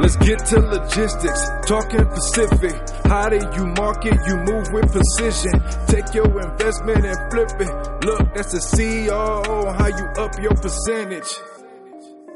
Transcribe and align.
Let's 0.00 0.16
get 0.16 0.38
to 0.46 0.60
logistics, 0.60 1.48
talking 1.66 2.06
Pacific. 2.06 2.74
How 3.04 3.28
do 3.28 3.36
you 3.36 3.66
market? 3.66 4.14
You 4.26 4.36
move 4.36 4.72
with 4.72 4.90
precision. 4.92 5.62
Take 5.86 6.14
your 6.14 6.26
investment 6.40 7.04
and 7.04 7.30
flip 7.30 7.50
it. 7.60 8.04
Look, 8.04 8.34
that's 8.34 8.52
the 8.52 8.60
CEO. 8.60 9.76
How 9.76 9.86
you 9.88 10.06
up 10.22 10.40
your 10.40 10.54
percentage? 10.54 11.30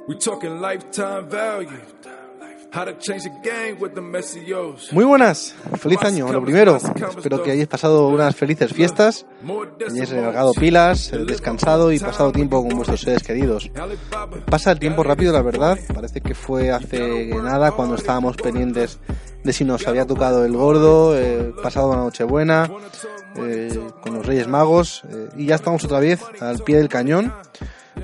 We 0.07 0.17
talking 0.17 0.61
lifetime 0.61 1.29
value. 1.31 1.81
Muy 4.91 5.05
buenas, 5.05 5.55
feliz 5.79 6.03
año, 6.03 6.33
lo 6.33 6.43
primero. 6.43 6.77
Espero 6.77 7.43
que 7.43 7.53
hayáis 7.53 7.69
pasado 7.69 8.09
unas 8.09 8.35
felices 8.35 8.73
fiestas, 8.73 9.27
hayáis 9.89 10.11
recargado 10.11 10.53
pilas, 10.55 11.13
descansado 11.27 11.93
y 11.93 12.01
pasado 12.01 12.33
tiempo 12.33 12.61
con 12.67 12.77
vuestros 12.77 13.03
seres 13.03 13.23
queridos. 13.23 13.71
Pasa 14.47 14.73
el 14.73 14.81
tiempo 14.81 15.05
rápido, 15.05 15.33
la 15.33 15.43
verdad. 15.43 15.79
Parece 15.95 16.21
que 16.21 16.35
fue 16.35 16.73
hace 16.73 17.27
nada 17.29 17.71
cuando 17.71 17.95
estábamos 17.95 18.37
pendientes 18.37 18.99
de 19.45 19.53
si 19.53 19.65
nos 19.65 19.87
había 19.87 20.05
tocado 20.07 20.45
el 20.45 20.57
gordo, 20.57 21.17
eh, 21.17 21.55
pasado 21.63 21.95
la 21.95 21.99
Nochebuena, 21.99 22.69
eh, 23.37 23.79
con 24.01 24.15
los 24.15 24.27
Reyes 24.27 24.49
Magos, 24.49 25.05
eh, 25.11 25.29
y 25.37 25.47
ya 25.47 25.55
estamos 25.55 25.85
otra 25.85 26.01
vez 26.01 26.21
al 26.41 26.59
pie 26.61 26.79
del 26.79 26.89
cañón. 26.89 27.33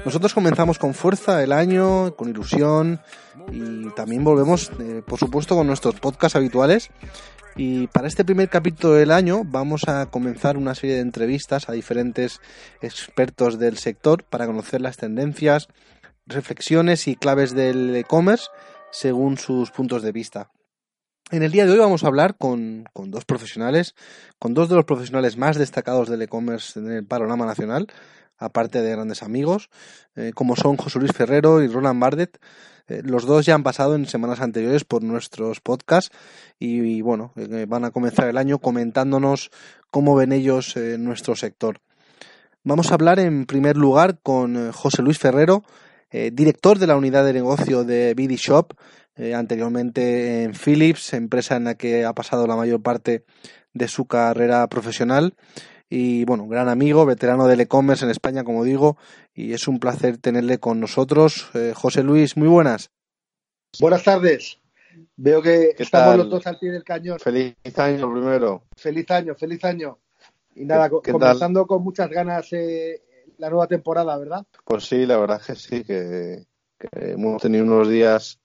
Nosotros 0.04 0.32
comenzamos 0.32 0.78
con 0.78 0.94
fuerza 0.94 1.42
el 1.42 1.52
año, 1.52 2.14
con 2.14 2.28
ilusión, 2.28 3.00
y 3.52 3.90
también 3.94 4.24
volvemos, 4.24 4.70
eh, 4.80 5.02
por 5.06 5.18
supuesto, 5.18 5.54
con 5.54 5.66
nuestros 5.66 5.98
podcasts 6.00 6.36
habituales. 6.36 6.90
Y 7.56 7.88
para 7.88 8.08
este 8.08 8.24
primer 8.24 8.48
capítulo 8.48 8.94
del 8.94 9.10
año 9.10 9.42
vamos 9.44 9.88
a 9.88 10.06
comenzar 10.06 10.56
una 10.56 10.74
serie 10.74 10.96
de 10.96 11.02
entrevistas 11.02 11.68
a 11.68 11.72
diferentes 11.72 12.40
expertos 12.80 13.58
del 13.58 13.76
sector 13.76 14.24
para 14.24 14.46
conocer 14.46 14.80
las 14.80 14.96
tendencias, 14.96 15.68
reflexiones 16.26 17.08
y 17.08 17.16
claves 17.16 17.54
del 17.54 17.94
e-commerce 17.96 18.46
según 18.92 19.36
sus 19.36 19.70
puntos 19.70 20.02
de 20.02 20.12
vista. 20.12 20.50
En 21.30 21.42
el 21.42 21.52
día 21.52 21.64
de 21.64 21.72
hoy 21.72 21.78
vamos 21.78 22.02
a 22.02 22.08
hablar 22.08 22.36
con, 22.36 22.84
con 22.92 23.10
dos 23.10 23.24
profesionales, 23.24 23.94
con 24.38 24.52
dos 24.52 24.68
de 24.68 24.74
los 24.74 24.84
profesionales 24.84 25.36
más 25.36 25.56
destacados 25.56 26.08
del 26.08 26.22
e-commerce 26.22 26.78
en 26.78 26.90
el 26.90 27.06
panorama 27.06 27.46
nacional, 27.46 27.86
aparte 28.40 28.82
de 28.82 28.90
grandes 28.90 29.22
amigos, 29.22 29.70
eh, 30.16 30.32
como 30.34 30.56
son 30.56 30.76
José 30.76 30.98
Luis 30.98 31.12
Ferrero 31.12 31.62
y 31.62 31.68
Roland 31.68 32.00
Bardet. 32.00 32.40
Eh, 32.88 33.02
los 33.04 33.26
dos 33.26 33.46
ya 33.46 33.54
han 33.54 33.62
pasado 33.62 33.94
en 33.94 34.06
semanas 34.06 34.40
anteriores 34.40 34.84
por 34.84 35.04
nuestros 35.04 35.60
podcasts 35.60 36.10
y, 36.58 37.02
bueno, 37.02 37.32
eh, 37.36 37.66
van 37.68 37.84
a 37.84 37.90
comenzar 37.90 38.28
el 38.28 38.38
año 38.38 38.58
comentándonos 38.58 39.50
cómo 39.90 40.16
ven 40.16 40.32
ellos 40.32 40.74
nuestro 40.98 41.36
sector. 41.36 41.80
Vamos 42.64 42.90
a 42.90 42.94
hablar 42.94 43.18
en 43.18 43.46
primer 43.46 43.76
lugar 43.76 44.18
con 44.22 44.72
José 44.72 45.02
Luis 45.02 45.18
Ferrero, 45.18 45.64
director 46.10 46.78
de 46.78 46.86
la 46.86 46.96
unidad 46.96 47.24
de 47.24 47.32
negocio 47.32 47.84
de 47.84 48.14
BD 48.14 48.36
Shop, 48.36 48.74
anteriormente 49.34 50.44
en 50.44 50.52
Philips, 50.54 51.12
empresa 51.14 51.56
en 51.56 51.64
la 51.64 51.74
que 51.74 52.04
ha 52.04 52.12
pasado 52.12 52.46
la 52.46 52.54
mayor 52.54 52.82
parte 52.82 53.24
de 53.72 53.88
su 53.88 54.06
carrera 54.06 54.68
profesional. 54.68 55.34
Y 55.92 56.24
bueno, 56.24 56.46
gran 56.46 56.68
amigo, 56.68 57.04
veterano 57.04 57.48
del 57.48 57.60
e-commerce 57.62 58.04
en 58.04 58.12
España, 58.12 58.44
como 58.44 58.62
digo, 58.62 58.96
y 59.34 59.52
es 59.52 59.66
un 59.66 59.80
placer 59.80 60.18
tenerle 60.18 60.58
con 60.58 60.78
nosotros. 60.78 61.50
Eh, 61.54 61.72
José 61.74 62.04
Luis, 62.04 62.36
muy 62.36 62.46
buenas. 62.46 62.90
Buenas 63.80 64.04
tardes. 64.04 64.58
Veo 65.16 65.42
que 65.42 65.74
¿Qué 65.76 65.82
estamos 65.82 66.10
tal? 66.10 66.18
los 66.18 66.30
dos 66.30 66.46
al 66.46 66.58
pie 66.60 66.70
del 66.70 66.84
cañón. 66.84 67.18
Feliz 67.18 67.56
año 67.76 68.12
primero. 68.12 68.62
Feliz 68.76 69.10
año, 69.10 69.34
feliz 69.34 69.64
año. 69.64 69.98
Y 70.54 70.64
nada, 70.64 70.88
comenzando 70.88 71.66
con 71.66 71.82
muchas 71.82 72.08
ganas 72.08 72.52
eh, 72.52 73.02
la 73.38 73.50
nueva 73.50 73.66
temporada, 73.66 74.16
¿verdad? 74.16 74.46
Pues 74.64 74.84
sí, 74.84 75.06
la 75.06 75.16
verdad 75.16 75.42
que 75.44 75.56
sí, 75.56 75.82
que, 75.82 76.44
que 76.78 76.88
hemos 76.92 77.42
tenido 77.42 77.64
unos 77.64 77.88
días 77.88 78.38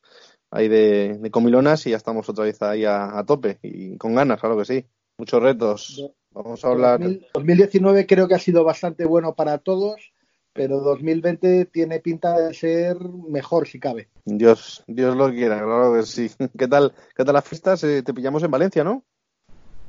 ahí 0.50 0.68
de, 0.68 1.18
de 1.20 1.32
comilonas 1.32 1.86
y 1.86 1.92
ya 1.92 1.98
estamos 1.98 2.28
otra 2.28 2.46
vez 2.46 2.60
ahí 2.62 2.86
a, 2.86 3.18
a 3.18 3.24
tope 3.26 3.60
y 3.62 3.98
con 3.98 4.16
ganas, 4.16 4.40
claro 4.40 4.58
que 4.58 4.66
sí. 4.66 4.86
Muchos 5.18 5.42
retos. 5.42 6.12
Vamos 6.36 6.66
a 6.66 6.68
hablar. 6.68 7.00
2000 7.00 7.28
2019 7.34 8.06
creo 8.06 8.28
que 8.28 8.36
ha 8.36 8.40
sido 8.40 8.66
bastante 8.66 9.06
bueno 9.06 9.36
para 9.36 9.58
todos, 9.60 10.12
pero 10.52 10.82
2020 10.82 11.64
tiene 11.66 12.02
pinta 12.02 12.38
de 12.38 12.54
ser 12.54 12.98
mejor 13.00 13.70
si 13.70 13.80
cabe. 13.80 14.10
Dios, 14.26 14.84
Dios 14.86 15.16
lo 15.16 15.32
quiera, 15.32 15.64
claro 15.64 15.94
que 15.96 16.04
sí. 16.04 16.30
¿Qué 16.58 16.68
tal, 16.68 16.94
qué 17.16 17.24
tal 17.24 17.36
las 17.36 17.48
fiestas? 17.48 17.84
Eh, 17.86 18.04
te 18.04 18.14
pillamos 18.14 18.44
en 18.44 18.52
Valencia, 18.52 18.84
¿no? 18.84 19.06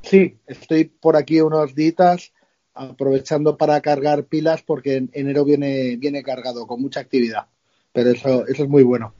Sí, 0.03 0.37
estoy 0.47 0.85
por 0.85 1.17
aquí 1.17 1.41
unos 1.41 1.75
días 1.75 2.31
aprovechando 2.73 3.57
para 3.57 3.81
cargar 3.81 4.23
pilas 4.23 4.63
porque 4.63 4.95
en 4.95 5.09
enero 5.11 5.43
viene, 5.43 5.97
viene 5.97 6.23
cargado 6.23 6.65
con 6.65 6.81
mucha 6.81 7.01
actividad. 7.01 7.47
Pero 7.91 8.11
eso, 8.11 8.47
eso 8.47 8.63
es 8.63 8.69
muy 8.69 8.83
bueno. 8.83 9.13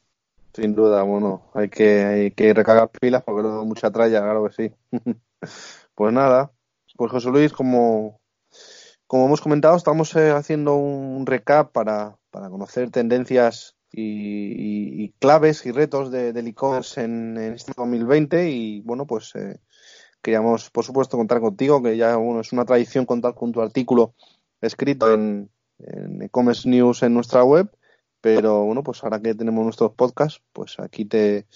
Sin 0.54 0.74
duda, 0.74 1.02
bueno, 1.02 1.50
hay 1.52 1.68
que, 1.68 2.04
hay 2.04 2.30
que 2.30 2.54
recargar 2.54 2.88
pilas 2.88 3.22
porque 3.22 3.42
luego 3.42 3.66
mucha 3.66 3.90
tralla, 3.90 4.22
claro 4.22 4.48
que 4.48 4.54
sí. 4.54 4.74
Pues 5.94 6.12
nada, 6.12 6.52
pues 6.98 7.12
José 7.12 7.30
Luis, 7.30 7.52
como, 7.52 8.20
como 9.06 9.26
hemos 9.26 9.40
comentado, 9.40 9.76
estamos 9.76 10.16
eh, 10.16 10.32
haciendo 10.32 10.74
un 10.74 11.26
recap 11.26 11.70
para, 11.70 12.18
para 12.32 12.50
conocer 12.50 12.90
tendencias 12.90 13.76
y, 13.92 15.10
claves 15.20 15.64
y 15.64 15.70
retos 15.70 16.10
de, 16.10 16.32
del 16.32 16.48
e-commerce 16.48 17.00
en, 17.00 17.36
en 17.38 17.54
este 17.54 17.72
2020 17.76 18.50
y 18.50 18.80
bueno, 18.80 19.06
pues 19.06 19.32
eh, 19.36 19.60
queríamos, 20.22 20.70
por 20.70 20.84
supuesto, 20.84 21.16
contar 21.16 21.38
contigo, 21.38 21.80
que 21.80 21.96
ya 21.96 22.16
bueno, 22.16 22.40
es 22.40 22.52
una 22.52 22.64
tradición 22.64 23.06
contar 23.06 23.36
con 23.36 23.52
tu 23.52 23.62
artículo 23.62 24.14
escrito 24.60 25.14
en, 25.14 25.50
en 25.78 26.20
e-commerce 26.20 26.68
news 26.68 27.04
en 27.04 27.14
nuestra 27.14 27.44
web 27.44 27.70
pero 28.20 28.64
bueno, 28.64 28.82
pues 28.82 29.04
ahora 29.04 29.20
que 29.20 29.36
tenemos 29.36 29.62
nuestros 29.62 29.92
podcasts, 29.92 30.42
pues 30.52 30.80
aquí 30.80 31.04
te, 31.04 31.46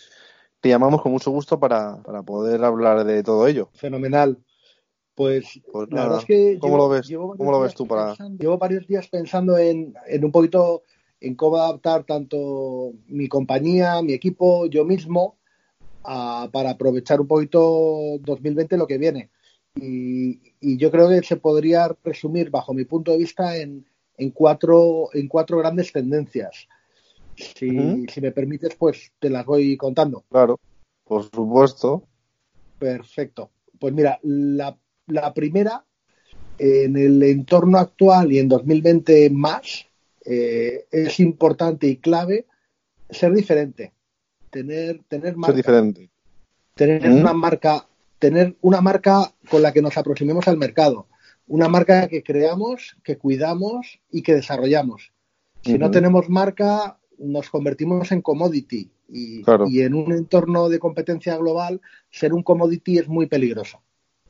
te 0.61 0.69
llamamos 0.69 1.03
con 1.03 1.11
mucho 1.11 1.33
gusto 1.33 1.59
para, 1.59 2.01
para 2.05 2.23
poder 2.23 2.63
hablar 2.63 3.03
de 3.03 3.25
todo 3.25 3.49
ello. 3.49 3.71
Fenomenal. 3.75 4.39
Pues, 5.15 5.61
Pues 5.71 5.89
la 5.91 6.03
verdad 6.05 6.19
es 6.21 6.25
que 6.25 6.59
¿cómo 6.59 6.77
llevo- 6.77 6.85
lo 6.85 6.89
ves? 6.89 7.07
llevo 7.07 7.29
varios 7.29 7.39
¿Cómo 7.39 7.51
lo 7.53 7.61
ves 7.61 7.69
días 7.71 7.75
tú 7.77 7.87
para- 7.87 8.07
pensando- 8.09 8.43
llevo 8.43 8.59
varios 8.59 8.87
días 8.87 9.09
pensando 9.09 9.59
en, 9.59 9.95
en 10.07 10.25
un 10.25 10.33
poquito 10.33 10.83
en 11.21 11.35
cómo 11.35 11.57
adaptar 11.59 12.05
tanto 12.05 12.93
mi 13.07 13.29
compañía, 13.29 14.01
mi 14.03 14.13
equipo, 14.15 14.67
yo 14.67 14.85
mismo, 14.85 15.37
a- 16.05 16.49
para 16.53 16.71
aprovechar 16.71 17.21
un 17.21 17.29
poquito 17.29 18.19
2020 18.21 18.77
lo 18.77 18.87
que 18.87 18.99
viene. 18.99 19.31
Y, 19.75 20.41
y 20.61 20.77
yo 20.79 20.91
creo 20.91 21.09
que 21.09 21.23
se 21.23 21.37
podría 21.37 21.89
resumir, 22.03 22.51
bajo 22.51 22.75
mi 22.75 22.85
punto 22.85 23.13
de 23.13 23.19
vista, 23.19 23.57
en, 23.57 23.87
en 24.17 24.31
cuatro, 24.31 25.09
en 25.13 25.29
cuatro 25.29 25.59
grandes 25.59 25.93
tendencias. 25.93 26.67
Si, 27.37 28.07
si 28.09 28.21
me 28.21 28.33
permites, 28.33 28.75
pues 28.77 29.13
te 29.19 29.31
las 29.31 29.47
voy 29.47 29.77
contando. 29.77 30.25
Claro, 30.31 30.59
por 31.05 31.23
supuesto. 31.25 32.03
Perfecto. 32.79 33.51
Pues 33.79 33.95
mira, 33.95 34.19
la, 34.23 34.77
la 35.07 35.33
primera, 35.35 35.85
en 36.59 36.97
el 36.97 37.23
entorno 37.23 37.79
actual 37.79 38.33
y 38.33 38.39
en 38.39 38.49
2020 38.49 39.31
más, 39.31 39.87
eh, 40.25 40.87
es 40.91 41.19
importante 41.21 41.87
y 41.89 41.97
clave 41.97 42.47
ser 43.11 43.33
diferente. 43.33 43.93
Tener, 44.51 45.01
tener 45.09 45.29
Ser 45.31 45.37
marca. 45.37 45.57
diferente. 45.57 46.11
Tener 46.75 47.09
¿Mm? 47.09 47.17
una 47.21 47.33
marca, 47.33 47.87
tener 48.19 48.57
una 48.61 48.81
marca 48.81 49.33
con 49.51 49.63
la 49.63 49.73
que 49.73 49.83
nos 49.83 49.97
aproximemos 49.97 50.47
al 50.49 50.57
mercado. 50.59 51.07
Una 51.49 51.69
marca 51.69 52.07
que 52.09 52.23
creamos, 52.23 52.97
que 53.03 53.17
cuidamos 53.19 53.99
y 54.11 54.23
que 54.23 54.35
desarrollamos. 54.35 55.13
Si 55.65 55.79
no 55.79 55.91
tenemos 55.91 56.29
marca, 56.29 56.99
nos 57.19 57.51
convertimos 57.51 58.11
en 58.13 58.21
commodity. 58.23 58.91
Y, 59.09 59.43
Claro. 59.43 59.67
y 59.69 59.81
en 59.83 59.95
un 59.95 60.11
entorno 60.13 60.69
de 60.69 60.79
competencia 60.79 61.37
global, 61.37 61.81
ser 62.11 62.33
un 62.33 62.43
commodity 62.43 62.99
es 62.99 63.09
muy 63.09 63.27
peligroso. 63.27 63.81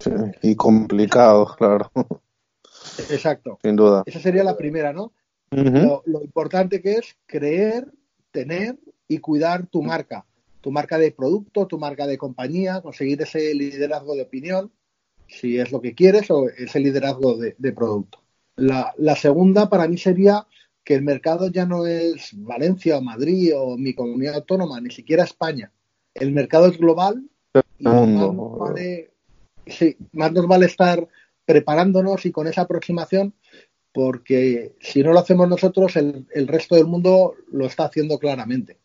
Sí, 0.03 0.11
Y 0.43 0.57
complicado, 0.57 1.47
claro, 1.57 1.91
Exacto. 3.11 3.59
sin 3.63 3.77
duda. 3.77 4.03
Esa 4.07 4.21
sería 4.21 4.45
la 4.45 4.57
primera, 4.57 4.93
¿no? 4.93 5.13
Lo, 5.51 6.03
lo 6.07 6.23
importante 6.23 6.81
que 6.81 6.95
es 6.95 7.17
creer, 7.27 7.93
tener 8.31 8.79
y 9.07 9.19
cuidar 9.19 9.67
tu 9.67 9.83
marca. 9.83 10.25
Tu 10.63 10.71
marca 10.71 10.97
de 10.97 11.13
producto, 11.13 11.67
tu 11.67 11.79
marca 11.79 12.07
de 12.07 12.17
compañía, 12.17 12.81
conseguir 12.81 13.21
ese 13.21 13.55
liderazgo 13.55 14.15
de 14.15 14.23
opinión, 14.23 14.73
si 15.29 15.59
es 15.59 15.71
lo 15.73 15.81
que 15.81 15.95
quieres, 15.95 16.31
o 16.31 16.49
ese 16.49 16.81
liderazgo 16.81 17.37
de, 17.37 17.55
de 17.59 17.73
producto. 17.73 18.21
La, 18.57 18.95
la 18.97 19.17
segunda 19.17 19.69
para 19.69 19.89
mí 19.89 19.99
sería 19.99 20.47
que 20.85 20.95
el 20.95 21.03
mercado 21.03 21.49
ya 21.49 21.67
no 21.67 21.87
es 21.87 22.31
Valencia 22.35 22.99
o 22.99 23.03
Madrid 23.03 23.53
o 23.57 23.77
mi 23.77 23.95
comunidad 23.95 24.37
autónoma, 24.37 24.81
ni 24.81 24.91
siquiera 24.91 25.25
España. 25.25 25.71
El 26.15 26.33
mercado 26.33 26.67
es 26.67 26.79
global 26.79 27.25
Y 27.79 27.85
vale, 27.85 29.12
sí, 29.67 29.97
más 30.13 30.33
nos 30.33 30.47
vale 30.47 30.67
estar 30.67 31.07
preparándonos 31.45 32.25
y 32.27 32.33
con 32.33 32.47
esa 32.47 32.63
aproximación 32.63 33.35
porque 33.93 34.75
si 34.81 35.03
no 35.03 35.13
lo 35.13 35.19
hacemos 35.19 35.49
nosotros, 35.49 35.97
el, 35.97 36.27
el 36.35 36.49
resto 36.49 36.77
del 36.77 36.87
mundo 36.87 37.35
lo 37.51 37.67
está 37.67 37.85
haciendo 37.85 38.19
claramente. 38.19 38.79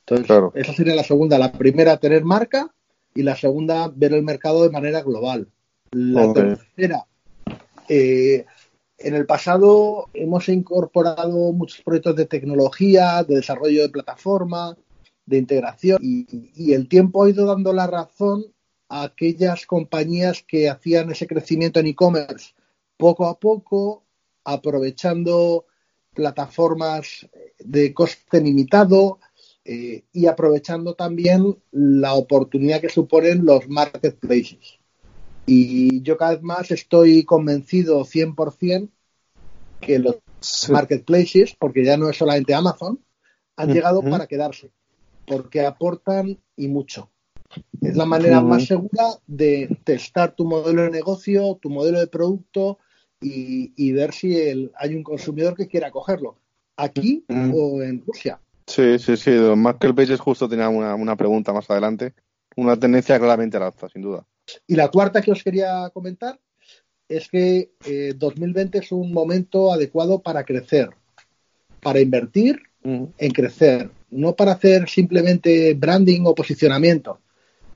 Entonces, 0.00 0.26
Claro. 0.26 0.52
esa 0.54 0.74
sería 0.74 0.94
la 0.94 1.04
segunda. 1.04 1.38
La 1.38 1.52
primera, 1.52 1.96
tener 1.96 2.24
marca 2.24 2.74
y 3.14 3.22
la 3.22 3.36
segunda, 3.36 3.90
ver 3.94 4.12
el 4.12 4.22
mercado 4.22 4.64
de 4.64 4.70
manera 4.70 5.02
global. 5.02 5.48
La 5.92 6.32
tercera, 6.32 7.06
eh, 7.88 8.44
en 8.98 9.14
el 9.14 9.24
pasado 9.26 10.08
hemos 10.14 10.48
incorporado 10.48 11.52
muchos 11.52 11.82
proyectos 11.82 12.16
de 12.16 12.26
tecnología, 12.26 13.22
de 13.22 13.36
desarrollo 13.36 13.82
de 13.82 13.88
plataforma, 13.90 14.76
de 15.26 15.38
integración 15.38 15.98
y, 16.02 16.26
y 16.56 16.74
el 16.74 16.88
tiempo 16.88 17.24
ha 17.24 17.30
ido 17.30 17.46
dando 17.46 17.72
la 17.72 17.86
razón 17.86 18.44
a 18.94 19.02
aquellas 19.02 19.66
compañías 19.66 20.44
que 20.46 20.70
hacían 20.70 21.10
ese 21.10 21.26
crecimiento 21.26 21.80
en 21.80 21.88
e-commerce 21.88 22.54
poco 22.96 23.26
a 23.26 23.40
poco, 23.40 24.04
aprovechando 24.44 25.66
plataformas 26.14 27.28
de 27.58 27.92
coste 27.92 28.40
limitado 28.40 29.18
eh, 29.64 30.04
y 30.12 30.26
aprovechando 30.26 30.94
también 30.94 31.58
la 31.72 32.14
oportunidad 32.14 32.80
que 32.80 32.88
suponen 32.88 33.44
los 33.44 33.68
marketplaces. 33.68 34.78
Y 35.44 36.00
yo 36.02 36.16
cada 36.16 36.34
vez 36.36 36.42
más 36.42 36.70
estoy 36.70 37.24
convencido 37.24 38.04
100% 38.04 38.90
que 39.80 39.98
los 39.98 40.18
marketplaces, 40.68 41.56
porque 41.58 41.84
ya 41.84 41.96
no 41.96 42.08
es 42.10 42.16
solamente 42.16 42.54
Amazon, 42.54 43.00
han 43.56 43.74
llegado 43.74 44.02
para 44.02 44.28
quedarse, 44.28 44.70
porque 45.26 45.66
aportan 45.66 46.38
y 46.56 46.68
mucho. 46.68 47.10
Es 47.80 47.96
la 47.96 48.06
manera 48.06 48.40
más 48.40 48.64
segura 48.66 49.04
de 49.26 49.78
testar 49.84 50.34
tu 50.34 50.44
modelo 50.44 50.82
de 50.82 50.90
negocio, 50.90 51.58
tu 51.60 51.70
modelo 51.70 52.00
de 52.00 52.06
producto 52.06 52.78
y, 53.20 53.72
y 53.76 53.92
ver 53.92 54.12
si 54.12 54.36
el- 54.38 54.72
hay 54.76 54.94
un 54.94 55.02
consumidor 55.02 55.54
que 55.56 55.66
quiera 55.68 55.90
cogerlo, 55.90 56.38
aquí 56.76 57.24
Ujú. 57.28 57.58
o 57.76 57.82
en 57.82 58.02
Rusia. 58.06 58.40
Sí, 58.66 58.98
sí, 58.98 59.16
sí. 59.16 59.30
Los 59.30 59.56
marketplaces 59.56 60.18
justo 60.20 60.48
tenía 60.48 60.68
una, 60.68 60.94
una 60.94 61.16
pregunta 61.16 61.52
más 61.52 61.68
adelante. 61.70 62.14
Una 62.56 62.78
tendencia 62.78 63.18
claramente 63.18 63.56
al 63.56 63.64
alza, 63.64 63.88
sin 63.88 64.02
duda. 64.02 64.24
Y 64.66 64.76
la 64.76 64.88
cuarta 64.88 65.20
que 65.20 65.32
os 65.32 65.42
quería 65.42 65.90
comentar 65.92 66.38
es 67.08 67.28
que 67.28 67.72
eh, 67.84 68.14
2020 68.16 68.78
es 68.78 68.92
un 68.92 69.12
momento 69.12 69.72
adecuado 69.72 70.20
para 70.20 70.44
crecer, 70.44 70.88
para 71.82 72.00
invertir 72.00 72.60
Ujú. 72.82 73.12
en 73.18 73.30
crecer, 73.32 73.90
no 74.10 74.34
para 74.34 74.52
hacer 74.52 74.88
simplemente 74.88 75.74
branding 75.74 76.22
o 76.24 76.34
posicionamiento, 76.34 77.18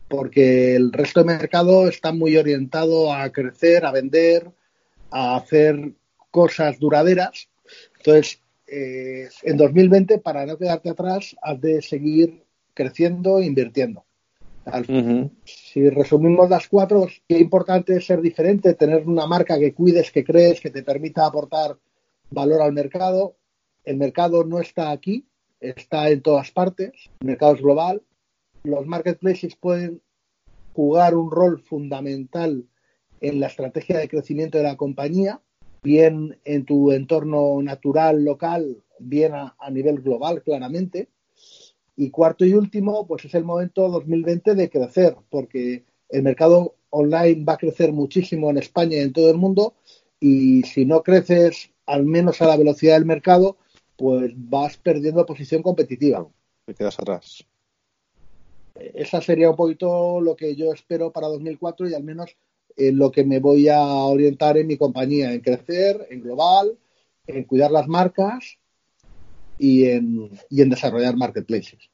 porque 0.09 0.75
el 0.75 0.93
resto 0.93 1.21
del 1.21 1.39
mercado 1.39 1.89
está 1.89 2.13
muy 2.13 2.37
orientado 2.37 3.13
a 3.13 3.31
crecer, 3.31 3.85
a 3.85 3.93
vender, 3.93 4.51
a 5.11 5.37
hacer 5.37 5.93
cosas 6.31 6.79
duraderas. 6.79 7.49
Entonces, 7.99 8.41
eh, 8.67 9.29
en 9.43 9.57
2020, 9.57 10.19
para 10.19 10.47
no 10.47 10.59
quedarte 10.59 10.91
atrás, 10.91 11.37
has 11.43 11.61
de 11.61 11.83
seguir 11.83 12.43
creciendo 12.75 13.41
e 13.41 13.47
invirtiendo. 13.47 14.05
Al 14.65 14.85
si 15.45 15.89
resumimos 15.89 16.51
las 16.51 16.69
cuatro, 16.69 17.07
qué 17.27 17.39
importante 17.39 17.97
es 17.97 18.05
ser 18.05 18.21
diferente, 18.21 18.75
tener 18.75 19.07
una 19.07 19.27
marca 19.27 19.59
que 19.59 19.73
cuides, 19.73 20.13
que 20.13 20.25
crees, 20.25 20.61
que 20.61 20.71
te 20.71 20.83
permita 20.83 21.25
aportar 21.25 21.79
valor 22.31 22.61
al 22.61 22.73
mercado. 22.73 23.37
El 23.85 23.97
mercado 23.97 24.45
no 24.45 24.61
está 24.61 24.91
aquí, 24.91 25.27
está 25.59 26.11
en 26.11 26.21
todas 26.21 26.51
partes, 26.51 26.93
el 27.21 27.27
mercado 27.27 27.55
es 27.55 27.63
global. 27.63 28.03
Los 28.65 28.87
marketplaces 28.87 29.57
pueden 29.57 30.03
jugar 30.75 31.17
un 31.17 31.31
rol 31.31 31.61
fundamental 31.61 32.65
en 33.21 33.41
la 33.41 33.49
estrategia 33.49 33.99
de 33.99 34.09
crecimiento 34.09 34.59
de 34.59 34.65
la 34.65 34.77
compañía, 34.77 35.41
bien 35.83 36.39
en 36.45 36.65
tu 36.65 36.93
entorno 36.93 37.61
natural, 37.63 38.25
local, 38.25 38.83
bien 38.99 39.33
a, 39.35 39.55
nivel 39.71 40.01
global, 40.01 40.43
claramente. 40.43 41.09
Y 41.97 42.11
cuarto 42.11 42.45
y 42.45 42.55
último, 42.55 43.07
pues 43.07 43.25
es 43.25 43.35
el 43.35 43.45
momento 43.45 43.89
2020 43.89 44.55
de 44.55 44.71
crecer, 44.71 45.17
porque 45.31 45.85
el 46.09 46.23
mercado 46.23 46.77
online 46.91 47.45
va 47.45 47.55
a 47.55 47.59
crecer 47.59 47.93
muchísimo 47.93 48.51
en 48.51 48.59
España 48.59 48.97
y 48.97 49.01
en 49.01 49.13
todo 49.13 49.31
el 49.31 49.37
mundo, 49.37 49.75
y 50.21 50.63
si 50.63 50.85
no 50.85 51.03
creces 51.03 51.71
al 51.87 52.05
menos 52.05 52.41
a 52.41 52.47
la 52.47 52.57
velocidad 52.57 52.95
del 52.95 53.05
mercado, 53.05 53.57
pues 53.97 54.33
vas 54.37 54.77
perdiendo 54.77 55.27
posición 55.27 55.63
competitiva. 55.63 56.29
Te 56.67 56.75
quedas 56.75 57.01
atrás. 57.01 57.48
Esa 58.95 59.21
sería 59.21 59.51
un 59.51 59.57
poquito 59.57 60.21
lo 60.21 60.37
que 60.37 60.55
yo 60.57 60.73
espero 60.73 61.13
para 61.13 61.29
2004 61.29 61.89
y 61.89 61.95
al 61.95 62.05
menos 62.05 62.37
en 62.77 62.97
lo 62.97 63.11
que 63.11 63.25
me 63.25 63.41
voy 63.41 63.69
a 63.69 63.83
orientar 63.83 64.57
en 64.57 64.67
mi 64.67 64.77
compañía, 64.77 65.33
en 65.33 65.41
crecer, 65.41 66.07
en 66.11 66.21
global, 66.21 66.79
en 67.27 67.45
cuidar 67.45 67.71
las 67.71 67.89
marcas 67.89 68.59
y 69.59 69.87
en, 69.87 70.31
y 70.49 70.63
en 70.63 70.71
desarrollar 70.71 71.17
marketplaces. 71.17 71.91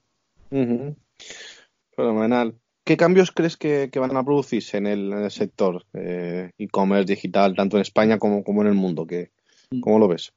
Fenomenal. 1.92 2.54
¿Qué 2.84 2.98
cambios 2.98 3.32
crees 3.32 3.56
que, 3.56 3.88
que 3.90 3.98
van 3.98 4.14
a 4.16 4.24
producirse 4.24 4.76
en 4.76 4.86
el, 4.86 5.12
en 5.12 5.24
el 5.24 5.30
sector 5.30 5.86
eh, 5.94 6.50
e-commerce 6.58 7.10
digital, 7.10 7.56
tanto 7.56 7.78
en 7.78 7.82
España 7.82 8.18
como, 8.18 8.44
como 8.44 8.60
en 8.60 8.68
el 8.68 8.74
mundo? 8.74 9.06
¿Qué, 9.06 9.30
¿Cómo 9.80 9.98
lo 9.98 10.08
ves? 10.08 10.32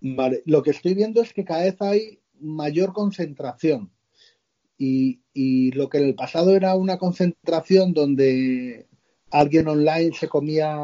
Vale, 0.00 0.42
lo 0.44 0.62
que 0.62 0.70
estoy 0.70 0.92
viendo 0.92 1.22
es 1.22 1.32
que 1.32 1.44
cada 1.44 1.62
vez 1.62 1.80
hay 1.80 2.20
mayor 2.40 2.92
concentración. 2.92 3.90
Y, 4.76 5.20
y 5.32 5.70
lo 5.72 5.88
que 5.88 5.98
en 5.98 6.04
el 6.04 6.14
pasado 6.14 6.54
era 6.54 6.74
una 6.74 6.98
concentración 6.98 7.92
donde 7.92 8.86
alguien 9.30 9.68
online 9.68 10.12
se 10.14 10.28
comía 10.28 10.76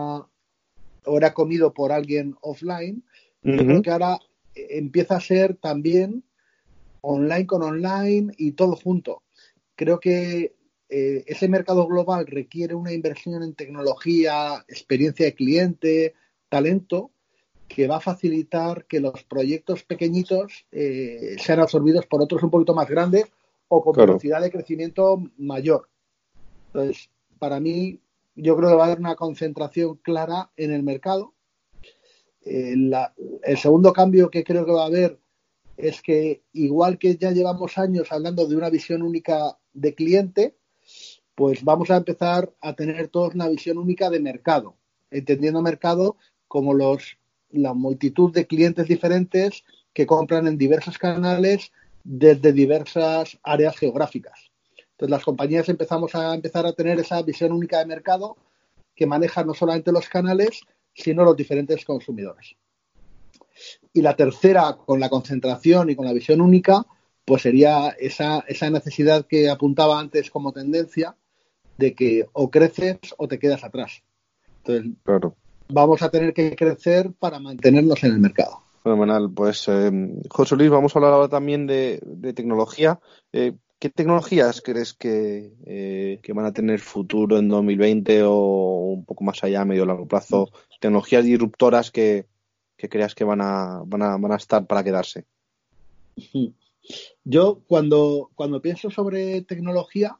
o 1.04 1.16
era 1.16 1.34
comido 1.34 1.72
por 1.72 1.92
alguien 1.92 2.36
offline, 2.40 3.02
yo 3.42 3.56
creo 3.56 3.82
que 3.82 3.90
ahora 3.90 4.18
empieza 4.54 5.16
a 5.16 5.20
ser 5.20 5.56
también 5.56 6.24
online 7.00 7.46
con 7.46 7.62
online 7.62 8.32
y 8.36 8.52
todo 8.52 8.76
junto. 8.76 9.22
Creo 9.76 9.98
que 9.98 10.54
eh, 10.88 11.24
ese 11.26 11.48
mercado 11.48 11.86
global 11.86 12.26
requiere 12.26 12.74
una 12.74 12.92
inversión 12.92 13.42
en 13.42 13.54
tecnología, 13.54 14.64
experiencia 14.68 15.26
de 15.26 15.34
cliente, 15.34 16.14
talento, 16.48 17.12
que 17.68 17.86
va 17.86 17.96
a 17.96 18.00
facilitar 18.00 18.84
que 18.86 19.00
los 19.00 19.22
proyectos 19.24 19.84
pequeñitos 19.84 20.66
eh, 20.72 21.36
sean 21.38 21.60
absorbidos 21.60 22.06
por 22.06 22.20
otros 22.20 22.42
un 22.42 22.50
poquito 22.50 22.74
más 22.74 22.88
grandes 22.88 23.26
o 23.70 23.82
con 23.82 23.94
Claro. 23.94 24.12
velocidad 24.14 24.40
de 24.42 24.50
crecimiento 24.50 25.22
mayor. 25.38 25.88
Entonces, 26.66 27.08
para 27.38 27.60
mí, 27.60 28.00
yo 28.34 28.56
creo 28.56 28.68
que 28.70 28.74
va 28.74 28.82
a 28.82 28.86
haber 28.86 28.98
una 28.98 29.14
concentración 29.14 29.96
clara 30.02 30.50
en 30.56 30.72
el 30.72 30.82
mercado. 30.82 31.34
Eh, 32.42 32.74
la- 32.76 33.14
el 33.44 33.56
segundo 33.58 33.92
cambio 33.92 34.28
que 34.30 34.42
creo 34.44 34.66
que 34.66 34.72
va 34.72 34.82
a 34.82 34.86
haber 34.86 35.18
es 35.76 36.02
que, 36.02 36.42
igual 36.52 36.98
que 36.98 37.16
ya 37.16 37.30
llevamos 37.30 37.78
años 37.78 38.10
hablando 38.10 38.46
de 38.46 38.56
una 38.56 38.70
visión 38.70 39.02
única 39.02 39.56
de 39.72 39.94
cliente, 39.94 40.56
pues 41.36 41.62
vamos 41.64 41.90
a 41.90 41.96
empezar 41.96 42.52
a 42.60 42.74
tener 42.74 43.08
todos 43.08 43.34
una 43.34 43.48
visión 43.48 43.78
única 43.78 44.10
de 44.10 44.20
mercado, 44.20 44.74
entendiendo 45.10 45.62
mercado 45.62 46.16
como 46.48 46.74
los, 46.74 47.18
la 47.50 47.72
multitud 47.72 48.32
de 48.32 48.46
clientes 48.46 48.88
diferentes 48.88 49.64
que 49.92 50.06
compran 50.06 50.48
en 50.48 50.58
diversos 50.58 50.98
canales 50.98 51.72
desde 52.04 52.52
diversas 52.52 53.38
áreas 53.42 53.76
geográficas. 53.76 54.50
Entonces 54.92 55.10
las 55.10 55.24
compañías 55.24 55.68
empezamos 55.68 56.14
a 56.14 56.34
empezar 56.34 56.66
a 56.66 56.72
tener 56.72 56.98
esa 56.98 57.22
visión 57.22 57.52
única 57.52 57.78
de 57.78 57.86
mercado 57.86 58.36
que 58.94 59.06
maneja 59.06 59.44
no 59.44 59.54
solamente 59.54 59.92
los 59.92 60.08
canales, 60.08 60.60
sino 60.94 61.24
los 61.24 61.36
diferentes 61.36 61.84
consumidores. 61.84 62.56
Y 63.92 64.02
la 64.02 64.14
tercera, 64.14 64.76
con 64.76 65.00
la 65.00 65.08
concentración 65.08 65.90
y 65.90 65.96
con 65.96 66.06
la 66.06 66.12
visión 66.12 66.40
única, 66.40 66.84
pues 67.24 67.42
sería 67.42 67.90
esa, 67.98 68.44
esa 68.48 68.70
necesidad 68.70 69.26
que 69.26 69.48
apuntaba 69.48 69.98
antes 69.98 70.30
como 70.30 70.52
tendencia 70.52 71.16
de 71.78 71.94
que 71.94 72.26
o 72.32 72.50
creces 72.50 72.98
o 73.16 73.28
te 73.28 73.38
quedas 73.38 73.64
atrás. 73.64 74.02
Entonces, 74.58 74.92
Claro. 75.02 75.34
vamos 75.68 76.02
a 76.02 76.10
tener 76.10 76.34
que 76.34 76.54
crecer 76.54 77.12
para 77.18 77.38
mantenernos 77.38 78.02
en 78.04 78.12
el 78.12 78.18
mercado. 78.18 78.62
Fenomenal. 78.82 79.30
Pues, 79.32 79.68
eh, 79.68 79.90
José 80.30 80.56
Luis, 80.56 80.70
vamos 80.70 80.94
a 80.94 80.98
hablar 80.98 81.12
ahora 81.12 81.28
también 81.28 81.66
de, 81.66 82.00
tecnología. 82.34 83.00
Eh, 83.32 83.52
¿Qué 83.78 83.90
tecnologías 83.90 84.60
crees 84.60 84.92
que, 84.94 85.54
eh, 85.66 86.20
que 86.22 86.32
van 86.32 86.46
a 86.46 86.52
tener 86.52 86.80
futuro 86.80 87.38
en 87.38 87.48
2020 87.48 88.22
o 88.24 88.92
un 88.92 89.04
poco 89.04 89.24
más 89.24 89.42
allá, 89.42 89.62
a 89.62 89.64
medio 89.64 89.86
largo 89.86 90.06
plazo? 90.06 90.50
Tecnologías 90.80 91.24
disruptoras 91.24 91.90
que, 91.90 92.26
que 92.76 92.88
creas 92.88 93.14
que 93.14 93.24
van 93.24 93.40
a, 93.40 93.82
van, 93.86 94.02
a, 94.02 94.16
van 94.16 94.32
a 94.32 94.36
estar 94.36 94.66
para 94.66 94.84
quedarse. 94.84 95.24
Yo 97.24 97.60
cuando, 97.66 98.30
cuando 98.34 98.62
pienso 98.62 98.90
sobre 98.90 99.42
tecnología, 99.42 100.18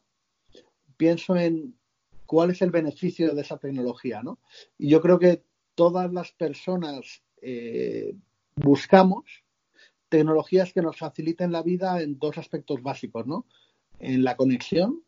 pienso 0.97 1.37
en 1.37 1.75
cuál 2.27 2.51
es 2.51 2.63
el 2.63 2.71
beneficio 2.71 3.35
de 3.35 3.41
esa 3.41 3.57
tecnología, 3.59 4.23
¿no? 4.23 4.39
Y 4.79 4.89
yo 4.91 5.01
creo 5.01 5.19
que 5.19 5.43
todas 5.75 6.13
las 6.13 6.31
personas 6.33 7.23
eh, 7.43 8.15
buscamos 8.63 9.25
tecnologías 10.09 10.73
que 10.73 10.83
nos 10.83 10.99
faciliten 10.99 11.53
la 11.53 11.63
vida 11.63 12.03
en 12.03 12.19
dos 12.19 12.39
aspectos 12.39 12.83
básicos, 12.83 13.27
¿no? 13.27 13.47
En 13.99 14.25
la 14.25 14.37
conexión 14.37 15.03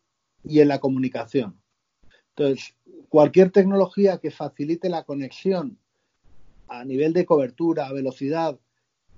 y 0.44 0.60
en 0.60 0.68
la 0.68 0.80
comunicación. 0.80 1.60
Entonces, 2.36 2.76
cualquier 3.08 3.50
tecnología 3.50 4.18
que 4.18 4.30
facilite 4.30 4.88
la 4.88 5.04
conexión 5.04 5.78
a 6.68 6.84
nivel 6.84 7.12
de 7.12 7.26
cobertura, 7.26 7.92
velocidad 7.92 8.58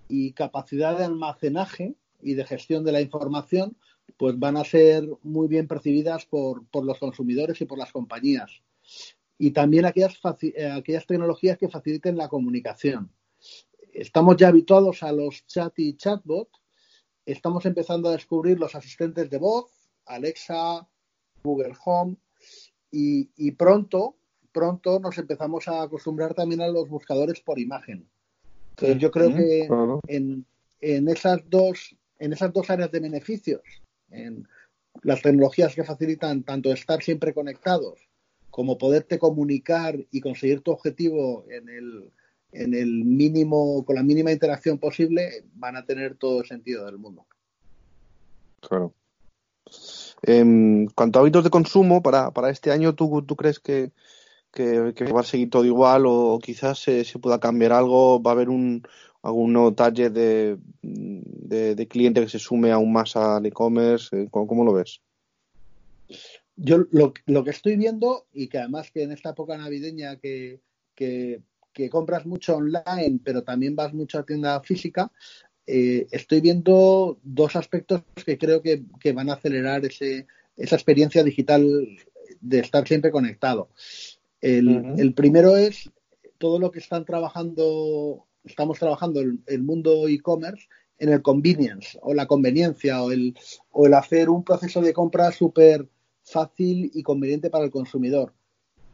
y 0.09 0.33
capacidad 0.33 0.99
de 0.99 1.05
almacenaje 1.05 1.95
y 2.23 2.35
de 2.35 2.45
gestión 2.45 2.85
de 2.85 2.93
la 2.93 3.01
información, 3.01 3.77
pues 4.17 4.39
van 4.39 4.57
a 4.57 4.65
ser 4.65 5.09
muy 5.23 5.49
bien 5.49 5.69
percibidas 5.69 6.27
por, 6.27 6.65
los 6.73 6.99
consumidores 6.99 7.61
y 7.61 7.67
por 7.67 7.79
las 7.79 7.93
compañías. 7.93 8.63
Y 9.39 9.51
también 9.51 9.85
aquellas, 9.85 10.19
eh, 10.43 10.71
aquellas 10.71 11.07
tecnologías 11.07 11.59
que 11.59 11.69
faciliten 11.69 12.17
la 12.17 12.29
comunicación. 12.29 13.11
Estamos 13.95 14.37
ya 14.37 14.49
habituados 14.49 15.05
a 15.05 15.13
los 15.13 15.47
chat 15.47 15.73
y 15.79 15.97
chatbot. 15.97 16.49
Estamos 17.25 17.65
empezando 17.65 18.09
a 18.09 18.13
descubrir 18.13 18.59
los 18.59 18.75
asistentes 18.75 19.31
de 19.31 19.39
voz, 19.39 19.71
Alexa, 20.05 20.87
Google 21.45 21.75
Home, 21.85 22.17
y, 22.91 23.31
y 23.37 23.53
pronto, 23.53 24.17
pronto 24.51 24.99
nos 24.99 25.17
empezamos 25.17 25.69
a 25.69 25.83
acostumbrar 25.83 26.35
también 26.35 26.61
a 26.61 26.69
los 26.69 26.89
buscadores 26.89 27.41
por 27.41 27.61
imagen. 27.61 28.09
Entonces 28.71 28.99
yo 28.99 29.13
creo 29.13 29.33
que 29.33 29.69
en, 30.09 30.45
en, 30.81 31.09
esas 31.09 31.39
dos, 31.49 31.97
en 32.19 32.33
esas 32.33 32.53
dos 32.53 32.69
áreas 32.71 32.91
de 32.91 32.99
beneficios, 32.99 33.63
en 34.11 34.47
las 35.03 35.23
tecnologías 35.23 35.73
que 35.73 35.85
facilitan 35.85 36.43
tanto 36.43 36.73
estar 36.73 37.01
siempre 37.01 37.33
conectados 37.33 38.01
como 38.51 38.77
poderte 38.77 39.21
comunicar 39.21 39.97
y 40.11 40.21
conseguir 40.21 40.63
tu 40.63 40.73
objetivo 40.73 41.45
en 41.49 41.69
el, 41.69 42.13
en 42.55 42.75
el 42.75 43.05
mínimo, 43.05 43.85
con 43.85 43.97
la 43.97 44.03
mínima 44.03 44.33
interacción 44.33 44.79
posible, 44.79 45.45
van 45.55 45.77
a 45.77 45.85
tener 45.85 46.17
todo 46.17 46.41
el 46.41 46.47
sentido 46.47 46.87
del 46.87 46.99
mundo. 46.99 47.27
Claro. 48.61 48.95
En 50.23 50.87
cuanto 50.95 51.19
a 51.19 51.23
hábitos 51.23 51.45
de 51.45 51.51
consumo, 51.51 52.03
para, 52.03 52.31
para 52.31 52.51
este 52.51 52.71
año, 52.71 52.95
¿tú, 52.95 53.23
tú 53.23 53.37
crees 53.37 53.59
que, 53.59 53.93
que, 54.53 54.93
va 55.13 55.21
a 55.21 55.25
seguir 55.25 55.51
todo 55.51 55.65
igual 55.65 56.05
o 56.07 56.39
quizás 56.43 56.79
se, 56.79 57.05
se 57.05 57.19
pueda 57.19 57.41
cambiar 57.41 57.73
algo? 57.73 58.23
¿Va 58.23 58.31
a 58.31 58.35
haber 58.35 58.49
un, 58.49 58.87
algún 59.23 59.53
nuevo 59.53 59.75
target 59.75 60.13
de, 60.13 60.59
de, 60.83 61.89
cliente 61.89 62.21
que 62.21 62.29
se 62.29 62.39
sume 62.39 62.71
aún 62.71 62.93
más 62.93 63.17
al 63.17 63.45
e-commerce? 63.45 64.17
Eh, 64.17 64.29
¿Cómo, 64.31 64.65
lo 64.65 64.73
ves? 64.73 65.01
Yo 66.57 66.79
lo, 66.91 67.13
lo, 67.27 67.45
que 67.45 67.51
estoy 67.51 67.77
viendo, 67.77 68.27
y 68.33 68.49
que 68.49 68.59
además 68.59 68.91
que 68.93 69.03
en 69.03 69.13
esta 69.13 69.31
época 69.31 69.59
navideña 69.59 70.17
que, 70.17 70.61
que, 70.95 71.43
que 71.75 71.91
compras 71.91 72.25
mucho 72.25 72.57
online, 72.57 73.21
pero 73.23 73.43
también 73.43 73.77
vas 73.77 73.93
mucho 73.93 74.19
a 74.19 74.25
tienda 74.25 74.61
física, 74.63 75.11
eh, 75.67 76.07
estoy 76.11 76.41
viendo 76.41 77.19
dos 77.23 77.57
aspectos 77.57 78.03
que 78.25 78.39
creo 78.39 78.63
que, 78.63 78.85
que 79.01 79.13
van 79.13 79.29
a 79.29 79.35
acelerar 79.35 79.85
ese, 79.85 80.27
esa 80.57 80.77
experiencia 80.77 81.23
digital 81.23 81.89
de 82.41 82.59
estar 82.59 82.87
siempre 82.87 83.11
conectado. 83.11 83.69
El, 84.41 85.15
primero 85.15 85.57
es 85.57 85.91
todo 86.37 86.59
lo 86.59 86.71
que 86.71 86.79
están 86.79 87.07
trabajando, 87.07 88.27
estamos 88.45 88.79
trabajando 88.79 89.21
el, 89.21 89.41
el 89.47 89.63
mundo 89.63 90.07
e-commerce 90.07 90.69
en 90.99 91.09
el 91.09 91.23
convenience 91.23 91.99
o 92.03 92.13
la 92.13 92.27
conveniencia 92.27 93.03
o 93.03 93.11
el, 93.11 93.35
o 93.71 93.87
el 93.87 93.95
hacer 93.95 94.29
un 94.29 94.45
proceso 94.45 94.83
de 94.83 94.93
compra 94.93 95.33
súper 95.33 95.89
fácil 96.23 96.91
y 96.95 97.03
conveniente 97.03 97.51
para 97.51 97.65
el 97.65 97.71
consumidor. 97.71 98.35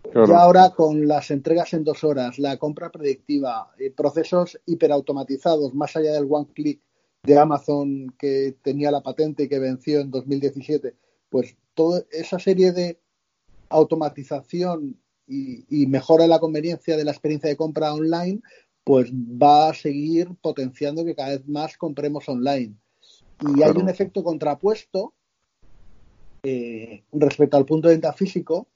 Y 0.04 0.32
ahora 0.32 0.70
con 0.70 1.06
las 1.06 1.30
entregas 1.30 1.72
en 1.72 1.84
dos 1.84 2.02
horas, 2.02 2.38
la 2.38 2.56
compra 2.56 2.90
predictiva, 2.90 3.70
eh, 3.78 3.90
procesos 3.90 4.58
hiperautomatizados 4.66 5.74
más 5.74 5.94
allá 5.94 6.12
del 6.12 6.26
one 6.28 6.48
click 6.52 6.80
de 7.22 7.38
Amazon 7.38 8.14
que 8.18 8.56
tenía 8.62 8.90
la 8.90 9.02
patente 9.02 9.44
y 9.44 9.48
que 9.48 9.58
venció 9.58 10.00
en 10.00 10.10
2017, 10.10 10.94
pues 11.28 11.56
toda 11.74 12.02
esa 12.10 12.38
serie 12.38 12.72
de 12.72 12.98
automatización 13.68 14.98
y, 15.26 15.86
mejora 15.86 16.26
la 16.26 16.40
conveniencia 16.40 16.96
de 16.96 17.04
la 17.04 17.12
experiencia 17.12 17.48
de 17.48 17.56
compra 17.56 17.94
online, 17.94 18.40
pues 18.82 19.12
va 19.12 19.68
a 19.68 19.74
seguir 19.74 20.34
potenciando 20.40 21.04
que 21.04 21.14
cada 21.14 21.30
vez 21.30 21.46
más 21.46 21.76
compremos 21.76 22.28
online. 22.28 22.74
Y 23.56 23.62
hay 23.62 23.70
un 23.76 23.88
efecto 23.88 24.24
contrapuesto 24.24 25.14
eh, 26.42 27.04
respecto 27.12 27.56
al 27.56 27.64
punto 27.64 27.86
de 27.86 27.94
venta 27.94 28.12
físico 28.12 28.66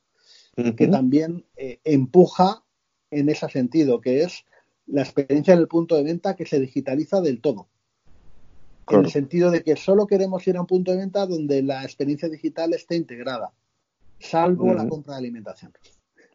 que 0.76 0.86
también 0.88 1.44
eh, 1.56 1.80
empuja 1.84 2.64
en 3.10 3.28
ese 3.28 3.48
sentido, 3.48 4.00
que 4.00 4.22
es 4.22 4.44
la 4.86 5.02
experiencia 5.02 5.56
del 5.56 5.68
punto 5.68 5.96
de 5.96 6.04
venta 6.04 6.36
que 6.36 6.46
se 6.46 6.60
digitaliza 6.60 7.20
del 7.20 7.40
todo. 7.40 7.68
En 8.88 9.00
el 9.00 9.10
sentido 9.10 9.50
de 9.50 9.62
que 9.62 9.76
solo 9.76 10.06
queremos 10.06 10.46
ir 10.46 10.56
a 10.56 10.60
un 10.60 10.66
punto 10.66 10.90
de 10.90 10.98
venta 10.98 11.26
donde 11.26 11.62
la 11.62 11.84
experiencia 11.84 12.28
digital 12.28 12.74
esté 12.74 12.96
integrada, 12.96 13.52
salvo 14.18 14.74
la 14.74 14.86
compra 14.86 15.14
de 15.14 15.20
alimentación 15.20 15.72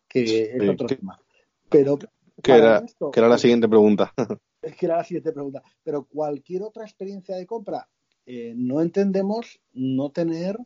que 0.10 0.52
es 0.54 0.70
otro 0.70 0.88
tema. 0.88 1.22
Pero 1.70 1.98
que 2.42 2.52
era, 2.52 2.84
que 3.14 3.20
era 3.20 3.30
la 3.30 3.38
siguiente 3.38 3.70
pregunta. 3.70 4.14
Es 4.62 4.76
que 4.76 4.88
era 4.88 4.98
la 4.98 5.06
siguiente 5.06 5.32
pregunta. 5.32 5.64
Pero 5.86 6.04
cualquier 6.04 6.64
otra 6.64 6.84
experiencia 6.84 7.38
de 7.38 7.46
compra, 7.46 7.88
eh, 8.26 8.54
no 8.58 8.82
entendemos 8.82 9.62
no 9.72 10.10
tener 10.10 10.58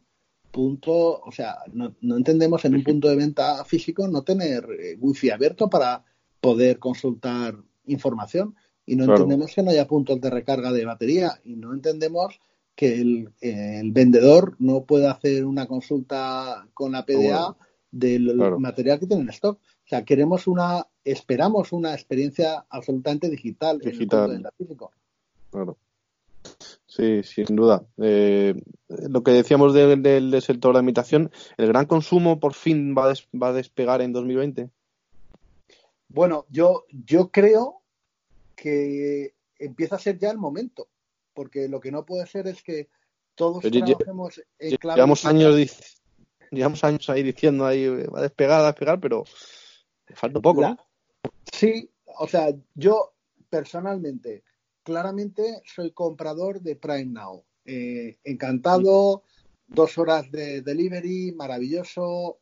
punto, 0.53 1.19
o 1.19 1.31
sea, 1.31 1.57
no, 1.73 1.95
no, 2.01 2.15
entendemos 2.15 2.63
en 2.63 2.75
un 2.75 2.83
punto 2.83 3.09
de 3.09 3.15
venta 3.15 3.65
físico 3.65 4.07
no 4.07 4.21
tener 4.21 4.65
eh, 4.79 4.95
wifi 4.99 5.31
abierto 5.31 5.67
para 5.67 6.05
poder 6.39 6.77
consultar 6.77 7.55
información 7.87 8.55
y 8.85 8.95
no 8.95 9.05
entendemos 9.05 9.51
que 9.53 9.63
no 9.63 9.71
haya 9.71 9.87
puntos 9.87 10.21
de 10.21 10.29
recarga 10.29 10.71
de 10.71 10.85
batería 10.85 11.41
y 11.43 11.55
no 11.55 11.73
entendemos 11.73 12.39
que 12.75 13.01
el, 13.01 13.33
el 13.41 13.91
vendedor 13.91 14.55
no 14.59 14.83
pueda 14.83 15.11
hacer 15.11 15.43
una 15.43 15.65
consulta 15.65 16.67
con 16.73 16.91
la 16.91 17.05
PDA 17.05 17.55
del 17.91 18.35
material 18.59 18.99
que 18.99 19.07
tienen 19.07 19.27
en 19.27 19.33
stock. 19.33 19.59
O 19.59 19.87
sea, 19.87 20.05
queremos 20.05 20.47
una, 20.47 20.87
esperamos 21.03 21.71
una 21.71 21.93
experiencia 21.93 22.65
absolutamente 22.69 23.29
digital, 23.29 23.79
digital. 23.79 24.31
en 24.31 24.45
el 24.45 24.51
físico. 24.57 24.91
Claro. 25.51 25.77
Sí, 26.95 27.23
sin 27.23 27.55
duda. 27.55 27.83
Eh, 27.97 28.53
lo 28.87 29.23
que 29.23 29.31
decíamos 29.31 29.73
del 29.73 30.41
sector 30.43 30.73
de 30.73 30.77
la 30.77 30.83
imitación, 30.83 31.31
¿el 31.57 31.67
gran 31.67 31.87
consumo 31.87 32.39
por 32.39 32.53
fin 32.53 32.93
va 32.95 33.09
a, 33.09 33.15
va 33.35 33.47
a 33.47 33.53
despegar 33.53 34.03
en 34.03 34.13
2020? 34.13 34.69
Bueno, 36.09 36.45
yo, 36.49 36.85
yo 36.89 37.31
creo 37.31 37.81
que 38.55 39.33
empieza 39.57 39.95
a 39.95 39.99
ser 39.99 40.19
ya 40.19 40.29
el 40.29 40.37
momento, 40.37 40.87
porque 41.33 41.67
lo 41.67 41.79
que 41.79 41.91
no 41.91 42.05
puede 42.05 42.27
ser 42.27 42.45
es 42.45 42.61
que 42.61 42.89
todos 43.33 43.63
trabajemos 43.63 44.39
en 44.59 44.77
clave 44.77 44.97
Llevamos 44.97 45.25
años, 45.25 45.55
llevamos 46.51 46.83
años 46.83 47.09
ahí 47.09 47.23
diciendo 47.23 47.65
ahí 47.65 47.87
va 47.87 48.19
a 48.19 48.21
despegar, 48.21 48.61
va 48.61 48.65
a 48.65 48.71
despegar, 48.71 48.99
pero 48.99 49.23
falta 50.13 50.39
poco, 50.39 50.61
¿no? 50.61 50.77
Sí, 51.51 51.89
o 52.05 52.27
sea, 52.27 52.53
yo 52.75 53.15
personalmente, 53.49 54.43
claramente 54.83 55.61
soy 55.65 55.91
comprador 55.91 56.61
de 56.61 56.75
Prime 56.75 57.05
Now. 57.05 57.43
Eh, 57.65 58.17
encantado, 58.23 59.23
dos 59.67 59.97
horas 59.97 60.29
de 60.31 60.61
delivery, 60.61 61.31
maravilloso, 61.31 62.39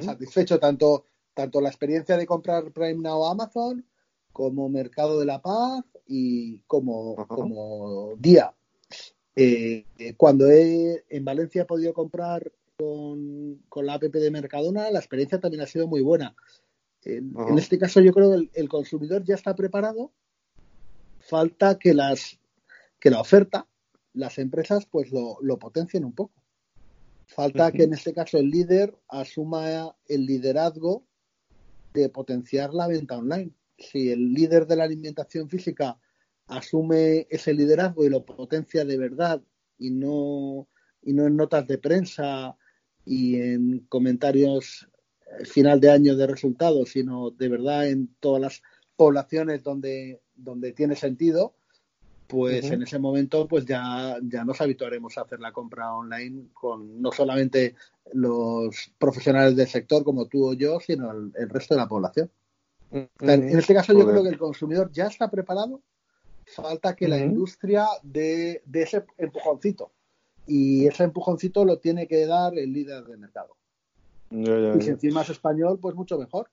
satisfecho 0.00 0.60
tanto, 0.60 1.04
tanto 1.34 1.60
la 1.60 1.68
experiencia 1.68 2.16
de 2.16 2.26
comprar 2.26 2.72
Prime 2.72 3.02
Now 3.02 3.26
a 3.26 3.32
Amazon 3.32 3.84
como 4.32 4.68
Mercado 4.68 5.18
de 5.18 5.26
la 5.26 5.42
Paz 5.42 5.84
y 6.06 6.60
como, 6.66 7.16
como 7.26 8.14
día. 8.16 8.54
Eh, 9.34 9.84
cuando 10.16 10.48
he, 10.50 11.04
en 11.08 11.24
Valencia 11.24 11.62
he 11.62 11.66
podido 11.66 11.92
comprar 11.92 12.52
con, 12.76 13.62
la 13.82 13.94
app 13.94 14.02
de 14.02 14.30
Mercadona, 14.30 14.90
la 14.90 14.98
experiencia 14.98 15.40
también 15.40 15.62
ha 15.62 15.66
sido 15.66 15.86
muy 15.86 16.00
buena. 16.00 16.34
En, 17.02 17.34
este 17.56 17.78
caso, 17.78 18.00
yo 18.00 18.12
creo 18.12 18.32
que 18.32 18.50
el, 18.52 18.68
consumidor 18.68 19.24
ya 19.24 19.36
está 19.36 19.54
preparado. 19.54 20.12
Falta 21.28 21.78
que 21.78 21.94
las 21.94 22.38
que 23.00 23.10
la 23.10 23.20
oferta, 23.20 23.66
las 24.14 24.38
empresas, 24.38 24.86
pues 24.86 25.10
lo, 25.12 25.58
potencien 25.58 26.04
un 26.04 26.12
poco. 26.12 26.42
Falta 27.26 27.72
que 27.72 27.82
en 27.84 27.92
este 27.92 28.14
caso 28.14 28.38
el 28.38 28.50
líder 28.50 28.96
asuma 29.08 29.94
el 30.06 30.24
liderazgo 30.24 31.04
de 31.92 32.08
potenciar 32.08 32.72
la 32.72 32.86
venta 32.86 33.18
online. 33.18 33.50
Si 33.78 34.10
el 34.10 34.32
líder 34.32 34.66
de 34.66 34.76
la 34.76 34.84
alimentación 34.84 35.48
física 35.48 35.98
asume 36.46 37.26
ese 37.28 37.52
liderazgo 37.52 38.04
y 38.04 38.08
lo 38.08 38.24
potencia 38.24 38.84
de 38.84 38.96
verdad 38.96 39.42
y 39.78 39.90
no, 39.90 40.68
y 41.02 41.12
no 41.12 41.26
en 41.26 41.36
notas 41.36 41.66
de 41.66 41.78
prensa 41.78 42.56
y 43.04 43.40
en 43.40 43.80
comentarios 43.88 44.88
eh, 45.38 45.44
final 45.44 45.80
de 45.80 45.90
año 45.90 46.16
de 46.16 46.26
resultados, 46.26 46.90
sino 46.90 47.30
de 47.30 47.48
verdad 47.48 47.88
en 47.88 48.14
todas 48.20 48.40
las 48.40 48.62
poblaciones 48.96 49.62
donde, 49.62 50.22
donde 50.36 50.72
tiene 50.72 50.96
sentido, 50.96 51.54
pues 52.26 52.70
en 52.70 52.82
ese 52.82 52.98
momento 52.98 53.46
pues 53.46 53.64
ya, 53.64 54.16
ya 54.22 54.44
nos 54.44 54.60
habituaremos 54.60 55.16
a 55.16 55.22
hacer 55.22 55.40
la 55.40 55.52
compra 55.52 55.94
online 55.94 56.48
con 56.52 57.00
no 57.00 57.12
solamente 57.12 57.74
los 58.12 58.92
profesionales 58.98 59.56
del 59.56 59.68
sector 59.68 60.02
como 60.04 60.26
tú 60.26 60.50
o 60.50 60.52
yo, 60.54 60.80
sino 60.80 61.10
el, 61.10 61.48
resto 61.48 61.74
de 61.74 61.80
la 61.80 61.88
población. 61.88 62.30
en 62.90 63.58
este 63.58 63.74
caso 63.74 63.92
yo 63.92 64.06
creo 64.06 64.22
que 64.22 64.30
el 64.30 64.38
consumidor 64.38 64.90
ya 64.92 65.06
está 65.06 65.30
preparado, 65.30 65.80
falta 66.46 66.94
que 66.94 67.08
la 67.08 67.18
industria 67.18 67.86
dé 68.02 68.62
de 68.64 68.82
ese 68.82 69.04
empujoncito 69.18 69.92
y 70.46 70.86
ese 70.86 71.04
empujoncito 71.04 71.64
lo 71.64 71.78
tiene 71.78 72.06
que 72.06 72.26
dar 72.26 72.56
el 72.56 72.72
líder 72.72 73.04
de 73.04 73.16
mercado. 73.16 73.56
Ya, 74.30 74.58
ya, 74.58 74.76
Y 74.76 74.82
si 74.82 74.90
encima 74.90 75.22
es 75.22 75.30
español, 75.30 75.78
pues 75.80 75.94
mucho 75.94 76.18
mejor. 76.18 76.48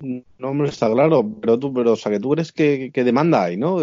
No, 0.00 0.48
hombre, 0.48 0.68
está 0.68 0.90
claro, 0.90 1.24
pero 1.40 1.58
tú, 1.58 1.72
pero, 1.72 1.92
o 1.92 1.96
sea, 1.96 2.12
que 2.12 2.20
tú 2.20 2.30
crees 2.30 2.52
que, 2.52 2.90
que 2.92 3.04
demanda 3.04 3.44
hay, 3.44 3.56
¿no? 3.56 3.82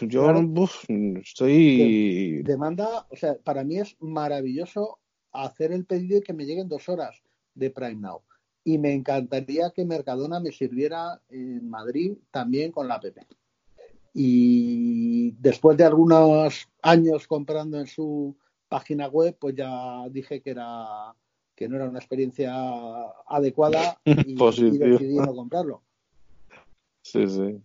Yo 0.00 0.24
Claro. 0.24 0.40
uf, 0.40 0.84
estoy... 0.88 2.42
Demanda, 2.42 3.06
o 3.10 3.16
sea, 3.16 3.36
para 3.42 3.64
mí 3.64 3.78
es 3.78 3.96
maravilloso 4.00 4.98
hacer 5.32 5.72
el 5.72 5.84
pedido 5.84 6.18
y 6.18 6.22
que 6.22 6.32
me 6.32 6.44
lleguen 6.44 6.68
dos 6.68 6.88
horas 6.88 7.22
de 7.54 7.70
Prime 7.70 7.96
Now. 7.96 8.22
Y 8.64 8.78
me 8.78 8.92
encantaría 8.92 9.70
que 9.70 9.84
Mercadona 9.84 10.38
me 10.38 10.52
sirviera 10.52 11.20
en 11.30 11.68
Madrid 11.68 12.12
también 12.30 12.70
con 12.70 12.86
la 12.86 12.94
app. 12.94 13.04
Y 14.14 15.32
después 15.32 15.76
de 15.76 15.84
algunos 15.84 16.68
años 16.82 17.26
comprando 17.26 17.80
en 17.80 17.86
su 17.86 18.36
página 18.68 19.08
web, 19.08 19.36
pues 19.40 19.56
ya 19.56 20.08
dije 20.10 20.40
que 20.40 20.50
era 20.50 21.14
que 21.62 21.68
no 21.68 21.76
era 21.76 21.88
una 21.88 22.00
experiencia 22.00 22.52
adecuada 23.28 23.98
y, 24.04 24.32
y 24.32 24.78
decidí 24.78 25.14
no 25.16 25.32
comprarlo. 25.34 25.82
Sí, 27.02 27.28
sí. 27.28 27.60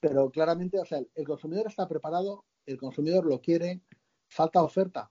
Pero 0.00 0.30
claramente, 0.30 0.80
o 0.80 0.84
sea, 0.84 1.00
el 1.14 1.26
consumidor 1.26 1.66
está 1.68 1.86
preparado, 1.88 2.44
el 2.66 2.78
consumidor 2.78 3.24
lo 3.26 3.40
quiere, 3.40 3.80
falta 4.28 4.60
oferta, 4.62 5.08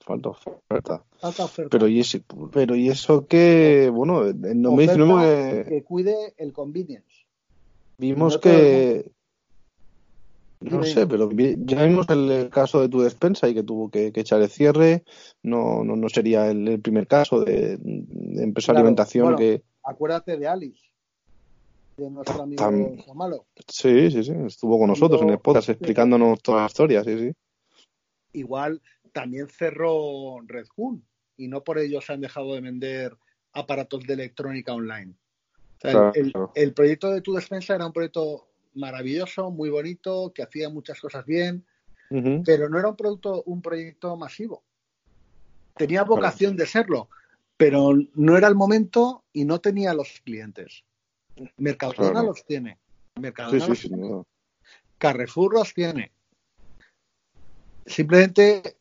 Falta 0.00 0.28
oferta. 0.30 1.04
falta 1.18 1.44
oferta. 1.44 1.70
Pero 1.70 1.88
y, 1.88 2.00
ese, 2.00 2.22
pero 2.52 2.76
y 2.76 2.88
eso 2.88 3.26
que, 3.26 3.90
bueno, 3.92 4.26
en 4.26 4.62
2019 4.62 5.24
Oferta 5.24 5.64
que 5.64 5.76
que 5.76 5.84
cuide 5.84 6.34
el 6.36 6.52
convenience. 6.52 7.26
vimos 7.98 8.34
no 8.34 8.40
que... 8.40 9.10
No 10.60 10.82
sé, 10.84 11.06
pero 11.06 11.30
ya 11.30 11.84
vimos 11.84 12.08
el, 12.08 12.30
el 12.30 12.48
caso 12.50 12.80
de 12.80 12.88
tu 12.88 13.02
despensa 13.02 13.48
y 13.48 13.54
que 13.54 13.62
tuvo 13.62 13.90
que, 13.90 14.10
que 14.12 14.20
echar 14.20 14.40
el 14.40 14.48
cierre. 14.48 15.04
No, 15.42 15.84
no, 15.84 15.96
no 15.96 16.08
sería 16.08 16.50
el, 16.50 16.66
el 16.66 16.80
primer 16.80 17.06
caso 17.06 17.44
de, 17.44 17.76
de 17.78 18.42
empresa 18.42 18.72
de 18.72 18.76
Claro, 18.76 18.78
alimentación 18.80 19.24
bueno. 19.24 19.38
que... 19.38 19.62
Acuérdate 19.84 20.36
de 20.36 20.48
Alice, 20.48 20.82
de 21.98 22.10
nuestro 22.10 22.42
amigo 22.42 22.62
Tam- 22.62 23.14
Malo. 23.14 23.46
Sí, 23.68 24.10
sí, 24.10 24.24
sí, 24.24 24.32
estuvo 24.46 24.78
con 24.78 24.88
nosotros 24.88 25.22
en 25.22 25.30
el 25.30 25.38
podcast 25.38 25.68
explicándonos 25.68 26.40
toda 26.42 26.62
la 26.62 26.66
historia, 26.66 27.04
sí, 27.04 27.18
sí. 27.18 27.32
Igual 28.32 28.80
también 29.12 29.48
cerró 29.48 30.40
Red 30.46 30.66
Hood 30.74 31.00
y 31.36 31.48
no 31.48 31.62
por 31.62 31.78
ello 31.78 32.00
se 32.00 32.14
han 32.14 32.20
dejado 32.20 32.54
de 32.54 32.62
vender 32.62 33.16
aparatos 33.52 34.04
de 34.06 34.14
electrónica 34.14 34.72
online. 34.74 35.12
O 35.12 35.80
sea, 35.80 35.90
Claro. 35.92 36.12
el, 36.14 36.32
el 36.54 36.72
proyecto 36.72 37.10
de 37.10 37.20
tu 37.20 37.34
despensa 37.34 37.74
era 37.74 37.86
un 37.86 37.92
proyecto 37.92 38.48
maravilloso, 38.76 39.50
muy 39.50 39.70
bonito, 39.70 40.32
que 40.34 40.42
hacía 40.42 40.68
muchas 40.70 41.00
cosas 41.00 41.24
bien, 41.26 41.64
pero 42.44 42.68
no 42.68 42.78
era 42.78 42.88
un 42.88 42.96
producto, 42.96 43.42
un 43.46 43.60
proyecto 43.60 44.16
masivo. 44.16 44.62
Tenía 45.76 46.04
vocación 46.04 46.56
de 46.56 46.66
serlo, 46.66 47.08
pero 47.56 47.90
no 48.14 48.36
era 48.36 48.48
el 48.48 48.54
momento 48.54 49.24
y 49.32 49.44
no 49.44 49.60
tenía 49.60 49.92
los 49.92 50.20
clientes. 50.24 50.84
Mercadona 51.56 52.10
Claro. 52.12 52.26
los 52.28 52.44
tiene. 52.46 52.78
Mercadona 53.20 53.60
sí, 53.60 53.68
los 53.68 53.78
sin 53.78 53.90
tiene. 53.94 54.08
duda. 54.08 54.24
Carrefour 54.98 55.54
los 55.54 55.74
tiene. 55.74 56.12
Simplemente 57.84 58.76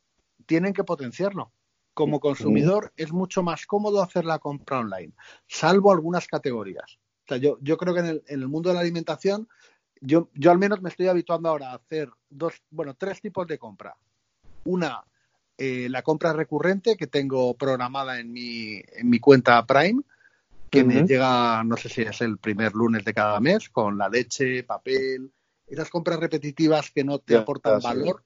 tienen 0.45 0.73
que 0.73 0.83
potenciarlo. 0.83 1.51
Como 1.93 2.19
consumidor 2.19 2.91
es 2.97 3.13
mucho 3.13 3.41
más 3.41 3.65
cómodo 3.65 4.01
hacer 4.01 4.25
la 4.25 4.39
compra 4.39 4.79
online, 4.79 5.13
salvo 5.47 5.93
algunas 5.93 6.27
categorías. 6.27 6.99
O 7.23 7.27
sea, 7.29 7.37
yo, 7.37 7.57
yo 7.61 7.77
creo 7.77 7.93
que 7.93 8.01
en 8.01 8.05
el, 8.07 8.23
en 8.27 8.41
el 8.41 8.47
mundo 8.49 8.69
de 8.69 8.75
la 8.75 8.81
alimentación, 8.81 9.47
yo, 10.01 10.29
yo 10.33 10.51
al 10.51 10.57
menos 10.57 10.81
me 10.81 10.89
estoy 10.89 11.07
habituando 11.07 11.49
ahora 11.49 11.71
a 11.71 11.75
hacer 11.75 12.09
dos, 12.29 12.53
bueno, 12.69 12.95
tres 12.95 13.21
tipos 13.21 13.47
de 13.47 13.57
compra. 13.57 13.95
Una, 14.65 15.03
eh, 15.57 15.87
la 15.89 16.01
compra 16.01 16.33
recurrente 16.33 16.97
que 16.97 17.07
tengo 17.07 17.53
programada 17.55 18.19
en 18.19 18.31
mi, 18.31 18.81
en 18.93 19.09
mi 19.09 19.19
cuenta 19.19 19.65
Prime, 19.65 20.01
que 20.69 20.83
me 20.83 21.03
llega, 21.03 21.63
no 21.63 21.77
sé 21.77 21.87
si 21.87 22.01
es 22.01 22.19
el 22.21 22.37
primer 22.37 22.73
lunes 22.73 23.05
de 23.05 23.13
cada 23.13 23.39
mes, 23.39 23.69
con 23.69 23.97
la 23.97 24.09
leche, 24.09 24.63
papel, 24.63 25.31
esas 25.67 25.89
compras 25.89 26.19
repetitivas 26.19 26.91
que 26.91 27.03
no 27.03 27.19
te 27.19 27.37
aportan 27.37 27.79
valor 27.79 28.23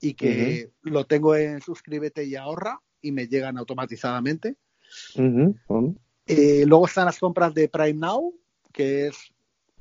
y 0.00 0.14
que 0.14 0.72
lo 0.82 1.04
tengo 1.04 1.36
en 1.36 1.60
suscríbete 1.60 2.24
y 2.24 2.36
ahorra 2.36 2.80
y 3.02 3.12
me 3.12 3.26
llegan 3.26 3.58
automatizadamente. 3.58 4.56
Eh, 6.26 6.64
luego 6.66 6.86
están 6.86 7.06
las 7.06 7.18
compras 7.18 7.52
de 7.54 7.68
Prime 7.68 7.94
Now, 7.94 8.34
que 8.72 9.08
es 9.08 9.32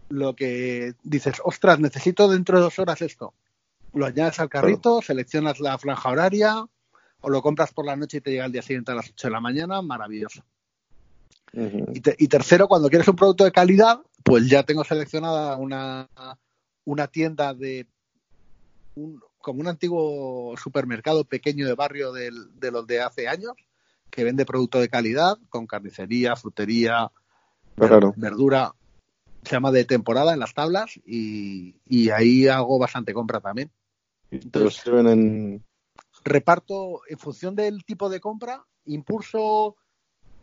lo 0.09 0.35
que 0.35 0.93
dices, 1.03 1.35
ostras, 1.43 1.79
necesito 1.79 2.27
dentro 2.27 2.57
de 2.57 2.63
dos 2.63 2.79
horas 2.79 3.01
esto. 3.01 3.33
Lo 3.93 4.05
añades 4.05 4.39
al 4.39 4.49
carrito, 4.49 5.01
seleccionas 5.01 5.59
la 5.59 5.77
franja 5.77 6.09
horaria 6.09 6.65
o 7.21 7.29
lo 7.29 7.41
compras 7.41 7.71
por 7.73 7.85
la 7.85 7.95
noche 7.95 8.17
y 8.17 8.21
te 8.21 8.31
llega 8.31 8.45
al 8.45 8.51
día 8.51 8.61
siguiente 8.61 8.91
a 8.91 8.95
las 8.95 9.09
8 9.09 9.27
de 9.27 9.31
la 9.31 9.39
mañana, 9.41 9.81
maravilloso. 9.81 10.43
Y, 11.51 11.99
te- 12.01 12.15
y 12.19 12.27
tercero, 12.27 12.67
cuando 12.67 12.89
quieres 12.89 13.07
un 13.07 13.15
producto 13.15 13.43
de 13.43 13.51
calidad, 13.51 13.99
pues 14.23 14.47
ya 14.47 14.63
tengo 14.63 14.83
seleccionada 14.83 15.57
una, 15.57 16.07
una 16.85 17.07
tienda 17.07 17.53
de 17.55 17.87
un- 18.95 19.19
como 19.39 19.61
un 19.61 19.67
antiguo 19.67 20.55
supermercado 20.61 21.23
pequeño 21.23 21.65
de 21.65 21.73
barrio 21.73 22.11
del- 22.13 22.59
de 22.59 22.71
los 22.71 22.85
de 22.85 23.01
hace 23.01 23.27
años, 23.27 23.53
que 24.11 24.23
vende 24.23 24.45
producto 24.45 24.79
de 24.79 24.89
calidad, 24.89 25.37
con 25.49 25.65
carnicería, 25.65 26.35
frutería, 26.35 27.11
Claro. 27.75 28.13
verdura. 28.17 28.73
Se 29.43 29.51
llama 29.51 29.71
de 29.71 29.85
temporada 29.85 30.33
en 30.33 30.39
las 30.39 30.53
tablas 30.53 30.99
y, 31.05 31.75
y 31.85 32.09
ahí 32.09 32.47
hago 32.47 32.77
bastante 32.77 33.13
compra 33.13 33.39
también. 33.39 33.71
Te 34.29 34.59
lo 34.59 34.69
sirven 34.69 35.07
en... 35.07 35.65
reparto 36.23 37.01
en 37.07 37.17
función 37.17 37.55
del 37.55 37.83
tipo 37.83 38.09
de 38.09 38.19
compra, 38.19 38.65
impulso 38.85 39.75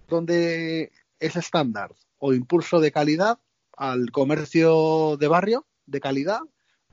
donde 0.08 0.92
es 1.20 1.36
estándar 1.36 1.94
o 2.18 2.32
impulso 2.32 2.80
de 2.80 2.90
calidad 2.92 3.38
al 3.76 4.10
comercio 4.10 5.16
de 5.18 5.28
barrio 5.28 5.66
de 5.86 6.00
calidad 6.00 6.40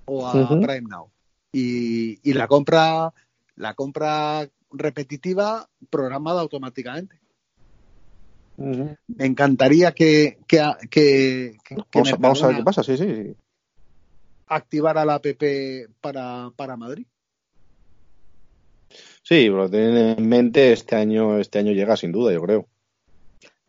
o 0.06 0.28
a 0.28 0.36
Ujú. 0.36 0.62
Prime 0.62 0.88
Now. 0.89 1.12
Y, 1.52 2.20
y 2.30 2.34
la 2.34 2.48
compra 2.48 3.13
la 3.56 3.74
compra 3.74 4.50
repetitiva 4.72 5.70
programada 5.89 6.42
automáticamente. 6.42 7.20
Me 8.58 9.26
encantaría 9.26 9.92
que, 9.94 10.38
que, 10.48 10.62
que, 10.89 11.58
que- 11.63 11.76
que 11.76 11.76
Vamos, 11.94 12.13
a, 12.13 12.16
vamos 12.18 12.44
a 12.44 12.48
ver 12.48 12.58
qué 12.58 12.63
pasa, 12.63 12.84
sí, 12.84 12.98
sí. 12.98 13.36
activara 14.48 15.06
la 15.06 15.16
app 15.16 15.26
para, 16.02 16.52
para 16.56 16.78
Madrid. 16.78 17.08
Sí, 19.24 19.50
pero 19.50 19.70
tienen 19.70 20.20
en 20.20 20.30
mente 20.30 20.72
este 20.74 20.96
año, 20.96 21.39
este 21.39 21.60
año 21.60 21.72
llega 21.72 21.98
sin 21.98 22.12
duda, 22.12 22.34
yo 22.34 22.42
creo. 22.42 22.68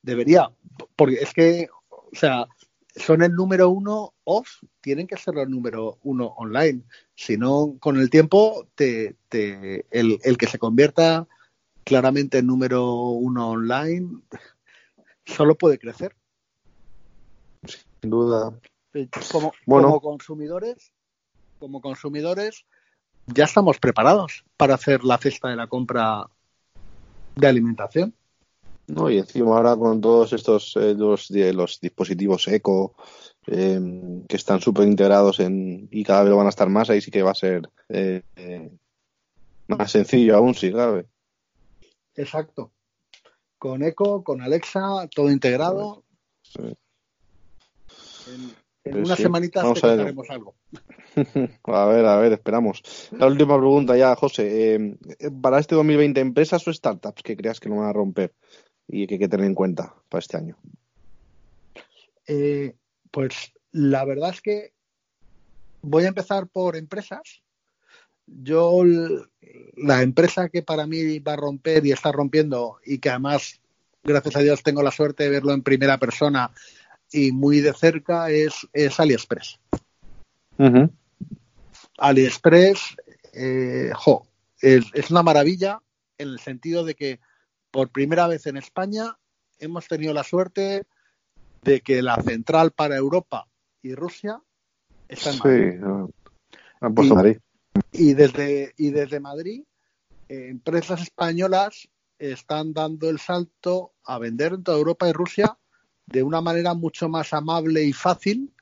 Debería, 0.03 0.51
porque 0.97 1.14
es 1.14 1.33
que, 1.33 1.68
o 1.88 2.11
sea, 2.12 2.47
son 2.94 3.23
el 3.23 3.33
número 3.33 3.70
uno 3.70 4.12
off, 4.25 4.62
tienen 4.81 5.07
que 5.07 5.16
ser 5.16 5.38
el 5.38 5.51
número 5.51 5.99
uno 6.03 6.27
online. 6.37 6.83
Si 7.14 7.37
no, 7.38 7.77
con 7.81 7.99
el 7.99 8.11
tiempo, 8.11 8.68
te, 8.75 9.16
te, 9.29 9.87
el, 9.90 10.18
el 10.23 10.37
que 10.37 10.47
se 10.47 10.59
convierta 10.59 11.27
claramente 11.85 12.38
en 12.38 12.47
número 12.47 12.92
uno 12.92 13.51
online 13.51 14.20
solo 15.24 15.54
puede 15.54 15.78
crecer. 15.78 16.14
Sin 18.00 18.10
duda. 18.10 18.58
Como, 19.32 19.52
Bueno. 19.66 19.88
como 19.88 20.00
consumidores, 20.00 20.92
como 21.58 21.80
consumidores, 21.80 22.64
ya 23.26 23.44
estamos 23.44 23.78
preparados 23.78 24.44
para 24.56 24.74
hacer 24.74 25.02
la 25.02 25.18
cesta 25.18 25.48
de 25.48 25.56
la 25.56 25.66
compra 25.66 26.28
de 27.34 27.46
alimentación. 27.46 28.14
No, 28.87 29.08
y 29.08 29.16
encima 29.18 29.56
ahora 29.56 29.74
con 29.76 30.00
todos 30.02 30.34
estos 30.34 30.76
eh, 30.76 30.94
los, 30.94 31.28
de- 31.28 31.54
los 31.54 31.80
dispositivos 31.80 32.46
eco 32.48 32.94
eh, 33.46 33.80
que 34.28 34.37
están 34.37 34.60
súper 34.60 34.87
integrados 34.87 35.40
en 35.40 35.88
y 35.90 36.04
cada 36.04 36.22
vez 36.22 36.30
lo 36.30 36.37
van 36.37 36.46
a 36.46 36.50
estar 36.50 36.68
más, 36.68 36.90
ahí 36.90 37.00
sí 37.00 37.10
que 37.10 37.22
va 37.22 37.30
a 37.30 37.34
ser 37.34 37.68
eh, 37.88 38.20
eh, 38.37 38.70
más 39.68 39.90
sencillo 39.90 40.37
aún, 40.37 40.54
sí, 40.54 40.70
cabe. 40.70 41.06
Exacto. 42.14 42.73
Con 43.64 43.83
Echo, 43.83 44.22
con 44.22 44.42
Alexa, 44.42 45.09
todo 45.09 45.31
integrado. 45.31 46.05
Sí. 46.42 46.61
En, 48.27 48.55
en 48.85 48.92
Pues 48.92 49.07
unas 49.07 49.16
sí, 49.16 49.22
semanitas 49.22 49.62
vamos 49.62 49.81
te 49.81 49.87
a 49.87 49.88
ver. 49.88 49.96
contaremos 49.96 50.29
algo. 50.29 50.55
A 51.64 51.87
ver, 51.87 52.05
a 52.05 52.16
ver, 52.18 52.33
esperamos. 52.35 52.83
La 53.12 53.27
última 53.27 53.57
pregunta 53.57 53.96
ya, 53.96 54.14
José. 54.16 54.74
eh, 54.74 54.96
para 55.40 55.61
este 55.61 55.77
2020, 55.77 56.20
¿empresas 56.20 56.68
o 56.68 56.72
startups 56.74 57.22
que 57.22 57.38
creas 57.38 57.59
que 57.59 57.70
lo 57.70 57.77
van 57.77 57.88
a 57.88 57.92
romper 57.94 58.35
y 58.87 59.07
que 59.07 59.14
hay 59.14 59.18
que 59.20 59.29
tener 59.29 59.46
en 59.46 59.55
cuenta 59.55 59.94
para 60.11 60.18
este 60.18 60.37
año? 60.37 60.59
Eh, 62.27 62.74
pues 63.11 63.55
la 63.72 64.05
verdad 64.05 64.29
es 64.29 64.42
que 64.42 64.74
voy 65.81 66.05
a 66.05 66.09
empezar 66.09 66.48
por 66.48 66.77
empresas. 66.77 67.42
Yo, 68.26 68.82
la 69.76 70.02
empresa 70.02 70.48
que 70.48 70.62
para 70.62 70.87
mí 70.87 71.18
va 71.18 71.34
a 71.34 71.37
romper 71.37 71.84
y 71.87 71.92
está 71.92 72.10
rompiendo 72.12 72.78
y 72.84 72.98
que 72.98 73.10
además, 73.10 73.60
gracias 74.02 74.37
a 74.37 74.40
Dios, 74.40 74.62
tengo 74.62 74.82
la 74.82 74.90
suerte 74.90 75.24
de 75.24 75.30
verlo 75.30 75.52
en 75.52 75.62
primera 75.62 75.98
persona 75.98 76.50
y 77.12 77.32
muy 77.32 77.60
de 77.60 77.72
cerca 77.74 78.30
es, 78.30 78.66
es 78.72 78.98
AliExpress. 78.98 79.58
AliExpress, 81.98 82.96
eh, 83.34 83.90
jo, 83.94 84.26
es, 84.60 84.84
es 84.94 85.10
una 85.10 85.22
maravilla 85.22 85.80
en 86.18 86.28
el 86.28 86.38
sentido 86.40 86.84
de 86.84 86.94
que 86.94 87.20
por 87.70 87.90
primera 87.90 88.26
vez 88.26 88.46
en 88.46 88.56
España 88.56 89.16
hemos 89.58 89.87
tenido 89.87 90.12
la 90.14 90.24
suerte 90.24 90.84
de 91.62 91.80
que 91.80 92.02
la 92.02 92.16
central 92.22 92.70
para 92.72 92.96
Europa 92.96 93.46
y 93.82 93.94
Rusia 93.94 94.40
está 95.08 95.30
en 95.30 95.38
Madrid. 95.38 95.72
Sí, 95.72 96.12
han 96.80 96.94
puesto 96.94 97.12
Y- 97.14 97.16
Madrid. 97.16 97.37
Y 97.92 98.14
desde, 98.14 98.72
y 98.76 98.90
desde 98.90 99.20
Madrid, 99.20 99.64
eh, 100.28 100.48
empresas 100.48 101.02
españolas 101.02 101.88
están 102.18 102.72
dando 102.72 103.08
el 103.10 103.18
salto 103.18 103.94
a 104.04 104.18
vender 104.18 104.52
en 104.54 104.62
toda 104.62 104.78
Europa 104.78 105.08
y 105.08 105.12
Rusia 105.12 105.58
de 106.06 106.22
una 106.22 106.40
manera 106.40 106.74
mucho 106.74 107.08
más 107.08 107.32
amable 107.32 107.82
y 107.84 107.92
fácil 107.92 108.52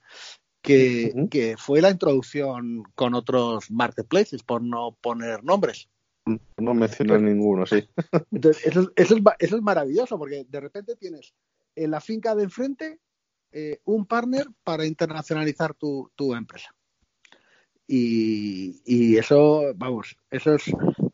que, 0.61 1.13
que 1.31 1.57
fue 1.59 1.81
la 1.81 1.91
introducción 1.91 2.85
con 2.95 3.15
otros 3.15 3.71
marketplaces, 3.71 4.43
por 4.43 4.63
no 4.63 4.97
poner 5.01 5.43
nombres. 5.45 5.89
No 6.57 6.73
mencionas 6.73 7.21
ninguno, 7.21 7.67
sí. 7.67 7.89
Entonces, 8.31 8.65
eso, 8.67 8.81
es- 8.83 8.89
eso, 8.97 9.17
es, 9.17 9.23
eso 9.41 9.57
es 9.57 9.63
maravilloso, 9.63 10.17
porque 10.19 10.45
de 10.49 10.61
repente 10.61 10.95
tienes 10.97 11.35
en 11.75 11.91
la 11.91 12.01
finca 12.01 12.35
de 12.37 12.45
enfrente 12.45 13.01
eh, 13.51 13.81
un 13.85 14.07
partner 14.07 14.47
para 14.63 14.87
internacionalizar 14.87 15.75
tu, 15.75 16.11
tu 16.15 16.35
empresa. 16.35 16.73
Y, 17.95 18.81
y 18.87 19.19
eso, 19.19 19.75
vamos, 19.75 20.17
eso 20.31 20.55
es, 20.55 20.63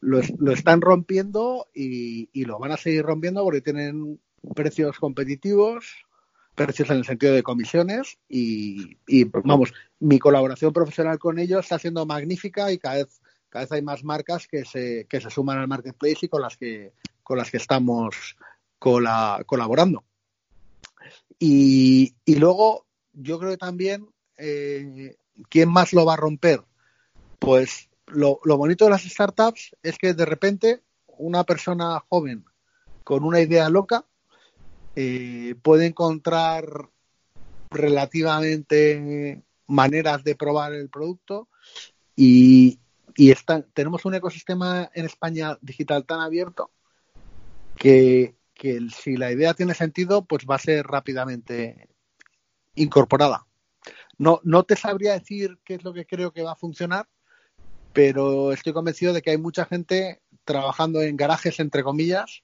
lo, 0.01 0.21
lo 0.39 0.53
están 0.53 0.81
rompiendo 0.81 1.67
y, 1.75 2.29
y 2.33 2.45
lo 2.45 2.61
van 2.61 2.71
a 2.71 2.77
seguir 2.77 3.03
rompiendo 3.03 3.43
porque 3.43 3.63
tienen 3.63 4.21
precios 4.55 4.97
competitivos, 5.01 6.07
precios 6.55 6.89
en 6.91 6.99
el 6.99 7.05
sentido 7.05 7.35
de 7.35 7.43
comisiones 7.43 8.19
y, 8.29 8.97
y, 9.09 9.25
vamos, 9.25 9.73
mi 9.99 10.21
colaboración 10.21 10.73
profesional 10.73 11.19
con 11.19 11.41
ellos 11.41 11.65
está 11.65 11.81
siendo 11.81 12.07
magnífica 12.07 12.71
y 12.71 12.79
cada 12.79 12.99
vez, 12.99 13.21
cada 13.49 13.65
vez 13.65 13.73
hay 13.73 13.83
más 13.83 14.05
marcas 14.05 14.47
que 14.47 14.65
se, 14.65 15.05
que 15.11 15.21
se 15.21 15.31
suman 15.31 15.59
al 15.59 15.67
marketplace 15.67 16.27
y 16.27 16.29
con 16.29 16.43
las 16.43 16.57
que, 16.57 16.93
con 17.25 17.39
las 17.39 17.51
que 17.51 17.57
estamos 17.57 18.37
cola- 18.79 19.43
colaborando. 19.47 20.05
Y, 21.41 22.15
y 22.25 22.37
luego, 22.37 22.87
yo 23.15 23.41
creo 23.41 23.51
que 23.51 23.57
también, 23.57 24.07
eh, 24.37 25.17
¿quién 25.49 25.69
más 25.71 25.93
lo 25.93 26.05
va 26.05 26.15
a 26.15 26.19
romper? 26.19 26.63
Pues 27.39 27.89
lo, 28.07 28.41
bonito 28.45 28.85
de 28.85 28.91
las 28.91 29.03
startups 29.03 29.77
es 29.83 29.99
que 29.99 30.15
de 30.15 30.25
repente 30.25 30.83
una 31.07 31.45
persona 31.45 32.03
joven 32.09 32.45
con 33.05 33.25
una 33.25 33.41
idea 33.41 33.69
loca 33.69 34.05
eh, 34.95 35.55
puede 35.63 35.87
encontrar 35.87 36.91
relativamente 37.71 39.43
maneras 39.67 40.25
de 40.25 40.35
probar 40.35 40.73
el 40.73 40.89
producto 40.89 41.49
y, 42.17 42.79
y 43.15 43.31
está- 43.31 43.63
tenemos 43.63 44.05
un 44.05 44.15
ecosistema 44.15 44.91
en 44.95 45.07
España 45.07 45.59
digital 45.61 46.05
tan 46.05 46.21
abierto 46.21 46.71
que, 47.77 48.35
que 48.55 48.81
si 48.91 49.17
la 49.17 49.31
idea 49.31 49.55
tiene 49.55 49.75
sentido, 49.75 50.25
pues 50.25 50.45
va 50.49 50.57
a 50.57 50.61
ser 50.61 50.87
rápidamente 50.87 51.89
incorporada. 52.75 53.47
No, 54.19 54.41
no 54.43 54.65
te 54.65 54.75
sabría 54.75 55.13
decir 55.13 55.59
qué 55.65 55.75
es 55.75 55.85
lo 55.85 55.93
que 55.93 56.07
creo 56.07 56.33
que 56.33 56.43
va 56.43 56.53
a 56.53 56.57
funcionar, 56.57 57.09
pero 57.93 58.53
estoy 58.53 58.73
convencido 58.73 59.13
de 59.13 59.23
que 59.23 59.31
hay 59.31 59.39
mucha 59.39 59.65
gente 59.65 60.21
trabajando 60.45 61.03
en 61.03 61.17
garajes, 61.17 61.61
entre 61.61 61.83
comillas, 61.83 62.43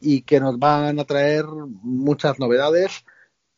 y 0.00 0.22
que 0.22 0.40
nos 0.40 0.58
van 0.58 0.98
a 0.98 1.04
traer 1.04 1.44
muchas 1.46 2.38
novedades 2.38 3.04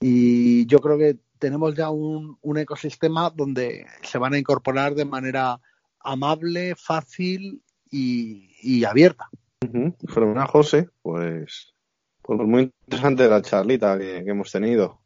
y 0.01 0.67
yo 0.67 0.81
creo 0.81 0.99
que 0.99 1.17
tenemos 1.39 1.75
ya 1.77 1.91
un, 1.91 2.39
un 2.43 2.59
ecosistema 2.59 3.31
donde 3.31 3.87
se 4.03 4.19
van 4.19 4.35
a 4.35 4.39
incorporar 4.39 4.95
de 4.95 5.05
manera 5.05 5.61
amable, 6.01 6.75
fácil 6.77 7.63
y, 7.91 8.51
y 8.63 8.85
abierta. 8.85 9.29
Fenomenal, 10.09 10.47
José. 10.49 10.89
Pues, 11.03 11.73
pues 12.23 12.39
muy 12.41 12.73
interesante 12.87 13.29
la 13.29 13.43
charlita 13.43 13.97
que, 13.99 14.25
que 14.25 14.31
hemos 14.31 14.51
tenido. 14.51 15.01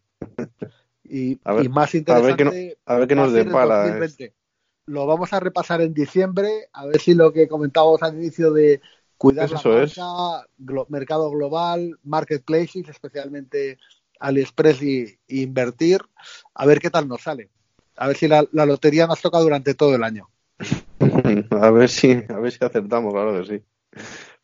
Y, 1.05 1.38
A 1.45 1.53
ver- 1.55 1.64
y 1.64 1.69
más 1.69 1.95
a 1.95 2.21
ver 2.21 2.37
qué 2.37 2.45
no- 2.45 2.51
interesante 2.53 2.79
a 2.87 2.97
ver 2.97 3.09
qué 3.09 3.14
nos 3.16 3.33
depara. 3.33 3.99
2020. 4.90 4.94
Lo 4.94 5.07
vamos 5.07 5.33
a 5.33 5.40
repasar 5.40 5.81
en 5.81 5.94
diciembre, 5.94 6.68
a 6.72 6.87
ver 6.87 7.00
si 7.00 7.14
lo 7.14 7.33
que 7.33 7.48
comentábamos 7.48 8.03
al 8.03 8.14
inicio 8.16 8.53
de 8.53 8.81
cuidar 9.16 9.46
Eso 9.46 9.55
la 9.57 9.62
marca, 9.62 10.48
glo- 10.59 10.87
mercado 10.88 11.31
global, 11.31 11.98
marketplaces, 12.05 12.88
especialmente 12.88 13.79
AliExpress 14.18 14.83
y, 14.83 15.18
y 15.26 15.42
invertir, 15.42 16.00
a 16.55 16.66
ver 16.66 16.79
qué 16.81 16.90
tal 16.90 17.09
nos 17.09 17.22
sale. 17.22 17.50
A 17.96 18.07
ver 18.07 18.16
si 18.16 18.29
la, 18.29 18.44
la 18.53 18.66
lotería 18.66 19.07
nos 19.07 19.20
toca 19.20 19.38
durante 19.38 19.74
todo 19.74 19.94
el 19.94 20.03
año. 20.05 20.29
A 21.50 21.70
ver 21.70 21.88
si, 21.88 22.12
a 22.29 22.38
ver 22.38 22.53
si 22.53 22.59
acertamos, 22.64 23.12
claro 23.12 23.40
que 23.40 23.46
sí. 23.46 23.64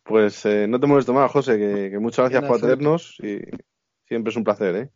Pues 0.02 0.44
eh, 0.46 0.66
no 0.68 0.78
te 0.80 0.87
molesto 0.87 1.12
más, 1.12 1.30
José, 1.30 1.59
que, 1.59 1.90
que 1.90 1.98
muchas 1.98 2.30
gracias 2.30 2.48
por 2.48 2.56
atendernos 2.59 3.16
y 3.20 3.40
siempre 4.06 4.30
es 4.30 4.37
un 4.37 4.44
placer, 4.44 4.76
¿eh? 4.76 4.90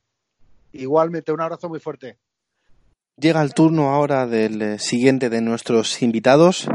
Igualmente, 0.72 1.32
un 1.32 1.40
abrazo 1.40 1.68
muy 1.68 1.80
fuerte. 1.80 2.18
Llega 3.16 3.42
el 3.42 3.52
turno 3.52 3.90
ahora 3.90 4.26
del 4.26 4.62
eh, 4.62 4.78
siguiente 4.78 5.28
de 5.28 5.42
nuestros 5.42 6.00
invitados. 6.02 6.68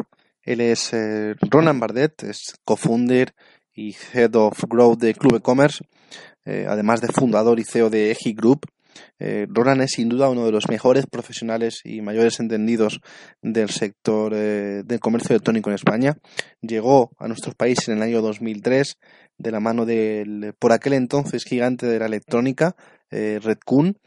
Él 0.43 0.62
es 0.62 0.93
eh, 0.93 1.34
Ronan 1.41 1.80
Bardet, 1.80 2.24
es 2.24 2.56
co-founder 2.63 3.34
y 3.74 3.95
Head 4.13 4.36
of 4.36 4.63
Growth 4.69 5.00
de 5.00 5.15
Club 5.15 5.38
e-commerce, 5.38 5.84
eh, 6.45 6.67
además 6.69 7.02
de 7.02 7.08
fundador 7.08 7.60
y 7.60 7.63
CEO 7.63 7.89
de 7.89 8.12
Egi 8.12 8.34
Group. 8.34 8.67
Ronan 9.19 9.82
es 9.82 9.93
sin 9.93 10.08
duda 10.08 10.30
uno 10.30 10.45
de 10.45 10.54
los 10.54 10.69
mejores 10.69 11.06
profesionales 11.06 11.82
y 11.84 12.02
mayores 12.02 12.39
entendidos 12.39 13.02
del 13.41 13.69
sector 13.69 14.34
del 14.34 15.00
comercio 15.02 15.34
electrónico 15.34 15.69
en 15.69 15.76
España. 15.76 16.17
Llegó 16.62 17.12
a 17.17 17.28
nuestros 17.28 17.56
países 17.56 17.89
en 17.89 17.98
el 17.98 18.04
año 18.04 18.21
2003 18.21 18.98
de 19.38 19.52
la 19.52 19.60
mano 19.60 19.86
del 19.86 20.54
por 20.60 20.71
aquel 20.71 20.93
entonces 20.93 21.43
gigante 21.43 21.86
de 21.86 22.00
la 22.00 22.06
electrónica, 22.06 22.76
eh, 23.12 23.39
Redcoon, 23.41 23.98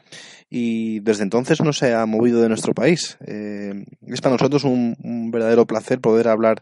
y 0.49 0.99
desde 1.01 1.23
entonces 1.23 1.61
no 1.61 1.73
se 1.73 1.93
ha 1.93 2.05
movido 2.05 2.41
de 2.41 2.49
nuestro 2.49 2.73
país. 2.73 3.17
Eh, 3.25 3.85
es 4.07 4.21
para 4.21 4.35
nosotros 4.35 4.63
un, 4.63 4.95
un 5.03 5.31
verdadero 5.31 5.65
placer 5.65 5.99
poder 5.99 6.27
hablar 6.27 6.59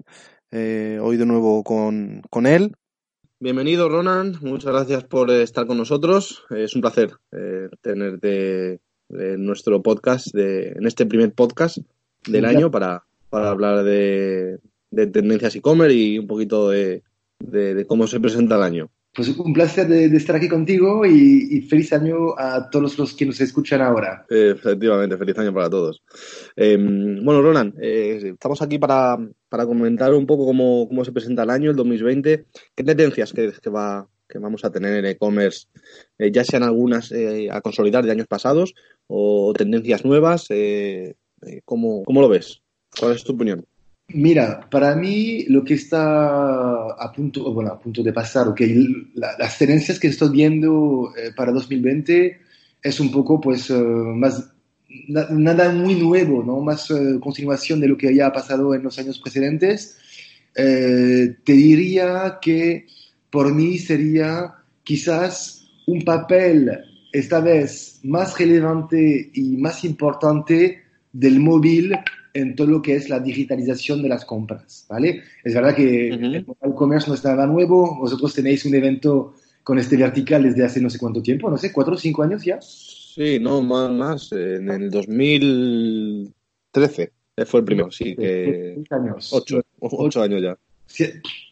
eh, 0.52 1.00
hoy 1.02 1.18
de 1.18 1.26
nuevo 1.26 1.64
con, 1.64 2.22
con 2.30 2.46
él. 2.46 2.76
Bienvenido, 3.40 3.88
Ronan. 3.88 4.38
Muchas 4.42 4.72
gracias 4.74 5.04
por 5.04 5.30
estar 5.30 5.68
con 5.68 5.78
nosotros. 5.78 6.44
Es 6.50 6.76
un 6.76 6.82
placer 6.82 7.12
eh, 7.32 7.70
tenerte 7.82 8.80
en 9.10 9.46
nuestro 9.46 9.82
podcast, 9.84 10.34
de, 10.34 10.70
en 10.70 10.88
este 10.88 11.06
primer 11.06 11.32
podcast 11.34 11.78
del 12.28 12.46
año 12.46 12.72
para, 12.72 13.04
para 13.30 13.50
hablar 13.50 13.84
de, 13.84 14.60
de 14.92 15.08
tendencias 15.08 15.56
e-commerce 15.56 15.96
y 15.96 16.18
un 16.20 16.28
poquito 16.28 16.70
de, 16.70 17.04
de- 17.40 17.76
de 17.76 17.86
cómo 17.86 18.08
se 18.08 18.20
presenta 18.20 18.56
el 18.56 18.64
año. 18.64 18.90
Pues 19.18 19.30
un 19.30 19.52
placer 19.52 19.88
de, 19.88 20.10
de 20.10 20.18
estar 20.18 20.36
aquí 20.36 20.48
contigo 20.48 21.04
y, 21.04 21.60
feliz 21.62 21.92
año 21.92 22.38
a 22.38 22.70
todos 22.70 23.00
los 23.00 23.16
que 23.16 23.26
nos 23.26 23.42
escuchan 23.42 23.82
ahora. 23.82 24.28
Efectivamente, 24.30 25.18
feliz 25.18 25.36
año 25.40 25.52
para 25.52 25.72
todos. 25.72 26.04
Eh, 26.56 26.78
bueno, 26.78 27.42
Ronan, 27.42 27.74
eh, 27.82 28.34
estamos 28.36 28.62
aquí 28.62 28.78
para, 28.78 29.18
para 29.50 29.66
comentar 29.66 30.14
un 30.14 30.28
poco 30.28 30.46
cómo, 30.46 30.88
cómo 30.88 31.04
se 31.04 31.12
presenta 31.12 31.42
el 31.42 31.50
año, 31.50 31.72
el 31.72 31.76
2020. 31.76 32.46
¿Qué 32.76 32.84
tendencias 32.84 33.34
crees 33.34 33.60
que, 33.60 33.72
va, 33.72 34.08
que 34.30 34.38
vamos 34.38 34.64
a 34.64 34.72
tener 34.72 34.94
en 35.00 35.06
e-commerce? 35.08 35.66
Eh, 36.20 36.32
ya 36.32 36.44
sean 36.44 36.62
algunas 36.62 37.12
eh, 37.12 37.50
a 37.52 37.62
consolidar 37.62 38.06
de 38.06 38.12
años 38.12 38.28
pasados 38.28 38.76
o 39.08 39.52
tendencias 39.58 40.06
nuevas. 40.06 40.48
¿cómo, 41.66 42.04
¿Cómo 42.04 42.22
lo 42.22 42.30
ves? 42.30 42.62
¿Cuál 43.00 43.14
es 43.14 43.24
tu 43.24 43.34
opinión? 43.34 43.66
Mira, 44.14 44.62
para 44.70 44.96
mí 44.96 45.44
lo 45.50 45.66
que 45.66 45.74
está 45.74 46.92
a 46.92 47.12
punto, 47.12 47.52
bueno, 47.54 47.72
a 47.72 47.80
punto 47.80 48.02
de 48.04 48.14
pasar, 48.14 48.48
o 48.48 48.56
que 48.56 48.66
la- 49.16 49.36
las 49.38 49.58
tendencias 49.58 50.00
que 50.00 50.08
estoy 50.08 50.30
viendo 50.30 51.12
eh, 51.18 51.32
para 51.36 51.52
2020 51.52 52.40
es 52.82 53.00
un 53.02 53.12
poco, 53.12 53.42
pues, 53.42 53.70
eh, 53.70 53.74
más, 53.76 54.50
na- 55.10 55.28
nada 55.32 55.72
muy 55.74 55.96
nuevo, 55.96 56.42
¿no? 56.44 56.62
Más 56.62 56.90
eh, 56.92 57.20
continuación 57.20 57.82
de 57.82 57.90
lo 57.90 57.98
que 57.98 58.16
ya 58.16 58.28
ha 58.28 58.34
pasado 58.34 58.74
en 58.74 58.84
los 58.84 58.98
años 58.98 59.20
precedentes. 59.20 59.98
Te 60.56 61.54
diría 61.54 62.40
que 62.42 62.88
por 63.30 63.54
mí 63.54 63.78
sería 63.78 64.54
quizás 64.84 65.68
un 65.86 66.04
papel 66.04 66.72
esta 67.12 67.40
vez 67.40 68.00
más 68.04 68.38
relevante 68.40 69.30
y 69.34 69.58
más 69.58 69.84
importante 69.84 70.82
del 71.14 71.40
móvil 71.40 71.94
en 72.38 72.56
todo 72.56 72.68
lo 72.68 72.82
que 72.82 72.96
es 72.96 73.10
la 73.10 73.20
digitalización 73.20 74.02
de 74.04 74.10
las 74.10 74.26
compras, 74.26 74.86
¿vale? 74.90 75.24
Es 75.44 75.54
verdad 75.56 75.76
que 75.76 76.12
Ujú. 76.14 76.26
el 76.26 76.46
mobile 76.46 76.76
commerce 76.76 77.08
no 77.10 77.16
es 77.16 77.24
nada 77.24 77.46
nuevo, 77.48 77.98
vosotros 77.98 78.34
tenéis 78.34 78.66
un 78.66 78.76
evento 78.76 79.34
con 79.64 79.80
este 79.80 79.98
vertical 79.98 80.44
desde 80.44 80.64
hace 80.64 80.80
no 80.82 80.90
sé 80.90 80.98
cuánto 81.00 81.22
tiempo, 81.22 81.50
no 81.50 81.58
sé, 81.58 81.72
cuatro 81.74 81.96
o 81.96 81.98
cinco 81.98 82.24
años 82.24 82.44
ya. 82.44 82.60
Sí, 82.62 83.40
no, 83.42 83.62
más, 83.62 83.92
más. 83.92 84.32
En 84.32 84.70
el 84.70 84.90
2013 84.92 87.12
eh, 87.38 87.46
fue 87.46 87.60
el 87.62 87.66
primero, 87.66 87.92
sí, 87.92 88.16
que 88.16 88.74
Seis 88.76 88.92
años. 88.92 89.30
ocho, 89.34 89.62
ocho 89.80 90.22
años 90.22 90.42
ya. 90.42 90.58
Sí, 90.86 91.06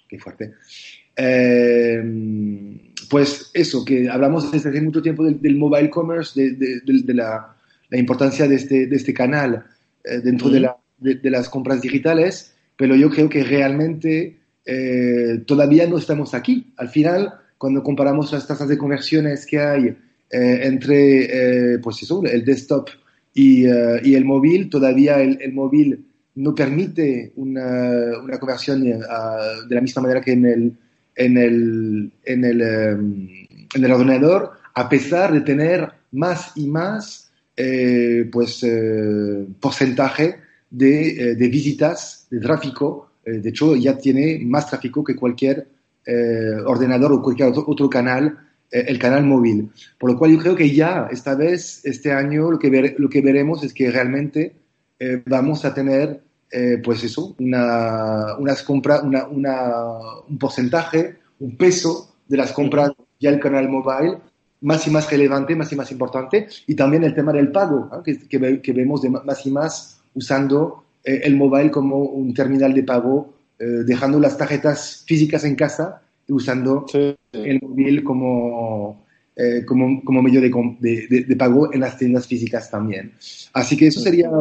qué 0.07 0.19
fuerte. 0.19 0.53
Eh, 1.17 2.03
pues 3.09 3.49
eso, 3.53 3.83
que 3.85 4.09
hablamos 4.09 4.51
desde 4.51 4.69
hace 4.69 4.81
mucho 4.81 5.01
tiempo 5.01 5.23
del, 5.23 5.41
del 5.41 5.55
mobile 5.55 5.89
commerce, 5.89 6.39
de, 6.39 6.51
de- 6.51 6.81
de- 6.81 7.03
de 7.03 7.13
la, 7.13 7.55
la 7.89 7.97
importancia 7.97 8.47
de 8.47 8.55
este, 8.55 8.87
de 8.87 8.95
este 8.95 9.13
canal 9.13 9.65
eh, 10.07 10.19
dentro 10.23 10.49
de, 10.49 10.59
la- 10.61 10.77
de- 10.97 11.15
de 11.15 11.29
las 11.29 11.49
compras 11.49 11.81
digitales 11.81 12.51
pero 12.77 12.93
yo 12.95 13.09
creo 13.09 13.29
que 13.29 13.41
realmente 13.43 14.37
eh, 14.65 15.41
todavía 15.45 15.87
no 15.87 15.97
estamos 15.97 16.33
aquí. 16.33 16.73
Al 16.75 16.89
final, 16.89 17.33
cuando 17.57 17.81
comparamos 17.83 18.33
las 18.33 18.45
tasas 18.45 18.67
de 18.67 18.77
conversiones 18.77 19.45
que 19.45 19.59
hay 19.59 19.85
eh, 20.29 20.59
entre 20.63 21.79
pues 21.79 22.03
eso, 22.03 22.21
el 22.25 22.43
desktop 22.43 22.89
y, 23.33 23.65
y, 23.65 24.15
el 24.15 24.25
móvil, 24.25 24.69
todavía 24.69 25.21
el, 25.21 25.37
el 25.41 25.53
móvil 25.53 26.05
no 26.35 26.53
permite 26.53 27.31
una, 27.37 28.19
una 28.21 28.37
conversión 28.39 28.83
de 28.83 28.99
la 29.75 29.81
misma 29.81 30.01
manera 30.01 30.19
que 30.19 30.33
en 30.33 30.45
el, 30.45 30.73
en 31.15 31.37
el, 31.37 32.11
en 32.25 32.43
el, 32.43 32.61
en 32.61 33.83
el 33.85 33.91
ordenador, 33.91 34.51
a 34.73 34.89
pesar 34.89 35.31
de 35.31 35.41
tener 35.41 35.89
más 36.11 36.51
y 36.55 36.67
más 36.67 37.24
eh, 37.57 38.29
pues, 38.31 38.63
eh, 38.63 39.47
porcentaje 39.59 40.39
de, 40.69 41.07
eh, 41.07 41.35
de, 41.35 41.47
visitas, 41.47 42.27
de 42.29 42.39
tráfico. 42.39 43.11
de 43.25 43.49
hecho, 43.49 43.75
ya 43.75 43.97
tiene 43.97 44.39
más 44.45 44.69
tráfico 44.69 45.03
que 45.03 45.15
cualquier 45.15 45.67
ordenador 46.67 47.11
o 47.13 47.21
cualquier 47.23 47.49
otro, 47.49 47.63
otro 47.65 47.89
canal, 47.89 48.37
el 48.69 48.99
canal 48.99 49.23
móvil. 49.25 49.71
Por 49.97 50.11
lo 50.11 50.17
cual 50.17 50.31
yo 50.31 50.37
creo 50.37 50.55
que 50.55 50.75
ya 50.75 51.07
esta 51.09 51.33
vez, 51.33 51.83
este 51.85 52.11
año, 52.11 52.51
lo 52.51 52.59
que, 52.59 52.69
ver, 52.69 52.95
lo 52.99 53.09
que 53.09 53.21
veremos 53.21 53.63
es 53.63 53.73
que 53.73 53.89
realmente 53.89 54.53
vamos 55.25 55.65
a 55.65 55.73
tener 55.73 56.21
pues 56.83 57.03
eso, 57.03 57.35
una, 57.39 58.37
unas 58.37 58.61
compras, 58.61 59.01
una, 59.01 59.25
una, 59.25 59.71
un 60.29 60.37
porcentaje, 60.37 61.15
un 61.39 61.57
peso 61.57 62.15
de 62.27 62.37
las 62.37 62.51
compras 62.51 62.91
ya 63.19 63.31
el 63.31 63.39
canal 63.39 63.69
móvil 63.69 64.19
más 64.65 64.87
y 64.87 64.89
más 64.89 65.09
relevante, 65.11 65.55
más 65.55 65.71
y 65.71 65.75
más 65.75 65.91
importante, 65.91 66.47
y 66.65 66.73
también 66.73 67.03
el 67.03 67.13
tema 67.13 67.31
del 67.31 67.51
pago, 67.51 67.87
que, 68.03 68.17
que, 68.27 68.73
vemos 68.73 69.01
de 69.03 69.11
más 69.11 69.45
y 69.45 69.51
más 69.51 70.01
usando 70.15 70.83
eh, 71.03 71.21
el 71.23 71.35
móvil 71.35 71.69
como 71.69 71.99
un 71.99 72.33
terminal 72.33 72.73
de 72.73 72.81
pago, 72.81 73.35
eh, 73.59 73.83
dejando 73.85 74.19
las 74.19 74.37
tarjetas 74.37 75.03
físicas 75.05 75.43
en 75.43 75.55
casa 75.55 76.01
y 76.27 76.33
usando 76.33 76.87
el 77.31 77.59
móvil 77.61 78.03
como, 78.03 79.05
eh, 79.35 79.63
como, 79.67 80.03
como, 80.03 80.23
medio 80.23 80.41
de, 80.41 80.49
de, 80.79 81.25
de, 81.25 81.35
pago 81.35 81.71
en 81.71 81.81
las 81.81 81.99
tiendas 81.99 82.25
físicas 82.25 82.71
también. 82.71 83.13
Así 83.53 83.77
que 83.77 83.87
eso 83.87 83.99
sería, 83.99 84.31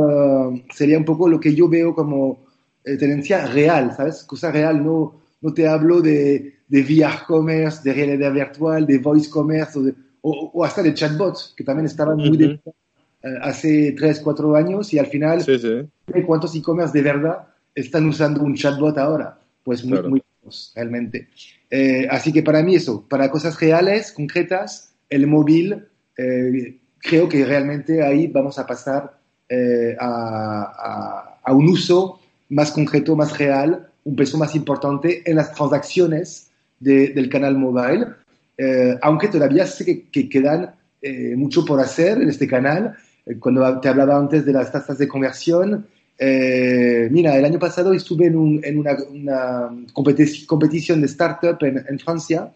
sería 0.75 0.97
un 0.97 1.05
poco 1.05 1.29
lo 1.29 1.39
que 1.39 1.55
yo 1.55 1.69
veo 1.69 1.95
como 1.95 2.39
tendencia 2.83 3.47
real, 3.47 3.95
¿sabes? 3.95 4.25
Cosa 4.25 4.51
real, 4.51 4.83
no, 4.83 5.21
no 5.43 5.53
te 5.53 5.69
hablo 5.69 6.01
de, 6.01 6.55
de 6.67 6.81
VR 6.81 7.27
commerce, 7.27 7.81
de 7.85 7.93
realidad 7.93 8.33
virtual, 8.33 8.87
de 8.87 8.99
voice 8.99 9.29
commerce 9.29 9.79
de, 9.81 9.95
o, 10.27 10.65
hasta 10.65 10.83
de 10.83 10.95
chatbots, 10.95 11.53
que 11.55 11.65
también 11.65 11.87
estaban 11.87 12.17
muy 12.17 12.37
de, 12.37 12.47
eh, 12.47 13.39
hace 13.43 13.93
3, 13.93 14.21
4 14.21 14.57
años 14.57 14.93
y 14.95 14.99
al 14.99 15.07
final, 15.07 15.43
sí, 15.43 15.59
sí. 15.59 15.87
¿cuántos 16.27 16.55
e-commerce 16.57 16.97
de 16.97 17.05
verdad 17.05 17.47
están 17.75 18.07
usando 18.07 18.43
un 18.43 18.55
chatbot 18.55 18.97
ahora? 18.97 19.39
Pues 19.63 19.85
muy, 19.85 20.03
muy 20.03 20.23
pocos, 20.23 20.73
realmente. 20.75 21.29
Eh, 21.71 22.09
así 22.11 22.33
que 22.33 22.43
para 22.43 22.63
mí 22.63 22.75
eso, 22.75 23.07
para 23.07 23.31
cosas 23.31 23.61
reales, 23.61 24.13
concretas, 24.13 24.95
el 25.11 25.27
móvil, 25.27 25.85
eh, 26.17 26.79
creo 26.99 27.29
que 27.29 27.45
realmente 27.45 28.03
ahí 28.03 28.27
vamos 28.27 28.59
a 28.59 28.67
pasar 28.67 29.19
a, 30.01 30.01
a, 30.01 31.39
a, 31.45 31.53
un 31.53 31.69
uso 31.69 32.19
más 32.49 32.73
concreto, 32.73 33.15
más 33.15 33.39
real, 33.39 33.89
un 34.05 34.17
peso 34.17 34.39
más 34.39 34.55
importante 34.55 35.23
en 35.31 35.37
las 35.37 35.53
transacciones 35.53 36.51
de, 36.81 37.09
del 37.11 37.29
canal 37.29 37.59
mobile 37.59 38.07
eh, 38.57 38.97
aunque 39.03 39.29
todavía 39.29 39.67
sé 39.67 39.85
que, 39.85 40.09
que 40.09 40.29
quedan 40.29 40.75
eh, 41.03 41.35
mucho 41.37 41.65
por 41.65 41.81
hacer 41.81 42.21
en 42.21 42.29
este 42.29 42.47
canal. 42.47 42.95
Eh, 43.27 43.39
cuando 43.39 43.81
te 43.81 43.89
hablaba 43.89 44.17
antes 44.17 44.45
de 44.45 44.53
las 44.53 44.71
tasas 44.71 44.99
de 44.99 45.09
conversión, 45.09 45.87
mira, 47.11 47.37
el 47.37 47.45
año 47.45 47.59
pasado 47.59 47.93
estuve 47.93 48.27
en, 48.27 48.37
un, 48.37 48.61
en 48.65 48.79
una, 48.79 48.97
una 49.11 49.71
competición 49.93 51.01
de 51.01 51.07
startup 51.07 51.59
en, 51.63 51.85
en 51.89 51.99
Francia 51.99 52.53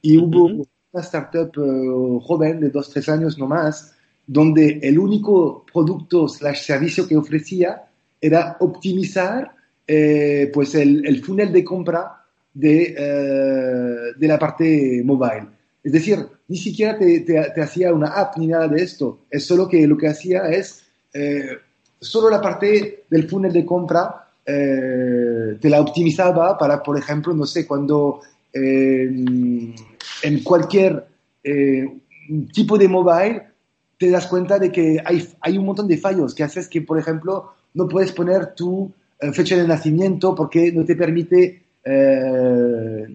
y 0.00 0.16
hubo 0.16 0.46
una 0.46 1.02
startup 1.02 1.52
joven 2.22 2.60
de 2.60 2.70
dos, 2.70 2.88
tres 2.88 3.10
años 3.10 3.38
no 3.38 3.46
más, 3.46 3.94
donde 4.26 4.80
el 4.82 4.98
único 4.98 5.66
producto 5.70 6.26
slash 6.28 6.64
servicio 6.64 7.06
que 7.06 7.16
ofrecía 7.16 7.82
era 8.18 8.56
optimizar 8.60 9.54
pues 9.86 10.74
el, 10.74 11.06
el 11.06 11.22
funnel 11.22 11.52
de 11.52 11.62
compra 11.62 12.23
de, 12.54 12.94
eh, 12.96 14.12
de 14.16 14.28
la 14.28 14.38
parte 14.38 15.02
mobile. 15.04 15.48
Es 15.82 15.92
decir, 15.92 16.18
ni 16.48 16.56
siquiera 16.56 16.96
te, 16.96 17.60
hacía 17.60 17.92
una 17.92 18.08
app 18.08 18.38
ni 18.38 18.46
nada 18.46 18.68
de 18.68 18.82
esto. 18.82 19.18
Es 19.30 19.44
solo 19.44 19.68
que 19.68 19.86
lo 19.86 19.98
que 19.98 20.08
hacía 20.08 20.48
es 20.48 20.84
eh, 21.12 21.58
solo 22.00 22.30
la 22.30 22.40
parte 22.40 23.04
del 23.10 23.28
funnel 23.28 23.52
de 23.52 23.66
compra 23.66 24.28
eh, 24.46 25.58
te 25.60 25.68
la 25.68 25.80
optimizaba 25.80 26.56
para, 26.56 26.82
por 26.82 26.96
ejemplo, 26.96 27.34
no 27.34 27.44
sé, 27.44 27.66
cuando 27.66 28.20
en 28.56 29.74
cualquier 30.44 31.08
tipo 32.52 32.78
de 32.78 32.86
mobile 32.86 33.42
te 33.98 34.10
das 34.10 34.28
cuenta 34.28 34.60
de 34.60 34.70
que 34.70 35.02
hay, 35.04 35.28
hay 35.40 35.58
un 35.58 35.66
montón 35.66 35.88
de 35.88 35.98
fallos 35.98 36.36
que 36.36 36.44
haces 36.44 36.68
que, 36.68 36.80
por 36.80 36.96
ejemplo, 36.96 37.52
no 37.74 37.88
puedes 37.88 38.12
poner 38.12 38.54
tu 38.54 38.92
fecha 39.32 39.56
de 39.56 39.66
nacimiento 39.66 40.36
porque 40.36 40.70
no 40.70 40.84
te 40.84 40.94
permite 40.94 41.63
eh, 41.84 43.06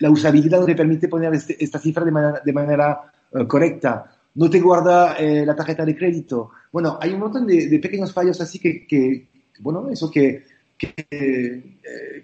la 0.00 0.10
usabilidad 0.10 0.60
no 0.60 0.66
te 0.66 0.74
permite 0.74 1.08
poner 1.08 1.32
este, 1.34 1.62
esta 1.62 1.78
cifra 1.78 2.04
de 2.04 2.10
manera, 2.10 2.42
de 2.44 2.52
manera 2.52 3.12
eh, 3.32 3.46
correcta, 3.46 4.12
no 4.34 4.50
te 4.50 4.60
guarda 4.60 5.14
eh, 5.16 5.46
la 5.46 5.54
tarjeta 5.54 5.84
de 5.84 5.96
crédito. 5.96 6.50
Bueno, 6.72 6.98
hay 7.00 7.12
un 7.12 7.20
montón 7.20 7.46
de, 7.46 7.78
pequeños 7.80 8.12
fallos 8.12 8.40
así 8.40 8.58
que, 8.58 8.86
que 8.86 9.28
bueno, 9.60 9.88
eso 9.90 10.10
que, 10.10 10.44
que, 10.76 10.92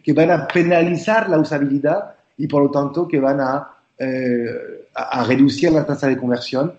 que, 0.03 0.13
van 0.13 0.31
a 0.31 0.47
penalizar 0.47 1.29
la 1.29 1.39
usabilidad 1.39 2.15
y 2.37 2.47
por 2.47 2.63
lo 2.63 2.71
tanto 2.71 3.09
que 3.09 3.19
van 3.19 3.41
a, 3.41 3.69
a, 4.95 5.25
reducir 5.25 5.73
la 5.73 5.85
tasa 5.85 6.07
de 6.07 6.17
conversión 6.17 6.75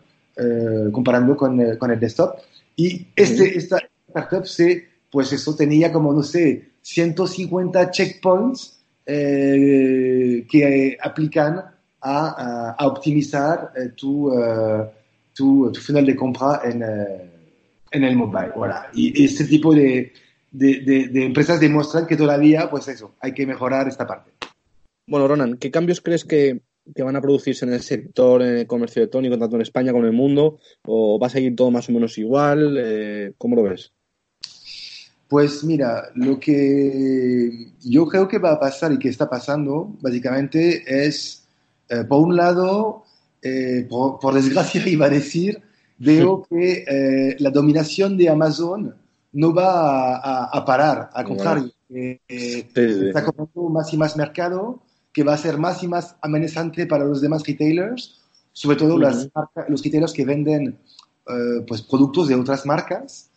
comparando 0.94 1.36
con, 1.36 1.76
con, 1.78 1.92
el 1.92 2.00
desktop. 2.00 2.38
Y 2.78 3.08
este, 3.16 3.58
esta 3.58 3.80
startup 4.08 4.46
se, 4.46 4.88
pues 5.12 5.34
eso 5.34 5.54
tenía 5.56 5.92
como, 5.92 6.14
no 6.14 6.24
sé, 6.24 6.70
150 6.82 7.92
checkpoints 7.92 8.76
eh, 9.06 10.46
que 10.50 10.98
aplican 11.02 11.64
a, 12.02 12.76
optimizar 12.80 13.72
eh, 13.76 13.90
tu, 13.96 14.30
uh, 14.30 14.86
tu, 15.34 15.72
tu, 15.72 15.80
final 15.82 16.06
de 16.06 16.16
compra 16.16 16.62
en, 16.64 16.84
en 17.92 18.04
el 18.04 18.16
mobile. 18.16 18.52
Voilà. 18.56 18.90
Y 18.94 19.24
este 19.24 19.46
tipo 19.46 19.74
de, 19.74 20.14
de, 20.52 21.26
empresas 21.26 21.60
demuestran 21.60 22.06
que 22.06 22.16
todavía, 22.16 22.70
pues 22.70 22.88
eso, 22.88 23.16
hay 23.20 23.34
que 23.34 23.46
mejorar 23.46 23.88
esta 23.88 24.06
parte. 24.06 24.32
Bueno, 25.08 25.28
Ronan, 25.28 25.58
¿qué 25.58 25.72
cambios 25.72 26.02
crees 26.02 26.26
que, 26.26 26.62
que 26.94 27.04
van 27.04 27.16
a 27.16 27.22
producirse 27.22 27.66
en 27.66 27.74
el 27.74 27.82
sector 27.82 28.44
comercio 28.68 29.02
electrónico, 29.02 29.38
tanto 29.38 29.56
en 29.56 29.62
España 29.64 29.92
como 29.92 30.04
en 30.04 30.12
el 30.12 30.18
mundo? 30.18 30.60
¿O 30.86 31.20
va 31.20 31.28
a 31.28 31.32
seguir 31.32 31.56
todo 31.56 31.72
más 31.72 31.90
o 31.90 31.92
menos 31.92 32.18
igual? 32.18 32.78
Eh, 32.80 33.34
¿Cómo 33.38 33.56
lo 33.56 33.64
ves? 33.64 33.94
Pues 35.28 35.64
mira, 35.64 36.10
lo 36.14 36.40
que 36.40 37.72
yo 37.82 38.08
creo 38.08 38.28
que 38.28 38.38
va 38.38 38.52
a 38.52 38.60
pasar 38.60 38.92
y 38.92 39.00
que 39.00 39.10
está 39.10 39.28
pasando 39.28 39.96
básicamente 40.00 40.84
es, 40.88 41.48
eh, 41.90 42.04
por 42.04 42.22
un 42.22 42.36
lado, 42.36 43.06
eh, 43.42 43.88
por, 43.90 44.34
desgracia 44.34 44.82
iba 44.88 45.08
a 45.08 45.10
decir, 45.10 45.62
veo 45.98 46.46
que 46.48 46.84
eh, 46.88 47.36
la 47.40 47.50
dominación 47.50 48.18
de 48.18 48.30
Amazon 48.30 48.96
no 49.34 49.54
va 49.54 50.46
a, 50.46 50.64
parar, 50.64 51.10
al 51.12 51.26
contrario, 51.26 51.72
está 51.90 53.26
comprando 53.26 53.70
más 53.70 53.92
y 53.94 53.98
más 53.98 54.16
mercado, 54.16 54.82
que 55.12 55.24
va 55.24 55.34
a 55.34 55.38
ser 55.38 55.58
más 55.58 55.84
y 55.84 55.88
más 55.88 56.16
amenazante 56.22 56.86
para 56.86 57.04
los 57.04 57.20
demás 57.20 57.46
retailers, 57.46 58.22
sobre 58.54 58.78
todo 58.78 58.98
las 58.98 59.30
los 59.68 59.84
retailers 59.84 60.14
que 60.14 60.24
venden 60.24 60.78
pues, 61.68 61.82
productos 61.82 62.30
de 62.30 62.36
otras 62.36 62.66
marcas. 62.66 63.30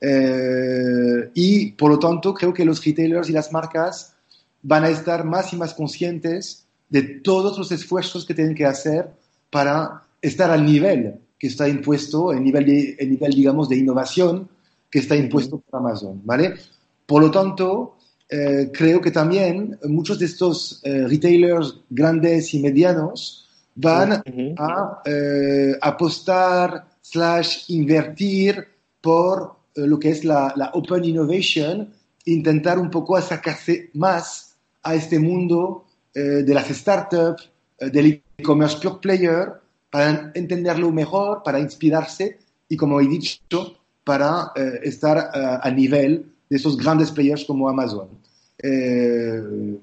Eh, 0.00 1.30
y 1.34 1.72
por 1.72 1.90
lo 1.90 1.98
tanto, 1.98 2.32
creo 2.32 2.54
que 2.54 2.64
los 2.64 2.84
retailers 2.84 3.28
y 3.28 3.32
las 3.32 3.52
marcas 3.52 4.14
van 4.62 4.84
a 4.84 4.88
estar 4.88 5.24
más 5.24 5.52
y 5.52 5.56
más 5.56 5.74
conscientes 5.74 6.66
de 6.88 7.02
todos 7.02 7.58
los 7.58 7.70
esfuerzos 7.72 8.24
que 8.24 8.34
tienen 8.34 8.54
que 8.54 8.66
hacer 8.66 9.10
para 9.50 10.02
estar 10.22 10.50
al 10.50 10.64
nivel 10.64 11.20
que 11.38 11.46
está 11.46 11.68
impuesto, 11.68 12.32
el 12.32 12.42
nivel, 12.42 12.66
de, 12.66 12.96
el 12.98 13.10
nivel 13.10 13.32
digamos, 13.32 13.68
de 13.68 13.76
innovación 13.76 14.48
que 14.90 14.98
está 14.98 15.16
impuesto 15.16 15.58
por 15.58 15.80
Amazon, 15.80 16.20
¿vale? 16.24 16.54
Por 17.06 17.22
lo 17.22 17.30
tanto, 17.30 17.96
eh, 18.28 18.70
creo 18.72 19.00
que 19.00 19.10
también 19.10 19.78
muchos 19.84 20.18
de 20.18 20.26
estos 20.26 20.80
eh, 20.84 21.06
retailers 21.06 21.76
grandes 21.88 22.52
y 22.52 22.60
medianos 22.60 23.48
van 23.74 24.22
a 24.58 25.02
apostar 25.80 26.86
slash 27.00 27.64
invertir 27.68 28.66
por 29.00 29.59
eh, 29.59 29.59
lo 29.74 29.98
que 29.98 30.10
es 30.10 30.24
la, 30.24 30.52
la, 30.56 30.70
Open 30.74 31.04
Innovation, 31.04 31.92
intentar 32.24 32.78
un 32.78 32.90
poco 32.90 33.16
acercarse 33.16 33.90
más 33.94 34.56
a 34.82 34.94
este 34.94 35.18
mundo 35.18 35.86
eh, 36.14 36.20
de 36.20 36.54
las 36.54 36.68
startups, 36.68 37.50
eh, 37.78 37.90
del 37.90 38.22
e-commerce 38.38 38.78
pure 38.80 38.98
player, 39.00 39.52
para 39.90 40.30
entenderlo 40.34 40.92
mejor, 40.92 41.42
para 41.42 41.58
inspirarse 41.58 42.38
y, 42.68 42.76
como 42.76 43.00
he 43.00 43.06
dicho, 43.08 43.40
para 44.04 44.52
estar 44.82 45.30
a 45.34 45.70
nivel 45.70 46.32
de 46.48 46.56
esos 46.56 46.76
grandes 46.76 47.10
players 47.12 47.44
como 47.44 47.68
Amazon. 47.68 48.08
Eh, 48.62 49.40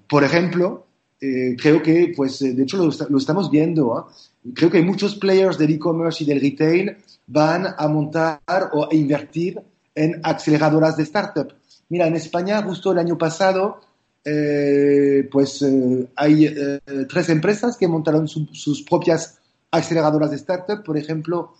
por 0.08 0.23
ejemplo, 0.23 0.86
eh, 1.19 1.56
creo 1.60 1.82
que, 1.82 2.13
pues, 2.15 2.39
de 2.39 2.62
hecho 2.62 2.78
lo, 2.78 2.91
lo 3.10 3.17
estamos 3.17 3.50
viendo, 3.50 3.97
¿ah? 3.97 4.08
creo 4.54 4.69
que 4.69 4.82
muchos 4.82 5.15
players 5.15 5.58
del 5.58 5.71
e-commerce 5.71 6.23
y 6.23 6.28
del 6.28 6.41
retail 6.41 6.97
van 7.26 7.67
a 7.78 7.88
montar 7.88 8.39
o 8.73 8.88
a 8.89 8.93
invertir 8.93 9.60
en 9.98 10.22
aceleradoras 10.24 10.96
de 10.96 11.04
startup. 11.04 11.54
Mira, 11.90 12.08
en 12.08 12.16
España, 12.16 12.62
justo 12.62 12.92
el 12.92 13.00
año 13.00 13.18
pasado, 13.18 13.82
eh, 14.24 15.28
pues 15.32 15.62
eh, 15.64 16.08
hay 16.16 16.46
eh, 16.46 16.80
tres 17.10 17.30
empresas 17.30 17.78
que 17.78 17.88
montaron 17.88 18.28
su, 18.28 18.46
sus 18.52 18.84
propias 18.84 19.40
aceleradoras 19.72 20.30
de 20.30 20.38
startup. 20.38 20.84
Por 20.84 20.98
ejemplo, 20.98 21.54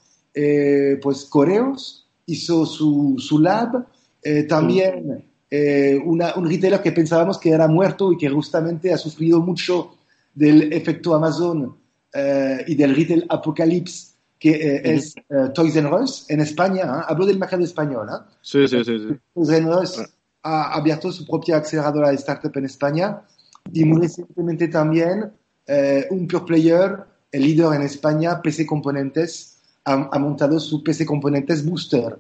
pues 1.02 1.26
Coreos 1.26 2.08
hizo 2.28 2.66
su, 2.66 3.16
su 3.18 3.40
lab. 3.40 3.88
También 4.48 5.26
una, 6.06 6.36
un 6.36 6.48
retailer 6.48 6.82
que 6.84 6.92
pensábamos 6.92 7.40
que 7.40 7.50
era 7.50 7.68
muerto 7.68 8.12
y 8.12 8.18
que 8.18 8.30
justamente 8.30 8.94
ha 8.94 8.98
sufrido 8.98 9.40
mucho 9.40 9.96
del 10.36 10.72
efecto 10.74 11.16
Amazon 11.16 11.76
y 12.68 12.76
del 12.76 12.96
retail 12.96 13.26
apocalypse 13.30 14.17
que 14.40 14.52
eh, 14.52 14.82
es 14.94 15.16
uh, 15.30 15.52
Toys 15.54 15.76
R 15.76 15.88
Us 15.94 16.26
en 16.30 16.42
España. 16.42 16.84
¿eh? 16.84 17.06
Hablo 17.08 17.26
del 17.26 17.40
mercado 17.40 17.64
español. 17.64 18.08
¿eh? 18.10 18.24
Sí, 18.42 18.68
sí, 18.68 18.84
sí. 18.84 19.00
sí. 19.00 19.16
Toys 19.34 19.50
R 19.50 19.66
Us 19.66 20.04
ha 20.44 20.74
abierto 20.74 21.12
su 21.12 21.26
propia 21.26 21.58
aceleradora 21.58 22.10
de 22.10 22.16
startup 22.16 22.56
en 22.56 22.66
España 22.66 23.22
y 23.74 23.84
muy 23.84 24.02
recientemente 24.02 24.68
también 24.68 25.32
eh, 25.66 26.08
un 26.12 26.28
pure 26.28 26.46
player, 26.46 26.98
el 27.32 27.42
líder 27.42 27.74
en 27.74 27.82
España, 27.82 28.42
PC 28.42 28.66
Componentes, 28.66 29.58
ha, 29.84 29.94
ha, 30.12 30.20
montado 30.20 30.60
su 30.60 30.84
PC 30.84 31.06
Componentes 31.06 31.66
Booster. 31.66 32.18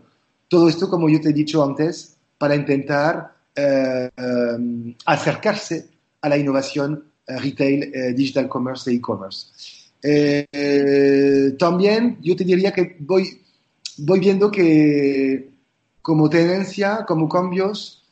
Todo 0.49 0.67
esto, 0.67 0.89
como 0.89 1.09
yo 1.09 1.21
te 1.21 1.29
he 1.29 1.33
dicho 1.33 1.63
antes, 1.63 2.17
para 2.37 2.55
intentar 2.55 3.35
acercarse 5.05 5.89
a 6.21 6.29
la 6.29 6.37
innovación 6.37 7.05
retail, 7.25 7.91
digital 8.15 8.47
commerce 8.47 8.91
e 8.91 8.93
e-commerce. 8.93 9.76
Eh, 10.01 11.55
también 11.57 12.17
yo 12.21 12.35
te 12.35 12.43
diría 12.43 12.71
que 12.71 12.95
voy, 12.99 13.41
voy 13.97 14.19
viendo 14.19 14.51
que 14.51 15.49
como 16.01 16.29
tendencia, 16.29 17.05
como 17.05 17.27
cambios, 17.27 18.03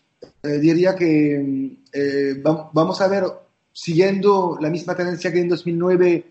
eh, 0.43 0.59
diría 0.59 0.95
que 0.95 1.77
eh, 1.93 2.43
vamos 2.43 2.99
a 2.99 3.07
ver, 3.07 3.23
siguiendo 3.71 4.57
la 4.59 4.69
misma 4.69 4.95
tendencia 4.95 5.31
que 5.31 5.39
en 5.39 5.49
2009, 5.49 6.25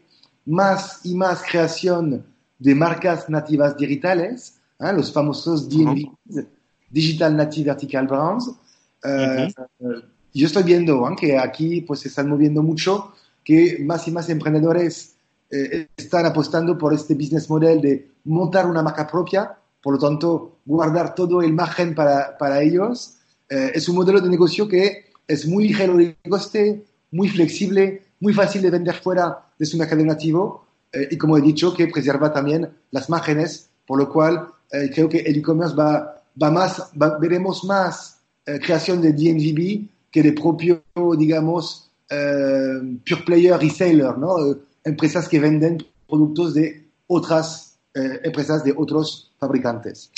más 0.47 1.01
y 1.05 1.15
más 1.15 1.43
creación 1.43 2.25
de 2.59 2.75
marcas 2.75 3.29
nativas 3.31 3.77
digitales, 3.77 4.59
¿eh? 4.79 4.93
los 4.93 5.13
famosos 5.13 5.69
DNVs, 5.69 6.05
uh 6.05 6.37
-huh. 6.37 6.47
Digital 6.91 7.37
Native 7.37 7.71
Vertical 7.71 8.07
Brands. 8.07 8.49
Uh 8.49 9.09
-huh. 9.09 10.05
Yo 10.35 10.47
estoy 10.47 10.63
viendo 10.65 11.09
¿eh? 11.09 11.17
que 11.19 11.39
aquí 11.39 11.81
pues, 11.81 12.01
se 12.01 12.09
están 12.09 12.29
moviendo 12.29 12.63
mucho, 12.63 13.15
que 13.43 13.79
más 13.85 14.07
y 14.09 14.11
más 14.11 14.29
emprendedores 14.29 15.14
eh, 15.63 15.89
están 15.97 16.27
apostando 16.27 16.77
por 16.77 16.93
este 16.93 17.15
business 17.15 17.49
model 17.49 17.81
de 17.81 18.11
montar 18.25 18.67
una 18.67 18.83
marca 18.83 19.07
propia, 19.07 19.57
por 19.83 19.95
lo 19.95 19.99
tanto, 20.01 20.59
guardar 20.65 21.15
todo 21.15 21.43
el 21.43 21.53
margen 21.53 21.95
para, 21.95 22.37
para 22.39 22.63
ellos. 22.63 23.17
Eh, 23.49 23.73
es 23.75 23.89
un 23.89 23.97
modelo 23.97 24.21
de 24.21 24.31
negocio 24.31 24.67
que 24.67 25.13
es 25.27 25.47
muy 25.47 25.69
ligero 25.69 25.97
de 25.97 26.17
coste, 26.29 26.85
muy 27.11 27.29
flexible, 27.29 28.03
muy 28.21 28.33
fácil 28.33 28.63
de 28.63 28.71
vender 28.71 28.95
fuera 28.95 29.47
de 29.59 29.67
su 29.67 29.77
mercado 29.77 30.05
nativo 30.05 30.67
eh, 30.93 31.09
y, 31.11 31.19
como 31.19 31.37
he 31.37 31.43
dicho, 31.43 31.75
que 31.75 31.89
preserva 31.89 32.33
también 32.33 32.69
las 32.91 33.09
márgenes, 33.11 33.69
por 33.87 33.99
lo 33.99 34.11
cual 34.11 34.49
eh, 34.73 34.91
creo 34.93 35.09
que 35.09 35.19
el 35.19 35.37
e-commerce 35.37 35.75
va, 35.75 36.23
va 36.41 36.51
más, 36.51 36.91
va, 37.01 37.19
veremos 37.19 37.65
más 37.65 38.19
eh, 38.47 38.59
creación 38.61 39.01
de 39.01 39.13
DNVB 39.13 39.89
que 40.11 40.23
de 40.23 40.33
propio, 40.33 40.83
digamos, 41.19 41.91
pure 42.09 43.23
player 43.27 43.59
reseller, 43.59 44.17
¿no? 44.17 44.37
Empresas 44.85 45.29
que 45.29 45.41
venden 45.41 45.79
productos 46.07 46.55
de 46.55 46.91
otras 47.07 47.79
eh, 47.95 48.21
empresas 48.25 48.65
de 48.65 48.75
otros 48.77 49.33
fabricantes. 49.39 50.11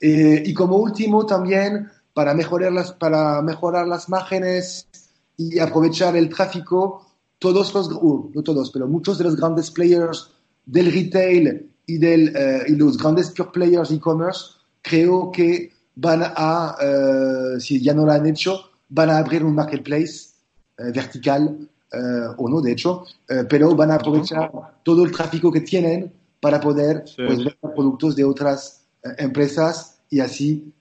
Eh, 0.00 0.42
y 0.44 0.54
como 0.54 0.76
último 0.76 1.26
también 1.26 1.88
para 2.12 2.34
mejorar 2.34 2.72
las, 2.72 2.92
para 2.92 3.40
mejorar 3.42 3.86
las 3.86 4.08
márgenes 4.08 4.88
y 5.36 5.58
aprovechar 5.58 6.16
el 6.16 6.28
tráfico, 6.28 7.06
todos 7.38 7.72
los, 7.72 7.90
uh, 7.92 8.30
no 8.34 8.42
todos, 8.42 8.70
pero 8.70 8.88
muchos 8.88 9.16
de 9.18 9.24
los 9.24 9.36
grandes 9.36 9.70
players 9.70 10.30
del 10.66 10.92
retail 10.92 11.70
y, 11.86 11.98
del, 11.98 12.34
eh, 12.36 12.64
y 12.68 12.72
los 12.72 12.98
grandes 12.98 13.30
pure 13.30 13.50
players 13.52 13.90
e-commerce 13.90 14.56
creo 14.82 15.30
que 15.30 15.72
van 15.94 16.22
a, 16.24 16.76
si 17.58 17.82
ya 17.82 17.94
no 17.94 18.06
lo 18.06 18.12
han 18.12 18.26
hecho, 18.26 18.70
van 18.88 19.10
a 19.10 19.18
abrir 19.18 19.44
un 19.44 19.54
marketplace 19.54 20.30
vertical 20.88 21.58
eh, 21.60 21.66
o 22.36 22.48
no, 22.48 22.60
de 22.60 22.72
hecho, 22.72 23.04
eh, 23.28 23.44
pero 23.48 23.74
van 23.74 23.90
a 23.90 23.96
aprovechar 23.96 24.50
todo 24.82 25.04
el 25.04 25.12
tráfico 25.12 25.50
que 25.50 25.60
tienen 25.60 26.12
para 26.40 26.60
poder 26.60 27.04
sí. 27.06 27.16
pues, 27.16 27.38
vender 27.38 27.56
productos 27.74 28.16
de 28.16 28.24
otras 28.24 28.84
eh, 29.02 29.08
empresas 29.18 30.00
y 30.08 30.20
así 30.20 30.72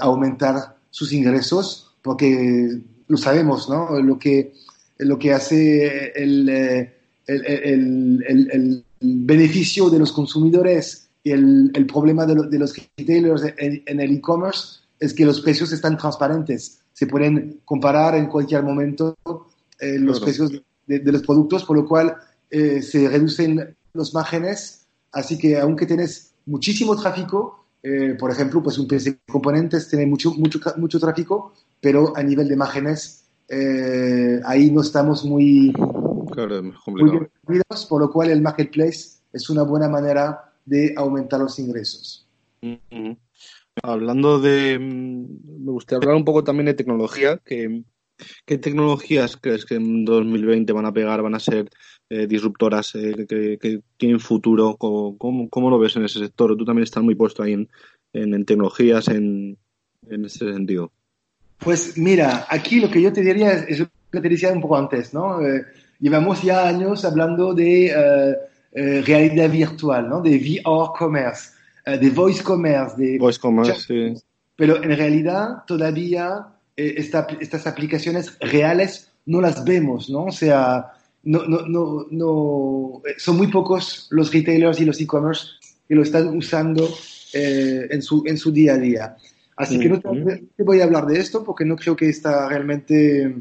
aumentar 0.00 0.76
sus 0.90 1.12
ingresos, 1.12 1.92
porque 2.02 2.80
lo 3.08 3.16
sabemos, 3.16 3.68
¿no? 3.68 4.00
Lo 4.00 4.16
que, 4.16 4.54
lo 4.98 5.18
que 5.18 5.32
hace 5.32 6.12
el, 6.14 6.48
el, 6.48 7.02
el, 7.26 8.24
el 8.52 8.84
beneficio 9.00 9.90
de 9.90 9.98
los 9.98 10.12
consumidores 10.12 11.08
y 11.24 11.32
el, 11.32 11.86
problema 11.92 12.26
de, 12.26 12.36
lo, 12.36 12.42
de, 12.44 12.60
los 12.60 12.76
retailers 12.96 13.42
en, 13.58 13.82
en 13.84 14.00
el 14.00 14.12
e-commerce 14.12 14.80
es 15.00 15.12
que 15.12 15.26
los 15.26 15.40
precios 15.40 15.72
están 15.72 15.96
transparentes, 15.96 16.80
se 16.92 17.06
pueden 17.06 17.60
comparar 17.64 18.14
en 18.14 18.26
cualquier 18.26 18.62
momento 18.62 19.16
eh, 19.80 19.98
los 19.98 20.18
claro. 20.18 20.24
precios 20.24 20.62
de, 20.86 20.98
de, 20.98 21.12
los 21.12 21.22
productos, 21.22 21.64
por 21.64 21.76
lo 21.76 21.86
cual 21.86 22.16
eh, 22.50 22.82
se 22.82 23.08
reducen 23.08 23.76
los 23.92 24.14
márgenes. 24.14 24.86
Así 25.12 25.38
que 25.38 25.58
aunque 25.58 25.86
tienes 25.86 26.34
muchísimo 26.46 27.00
tráfico, 27.00 27.66
eh, 27.82 28.14
por 28.18 28.30
ejemplo, 28.30 28.62
pues 28.62 28.78
un 28.78 28.86
PC 28.86 29.20
componentes 29.30 29.88
tiene 29.88 30.06
mucho, 30.06 30.32
mucho, 30.32 30.60
mucho 30.76 31.00
tráfico, 31.00 31.54
pero 31.80 32.16
a 32.16 32.22
nivel 32.22 32.48
de 32.48 32.56
márgenes 32.56 33.24
eh, 33.48 34.40
ahí 34.44 34.70
no 34.70 34.82
estamos 34.82 35.24
muy, 35.24 35.72
claro, 36.30 36.62
muy 36.86 37.10
bien 37.10 37.62
por 37.88 38.00
lo 38.00 38.10
cual 38.10 38.30
el 38.30 38.42
marketplace 38.42 39.20
es 39.32 39.50
una 39.50 39.62
buena 39.62 39.88
manera 39.88 40.52
de 40.64 40.94
aumentar 40.96 41.40
los 41.40 41.58
ingresos. 41.58 42.28
Mm 42.60 42.74
-hmm. 42.90 43.18
Hablando 43.82 44.38
de, 44.40 44.78
mm, 44.78 45.64
me 45.64 45.72
gustaría 45.72 45.98
hablar 45.98 46.16
un 46.16 46.24
poco 46.24 46.44
también 46.44 46.66
de 46.66 46.74
tecnología, 46.74 47.38
que 47.38 47.82
¿Qué 48.44 48.58
tecnologías 48.58 49.36
crees 49.36 49.64
que 49.64 49.76
en 49.76 50.04
2020 50.04 50.72
van 50.72 50.86
a 50.86 50.92
pegar, 50.92 51.22
van 51.22 51.34
a 51.34 51.40
ser 51.40 51.68
eh, 52.08 52.26
disruptoras, 52.26 52.94
eh, 52.94 53.26
que, 53.28 53.58
que, 53.58 53.80
tienen 53.96 54.20
futuro? 54.20 54.76
¿Cómo, 54.76 55.48
¿Cómo, 55.48 55.70
lo 55.70 55.78
ves 55.78 55.96
en 55.96 56.04
ese 56.04 56.18
sector? 56.18 56.56
Tú 56.56 56.64
también 56.64 56.84
estás 56.84 57.02
muy 57.02 57.14
puesto 57.14 57.42
ahí 57.42 57.52
en, 57.52 57.68
en, 58.12 58.34
en 58.34 58.44
tecnologías, 58.44 59.08
en, 59.08 59.58
en, 60.08 60.24
ese 60.24 60.52
sentido. 60.52 60.92
Pues 61.58 61.96
mira, 61.98 62.46
aquí 62.48 62.80
lo 62.80 62.90
que 62.90 63.02
yo 63.02 63.12
te 63.12 63.20
diría 63.22 63.52
es, 63.52 63.68
es 63.68 63.78
lo 63.80 63.86
que 64.10 64.20
te 64.20 64.28
decía 64.28 64.52
un 64.52 64.60
poco 64.60 64.76
antes, 64.76 65.12
¿no? 65.12 65.40
Eh, 65.46 65.64
llevamos 65.98 66.42
ya 66.42 66.66
años 66.66 67.04
hablando 67.04 67.54
de 67.54 67.86
eh, 68.72 69.02
realidad 69.02 69.50
virtual, 69.50 70.08
¿no? 70.08 70.20
De 70.20 70.36
VR 70.36 70.92
commerce, 70.98 71.50
de 71.84 72.10
voice 72.10 72.42
commerce, 72.42 72.96
de... 72.96 73.18
Voice 73.18 73.38
commerce, 73.38 73.80
sí. 73.80 74.14
Pero 74.60 74.76
en 74.82 74.94
realidad 74.94 75.64
todavía 75.66 76.46
esta, 76.96 77.26
estas 77.40 77.66
aplicaciones 77.66 78.36
reales 78.40 79.10
no 79.26 79.40
las 79.40 79.64
vemos, 79.64 80.10
¿no? 80.10 80.24
O 80.24 80.32
sea, 80.32 80.92
no, 81.22 81.44
no, 81.46 81.66
no, 81.66 82.06
no, 82.10 83.02
son 83.18 83.36
muy 83.36 83.48
pocos 83.48 84.08
los 84.10 84.32
retailers 84.32 84.80
y 84.80 84.84
los 84.84 85.00
e-commerce 85.00 85.48
que 85.88 85.94
lo 85.94 86.02
están 86.02 86.36
usando 86.36 86.88
eh, 87.32 87.88
en, 87.90 88.02
su, 88.02 88.22
en 88.26 88.38
su 88.38 88.50
día 88.52 88.74
a 88.74 88.78
día. 88.78 89.16
Así 89.56 89.78
que 89.78 89.90
no 89.90 90.00
te, 90.00 90.62
voy 90.62 90.80
a 90.80 90.84
hablar 90.84 91.04
de 91.06 91.20
esto 91.20 91.44
porque 91.44 91.66
no 91.66 91.76
creo 91.76 91.94
que 91.94 92.08
está 92.08 92.48
realmente 92.48 93.36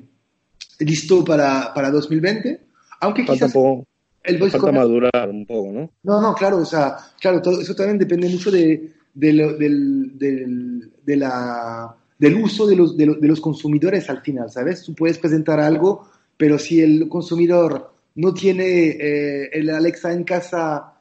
listo 0.80 1.24
para, 1.24 1.74
para 1.74 1.92
2020. 1.92 2.60
Aunque 3.00 3.26
falta 3.26 3.46
quizás 3.46 3.54
poco, 3.54 3.88
el 4.24 4.38
voice 4.38 4.58
falta 4.58 4.74
madurar 4.74 5.30
un 5.30 5.46
poco, 5.46 5.72
¿no? 5.72 5.92
No, 6.04 6.22
no, 6.22 6.36
claro, 6.36 6.58
o 6.58 6.66
sea, 6.66 6.98
claro, 7.22 7.42
todo, 7.42 7.62
eso 7.62 7.74
también 7.74 7.98
depende 7.98 8.28
mucho 8.28 8.52
de, 8.52 8.92
de, 9.14 9.34
lo, 9.34 9.54
del, 9.54 10.18
del, 10.18 10.92
de 11.06 11.16
la 11.16 11.96
del 12.20 12.36
uso 12.36 12.68
de 12.68 12.76
los, 12.76 12.98
de, 12.98 13.06
los, 13.06 13.40
consumidores 13.40 14.10
al 14.10 14.22
final, 14.22 14.52
¿sabes? 14.52 14.84
Tú 14.84 14.94
puedes 14.94 15.18
presentar 15.18 15.60
algo, 15.60 16.08
pero 16.36 16.60
si 16.60 16.82
el 16.82 17.08
consumidor 17.08 17.94
no 18.16 18.34
tiene 18.34 18.90
eh, 18.90 19.50
el 19.54 19.70
Alexa 19.70 20.12
en 20.12 20.26
casa 20.26 20.96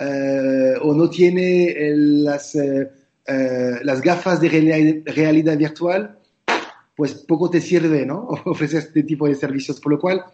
eh, 0.00 0.74
o 0.80 0.94
no 0.94 1.10
tiene 1.10 1.76
las, 1.94 2.54
eh, 2.54 2.90
las 3.82 4.00
gafas 4.00 4.40
de 4.40 4.48
realidad, 4.48 5.02
realidad, 5.04 5.58
virtual, 5.58 6.18
pues 6.96 7.12
poco 7.12 7.50
te 7.50 7.60
sirve, 7.60 8.06
¿no? 8.06 8.26
Ofrecer 8.46 8.78
este 8.80 9.02
tipo 9.02 9.28
de 9.28 9.34
servicios. 9.34 9.78
Por 9.78 9.92
lo 9.92 10.00
cual, 10.00 10.24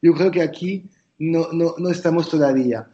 yo 0.00 0.14
creo 0.14 0.30
que 0.30 0.42
aquí 0.42 0.84
no, 1.18 1.52
no, 1.52 1.74
no 1.76 1.90
estamos 1.90 2.30
todavía. 2.30 2.86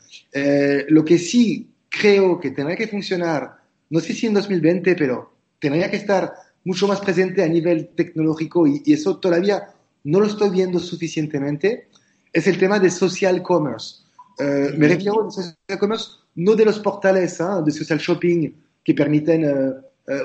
lo 0.88 1.04
que 1.04 1.18
sí 1.18 1.68
creo 1.90 2.40
que 2.40 2.52
tendrá 2.52 2.76
que 2.76 2.88
funcionar, 2.88 3.58
no 3.90 4.00
sé 4.00 4.14
si 4.14 4.26
en 4.26 4.34
2020, 4.34 4.94
pero 4.94 5.32
tendría 5.58 5.90
que 5.90 5.96
estar 5.96 6.32
mucho 6.64 6.86
más 6.88 7.00
presente 7.00 7.42
a 7.42 7.48
nivel 7.48 7.88
tecnológico 7.88 8.66
y, 8.66 8.82
y, 8.84 8.92
eso 8.92 9.18
todavía 9.18 9.68
no 10.04 10.20
lo 10.20 10.26
estoy 10.26 10.50
viendo 10.50 10.78
suficientemente, 10.78 11.88
es 12.32 12.46
el 12.46 12.58
tema 12.58 12.78
de 12.78 12.90
social 12.90 13.42
commerce. 13.42 14.02
Eh, 14.38 14.72
me 14.76 14.88
refiero 14.88 15.26
a 15.26 15.30
social 15.30 15.78
commerce 15.78 16.10
no 16.38 16.54
de 16.54 16.64
los 16.64 16.78
portales 16.78 17.40
¿eh? 17.40 17.44
de 17.64 17.72
social 17.72 17.98
shopping 17.98 18.52
que 18.84 18.94
permiten 18.94 19.44
eh, 19.44 19.72
eh, 20.06 20.22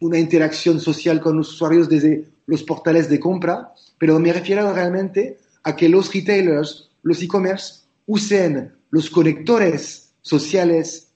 una 0.00 0.18
interacción 0.18 0.80
social 0.80 1.20
con 1.20 1.36
los 1.36 1.52
usuarios 1.52 1.88
desde 1.88 2.24
los 2.46 2.62
portales 2.62 3.08
de 3.10 3.20
compra, 3.20 3.72
pero 3.98 4.18
me 4.18 4.32
refiero 4.32 4.72
realmente 4.72 5.38
a 5.62 5.76
que 5.76 5.88
los 5.88 6.12
retailers, 6.12 6.90
los 7.02 7.22
e-commerce, 7.22 7.82
usen 8.06 8.72
los 8.90 9.10
conectores 9.10 10.14
sociales, 10.22 11.08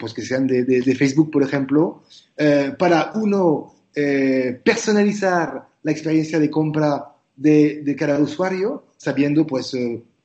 pues 0.00 0.14
que 0.14 0.22
sean 0.22 0.48
de, 0.48 0.64
de, 0.64 0.80
de, 0.80 0.94
Facebook, 0.96 1.30
por 1.30 1.44
ejemplo, 1.44 2.02
para 2.78 3.12
uno 3.14 3.74
personalizar 4.64 5.68
la 5.82 5.92
experiencia 5.92 6.38
de 6.38 6.48
compra 6.50 7.04
de, 7.36 7.82
de 7.82 7.96
cada 7.96 8.18
usuario, 8.18 8.84
sabiendo 8.96 9.46
pues 9.46 9.76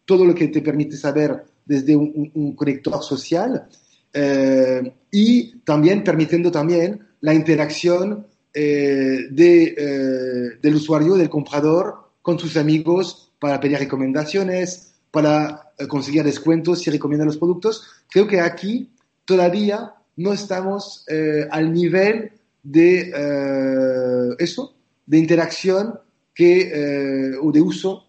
todo 0.06 0.24
lo 0.24 0.34
que 0.34 0.48
te 0.48 0.62
permite 0.62 0.96
saber 0.96 1.44
desde 1.66 1.96
un, 1.96 2.32
un 2.34 2.56
conector 2.56 3.04
social 3.04 3.68
eh, 4.14 4.94
y 5.12 5.58
también 5.60 6.04
permitiendo 6.04 6.50
también 6.50 7.06
la 7.20 7.34
interacción 7.34 8.26
eh, 8.54 9.28
de, 9.30 9.76
eh, 9.78 10.58
del 10.62 10.76
usuario, 10.76 11.16
del 11.16 11.30
comprador, 11.30 12.12
con 12.22 12.40
sus 12.40 12.56
amigos 12.56 13.34
para 13.40 13.60
pedir 13.60 13.78
recomendaciones, 13.78 14.94
para 15.12 15.74
eh, 15.78 15.88
conseguir 15.88 16.24
descuentos 16.24 16.88
y 16.88 16.92
recomendar 16.92 17.28
los 17.28 17.38
productos. 17.38 17.86
Creo 18.10 18.26
que 18.26 18.40
aquí 18.40 18.90
todavía 19.26 19.96
no 20.18 20.34
estamos 20.34 21.06
eh, 21.08 21.48
al 21.50 21.72
nivel 21.72 22.32
de 22.64 23.12
eh, 23.16 24.36
eso, 24.40 24.76
de 25.06 25.18
interacción 25.18 26.00
que, 26.34 27.38
o 27.42 27.52
de 27.52 27.62
uso 27.62 28.06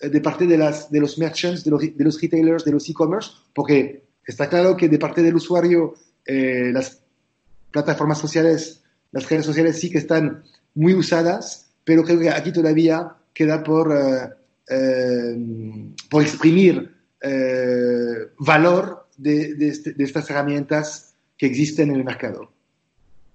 de 0.00 0.20
parte 0.20 0.46
de, 0.46 0.56
las, 0.56 0.90
de 0.90 1.00
los 1.00 1.18
merchants, 1.18 1.64
de 1.64 1.70
los, 1.70 1.80
de 1.80 2.04
los 2.04 2.20
retailers, 2.20 2.64
de 2.64 2.72
los 2.72 2.88
e-commerce, 2.88 3.30
porque 3.54 4.04
está 4.26 4.48
claro 4.48 4.76
que 4.76 4.88
de 4.88 4.98
parte 4.98 5.22
del 5.22 5.34
usuario 5.34 5.94
eh, 6.24 6.70
las 6.72 7.00
plataformas 7.70 8.18
sociales, 8.18 8.82
las 9.10 9.28
redes 9.28 9.46
sociales 9.46 9.78
sí 9.80 9.90
que 9.90 9.98
están 9.98 10.44
muy 10.74 10.94
usadas, 10.94 11.70
pero 11.84 12.04
creo 12.04 12.20
que 12.20 12.30
aquí 12.30 12.52
todavía 12.52 13.14
queda 13.32 13.62
por, 13.62 13.92
eh, 13.92 14.28
eh, 14.68 15.36
por 16.10 16.22
exprimir 16.22 16.94
eh, 17.20 18.28
valor 18.38 19.08
de, 19.16 19.54
de, 19.54 19.68
este, 19.68 19.92
de, 19.94 20.04
estas 20.04 20.28
herramientas 20.30 21.07
que 21.38 21.46
existen 21.46 21.90
en 21.90 21.96
el 21.96 22.04
mercado. 22.04 22.52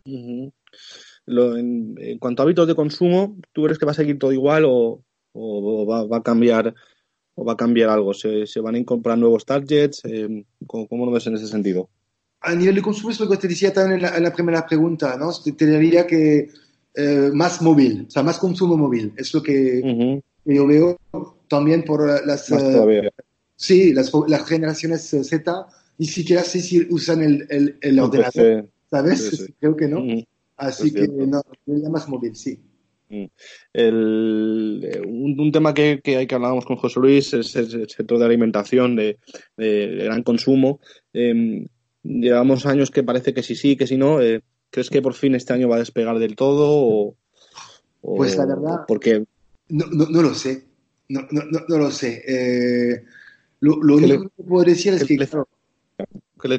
Uh 0.05 0.11
-huh. 0.11 0.51
Lo, 1.25 1.57
en, 1.57 1.95
en, 1.99 2.19
cuanto 2.19 2.41
a 2.41 2.43
hábitos 2.43 2.67
de 2.67 2.75
consumo, 2.75 3.37
¿tú 3.53 3.63
crees 3.63 3.79
que 3.79 3.85
va 3.85 3.93
a 3.93 3.95
seguir 3.95 4.19
todo 4.19 4.33
igual 4.33 4.65
o, 4.65 5.01
o 5.31 5.85
va, 5.85 6.03
va, 6.05 6.17
a 6.17 6.23
cambiar 6.23 6.75
o 7.35 7.45
va 7.45 7.53
a 7.53 7.57
cambiar 7.57 7.89
algo? 7.89 8.13
¿Se, 8.13 8.45
se 8.45 8.59
van 8.59 8.75
a 8.75 8.77
incorporar 8.77 9.17
nuevos 9.17 9.45
targets? 9.45 10.01
Eh, 10.03 10.43
¿cómo, 10.67 10.87
¿cómo, 10.87 11.05
lo 11.05 11.11
ves 11.11 11.25
en 11.27 11.35
ese 11.35 11.47
sentido? 11.47 11.89
A 12.41 12.53
nivel 12.53 12.75
de 12.75 12.81
consumo 12.81 13.09
es 13.09 13.19
lo 13.21 13.29
que 13.29 13.37
te 13.37 13.47
decía 13.47 13.71
también 13.71 13.99
en 13.99 14.01
la, 14.01 14.17
en 14.17 14.23
la 14.23 14.33
primera 14.33 14.65
pregunta, 14.67 15.15
¿no? 15.17 15.31
Te, 15.41 15.53
te 15.53 15.65
diría 15.65 16.05
que 16.05 16.49
eh, 16.95 17.31
más 17.33 17.61
móvil, 17.61 18.05
o 18.07 18.11
sea, 18.11 18.21
más 18.21 18.37
consumo 18.37 18.77
móvil, 18.77 19.13
es 19.15 19.33
lo 19.33 19.41
que, 19.41 19.81
uh 19.81 19.87
-huh. 19.87 20.23
yo 20.45 20.67
veo 20.67 20.99
también 21.47 21.83
por 21.83 22.05
las... 22.27 22.51
Uh, 22.51 23.09
sí, 23.55 23.93
las, 23.93 24.11
las, 24.27 24.45
generaciones 24.47 25.09
Z, 25.09 25.67
ni 25.97 26.07
siquiera 26.07 26.43
sé 26.43 26.61
si 26.61 26.87
usan 26.89 27.21
el, 27.21 27.45
el, 27.49 27.77
el 27.81 27.95
pues, 27.97 27.99
ordenador, 27.99 28.45
eh, 28.45 28.65
¿sabes? 28.89 29.51
Creo 29.59 29.75
que 29.75 29.87
no. 29.87 29.99
-huh. 29.99 30.27
Así 30.57 30.93
que 30.93 31.07
no, 31.07 31.41
ya 31.65 31.89
más 31.89 32.07
móvil, 32.07 32.35
sí. 32.35 32.59
El, 33.73 35.03
un, 35.05 35.39
un, 35.39 35.51
tema 35.51 35.73
que, 35.73 36.01
que, 36.03 36.17
hay 36.17 36.25
que 36.25 36.35
hablábamos 36.35 36.65
con 36.65 36.77
José 36.77 36.99
Luis 36.99 37.33
es, 37.33 37.55
es 37.55 37.73
el 37.73 37.87
sector 37.89 38.17
de 38.17 38.25
alimentación 38.25 38.95
de, 38.95 39.19
de, 39.55 39.87
de 39.87 40.03
gran 40.05 40.23
consumo. 40.23 40.79
Eh, 41.13 41.67
llevamos 42.03 42.65
años 42.65 42.89
que 42.89 43.03
parece 43.03 43.33
que 43.33 43.43
sí, 43.43 43.55
sí, 43.55 43.75
que 43.75 43.85
sí, 43.87 43.97
no. 43.97 44.19
Eh, 44.21 44.41
¿Crees 44.71 44.89
que 44.89 45.01
por 45.01 45.13
fin 45.13 45.35
este 45.35 45.53
año 45.53 45.69
va 45.69 45.75
a 45.75 45.79
despegar 45.79 46.17
del 46.17 46.35
todo? 46.35 46.69
O, 46.71 47.15
o 48.01 48.15
pues 48.15 48.35
la 48.35 48.47
verdad, 48.47 48.79
porque 48.87 49.25
no, 49.69 49.85
no, 49.91 50.07
no 50.09 50.21
lo 50.23 50.33
sé. 50.33 50.63
No, 51.09 51.27
no, 51.29 51.43
no, 51.67 51.77
lo 51.77 51.91
sé. 51.91 52.23
Eh, 52.27 53.03
lo, 53.59 53.83
lo 53.83 53.97
único 53.97 54.23
que 54.35 54.43
puedo 54.43 54.65
decir 54.65 54.93
es 54.93 55.03
que. 55.03 55.17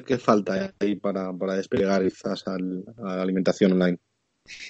¿Qué 0.07 0.19
falta 0.19 0.73
ahí 0.81 0.97
para, 0.97 1.33
para 1.33 1.57
despegar 1.57 2.03
quizás 2.03 2.47
al, 2.47 2.85
a 2.99 3.17
la 3.17 3.23
alimentación 3.23 3.73
online? 3.73 3.99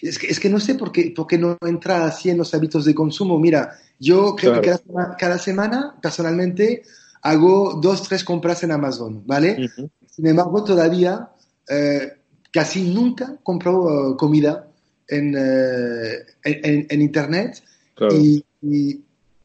Es 0.03 0.19
que, 0.19 0.29
es 0.29 0.39
que 0.39 0.49
no 0.49 0.61
sé 0.61 0.75
por 0.77 0.93
qué, 0.93 1.13
por 1.15 1.27
qué 1.27 1.39
no 1.39 1.57
entra 1.61 2.05
así 2.05 2.31
en 2.31 2.39
los 2.39 2.55
hábitos 2.55 2.85
de 2.85 2.95
consumo. 2.95 3.39
Mira, 3.39 3.77
yo 3.99 4.35
creo 4.37 4.61
claro. 4.61 4.63
que 4.63 4.69
cada 4.69 4.79
semana, 4.79 5.17
cada 5.19 5.39
semana, 5.39 5.95
personalmente, 6.01 6.83
hago 7.23 7.81
dos, 7.83 8.03
tres 8.03 8.23
compras 8.23 8.63
en 8.63 8.73
Amazon, 8.73 9.23
¿vale? 9.27 9.57
Uh 9.59 9.83
-huh. 9.83 9.91
Sin 10.09 10.27
embargo, 10.27 10.63
todavía 10.63 11.29
eh, 11.69 12.13
casi 12.53 12.83
nunca 12.83 13.37
compro 13.43 14.13
uh, 14.13 14.17
comida 14.17 14.69
en, 15.09 15.35
uh, 15.35 16.13
en, 16.45 16.87
en, 16.89 17.03
Internet. 17.03 17.63
Claro. 17.95 18.15
Y, 18.15 18.45
y, 18.63 19.01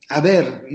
a 0.09 0.21
ver, 0.21 0.65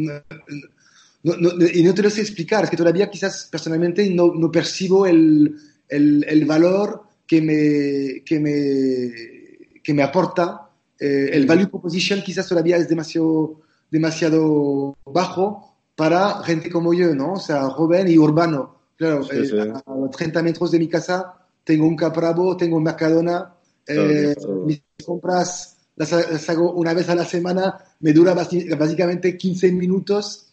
no, 1.25 1.37
no, 1.37 1.67
y 1.67 1.83
no 1.83 1.95
te 1.95 2.03
lo 2.03 2.11
sé 2.11 2.21
explicar, 2.21 2.65
es 2.65 2.71
que 2.71 2.77
todavía 2.77 3.11
quizás 3.11 3.49
personalmente 3.51 4.09
no, 4.11 4.33
no 4.35 4.51
percibo 4.51 5.07
el, 5.07 5.57
el, 5.89 6.25
el, 6.29 6.45
valor 6.45 7.03
que 7.27 7.41
me, 7.41 8.23
que 8.25 8.39
me 8.39 9.35
que 9.83 9.95
me 9.95 10.03
aporta. 10.03 10.69
Eh, 10.99 11.31
el 11.33 11.47
value 11.47 11.69
proposition 11.69 12.23
quizás 12.23 12.49
todavía 12.49 12.77
es 12.77 12.89
demasiado, 12.89 13.61
demasiado 13.91 14.97
bajo 15.05 15.77
para 15.95 16.43
gente 16.43 16.71
como 16.71 16.93
yo, 16.95 17.15
¿no? 17.15 17.35
O 17.35 17.41
sea, 17.41 17.69
joven 17.71 18.09
y 18.09 18.19
urbano. 18.19 18.81
Claro, 18.97 19.23
sí, 19.25 19.37
eh, 19.37 19.47
sí. 19.47 19.57
a 19.59 20.11
30 20.11 20.43
metros 20.43 20.71
de 20.71 20.79
mi 20.79 20.89
casa 20.89 21.35
tengo 21.63 21.87
un 21.87 21.97
Capravo, 21.97 22.57
tengo 22.57 22.77
un 22.77 22.83
Mercadona, 22.83 23.55
eh, 23.87 24.35
mis 24.65 24.83
compras 25.05 25.77
las, 25.97 26.11
las, 26.13 26.51
hago 26.51 26.73
una 26.73 26.93
vez 26.93 27.09
a 27.09 27.15
la 27.15 27.25
semana, 27.25 27.79
me 28.01 28.13
dura 28.13 28.35
básicamente 28.35 29.37
15 29.37 29.73
minutos. 29.73 30.49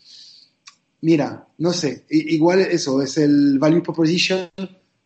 Mira, 1.01 1.47
no 1.57 1.73
sé, 1.73 2.05
igual 2.09 2.61
eso, 2.61 3.01
es 3.01 3.17
el 3.17 3.57
value 3.57 3.81
proposition 3.81 4.49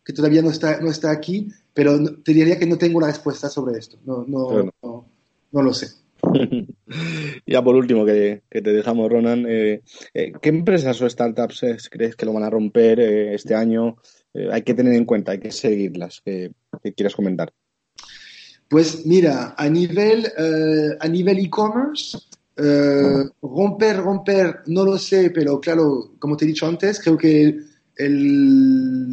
que 0.06 0.12
todavía 0.12 0.40
no 0.40 0.50
está, 0.50 0.80
no 0.80 0.90
está 0.90 1.10
aquí, 1.10 1.48
pero 1.74 1.98
te 2.22 2.32
diría 2.32 2.58
que 2.58 2.66
no 2.66 2.78
tengo 2.78 2.98
una 2.98 3.08
respuesta 3.08 3.48
sobre 3.48 3.78
esto. 3.78 3.98
No, 4.04 4.24
no, 4.26 4.44
bueno. 4.44 4.70
no, 4.80 5.08
no, 5.50 5.62
lo 5.62 5.74
sé. 5.74 5.88
ya 7.46 7.62
por 7.62 7.74
último, 7.74 8.04
que, 8.04 8.42
que 8.48 8.62
te 8.62 8.72
dejamos, 8.72 9.10
Ronan, 9.10 9.46
eh, 9.48 9.82
eh, 10.14 10.32
¿qué 10.40 10.48
empresas 10.48 11.02
o 11.02 11.10
startups 11.10 11.62
eh, 11.64 11.76
crees 11.90 12.14
que 12.14 12.24
lo 12.24 12.32
van 12.32 12.44
a 12.44 12.50
romper 12.50 13.00
eh, 13.00 13.34
este 13.34 13.56
año? 13.56 13.96
Eh, 14.32 14.48
hay 14.52 14.62
que 14.62 14.74
tener 14.74 14.92
en 14.92 15.06
cuenta, 15.06 15.32
hay 15.32 15.40
que 15.40 15.50
seguirlas. 15.50 16.22
¿Qué, 16.24 16.52
qué 16.82 16.92
quieras 16.92 17.16
comentar? 17.16 17.52
Pues 18.68 19.06
mira, 19.06 19.54
a 19.56 19.68
nivel 19.68 20.26
a 20.98 21.08
nivel 21.08 21.38
e-commerce, 21.38 22.18
romper, 22.56 23.96
romper, 23.98 24.60
no 24.66 24.84
lo 24.84 24.98
sé, 24.98 25.30
pero 25.30 25.60
claro, 25.60 26.12
como 26.18 26.36
te 26.36 26.44
he 26.44 26.48
dicho 26.48 26.66
antes, 26.66 27.00
creo 27.00 27.18
que 27.18 27.58
el, 27.96 29.10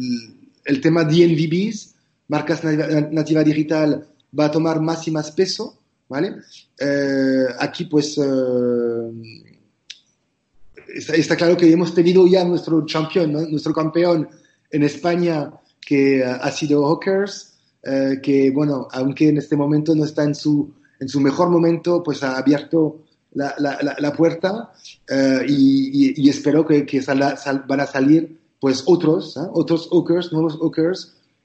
el 0.64 0.80
tema 0.80 1.04
DNVBs 1.04 1.94
marcas 2.28 2.62
nativa 3.12 3.42
digital 3.42 4.06
va 4.38 4.46
a 4.46 4.50
tomar 4.50 4.80
más 4.80 5.06
y 5.06 5.10
más 5.10 5.30
peso, 5.30 5.78
¿vale? 6.08 6.36
Eh, 6.78 7.44
aquí 7.58 7.84
pues 7.84 8.18
eh, 8.18 9.12
está, 10.94 11.14
está, 11.14 11.36
claro 11.36 11.56
que 11.56 11.70
hemos 11.70 11.94
tenido 11.94 12.26
ya 12.26 12.44
nuestro 12.44 12.84
campeón, 12.90 13.32
¿no? 13.32 13.40
nuestro 13.42 13.72
campeón 13.72 14.28
en 14.70 14.82
España 14.82 15.52
que 15.80 16.24
ha 16.24 16.50
sido 16.50 16.82
Hawkers, 16.86 17.54
eh, 17.82 18.18
que 18.22 18.50
bueno, 18.50 18.88
aunque 18.92 19.28
en 19.28 19.36
este 19.36 19.56
momento 19.56 19.94
no 19.94 20.04
está 20.04 20.24
en 20.24 20.34
su, 20.34 20.72
en 20.98 21.08
su 21.08 21.20
mejor 21.20 21.50
momento, 21.50 22.02
pues 22.02 22.22
ha 22.22 22.38
abierto 22.38 23.03
la, 23.34 23.54
la, 23.58 23.96
la, 23.98 24.12
puerta 24.12 24.72
eh, 25.08 25.44
y, 25.48 26.08
y, 26.08 26.14
y, 26.16 26.28
espero 26.28 26.66
que, 26.66 26.86
que 26.86 27.02
sal, 27.02 27.36
sal, 27.36 27.64
van 27.66 27.80
a 27.80 27.86
salir 27.86 28.38
pues 28.64 28.82
otros, 28.86 29.36
¿eh? 29.36 29.40
otros 29.52 29.90
Hawkers, 29.90 30.32
nuevos 30.32 30.58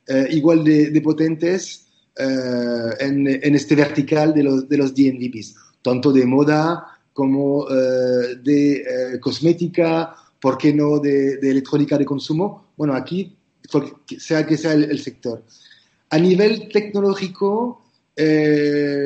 eh, 0.08 0.28
igual 0.32 0.64
de, 0.64 0.90
de 0.90 1.02
potentes 1.02 1.86
eh, 2.18 2.90
en, 3.02 3.28
en, 3.28 3.56
este 3.56 3.76
vertical 3.76 4.34
de 4.34 4.44
los, 4.44 4.70
de 4.70 4.78
los 4.78 4.96
DNVPs, 4.96 5.54
tanto 5.82 6.14
de 6.14 6.26
moda 6.26 6.98
como 7.14 7.68
eh, 7.70 8.38
de 8.42 9.20
cosmética, 9.20 10.16
¿por 10.40 10.58
qué 10.58 10.74
no 10.74 11.00
de, 11.00 11.36
de, 11.38 11.52
electrónica 11.52 11.98
de 11.98 12.06
consumo? 12.06 12.70
Bueno, 12.78 12.96
aquí, 12.96 13.36
sea 14.18 14.48
que 14.48 14.58
sea 14.58 14.72
el, 14.72 14.86
el 14.86 15.00
sector. 15.00 15.44
A 16.10 16.18
nivel 16.18 16.70
tecnológico, 16.70 17.82
yo 18.16 19.04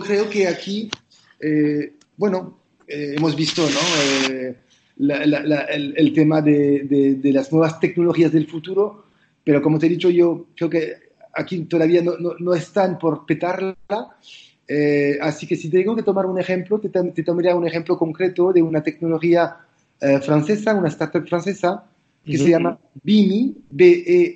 creo 0.00 0.28
que 0.28 0.48
aquí, 0.48 0.90
bueno, 2.16 2.58
hemos 2.86 3.36
visto, 3.36 3.62
¿no? 3.62 4.54
La, 4.96 5.26
la, 5.26 5.42
la, 5.42 5.60
el, 5.62 5.94
el, 5.96 6.12
tema 6.12 6.40
de, 6.42 6.82
de, 6.84 7.14
de, 7.16 7.32
las 7.32 7.50
nuevas 7.50 7.80
tecnologías 7.80 8.30
del 8.30 8.46
futuro, 8.46 9.06
pero 9.42 9.60
como 9.60 9.78
te 9.78 9.86
he 9.86 9.88
dicho 9.88 10.10
yo, 10.10 10.46
creo 10.54 10.70
que 10.70 10.92
aquí 11.34 11.64
todavía 11.64 12.02
no, 12.02 12.16
no, 12.18 12.34
no 12.38 12.54
están 12.54 12.98
por 12.98 13.24
petarla. 13.26 13.76
Eh, 14.68 15.18
así 15.20 15.46
que 15.46 15.56
si 15.56 15.68
tengo 15.68 15.94
que 15.96 16.02
tomar 16.02 16.26
un 16.26 16.38
ejemplo, 16.38 16.78
te, 16.78 16.88
te 16.88 17.22
tomaría 17.22 17.56
un 17.56 17.66
ejemplo 17.66 17.98
concreto 17.98 18.52
de 18.52 18.62
una 18.62 18.82
tecnología 18.82 19.56
eh, 20.00 20.20
francesa, 20.20 20.74
una 20.74 20.88
startup 20.88 21.26
francesa, 21.28 21.84
que 22.24 22.38
se 22.38 22.50
llama 22.50 22.78
BIMI, 23.02 23.56
B-E-A-M-Y.io, 23.70 24.34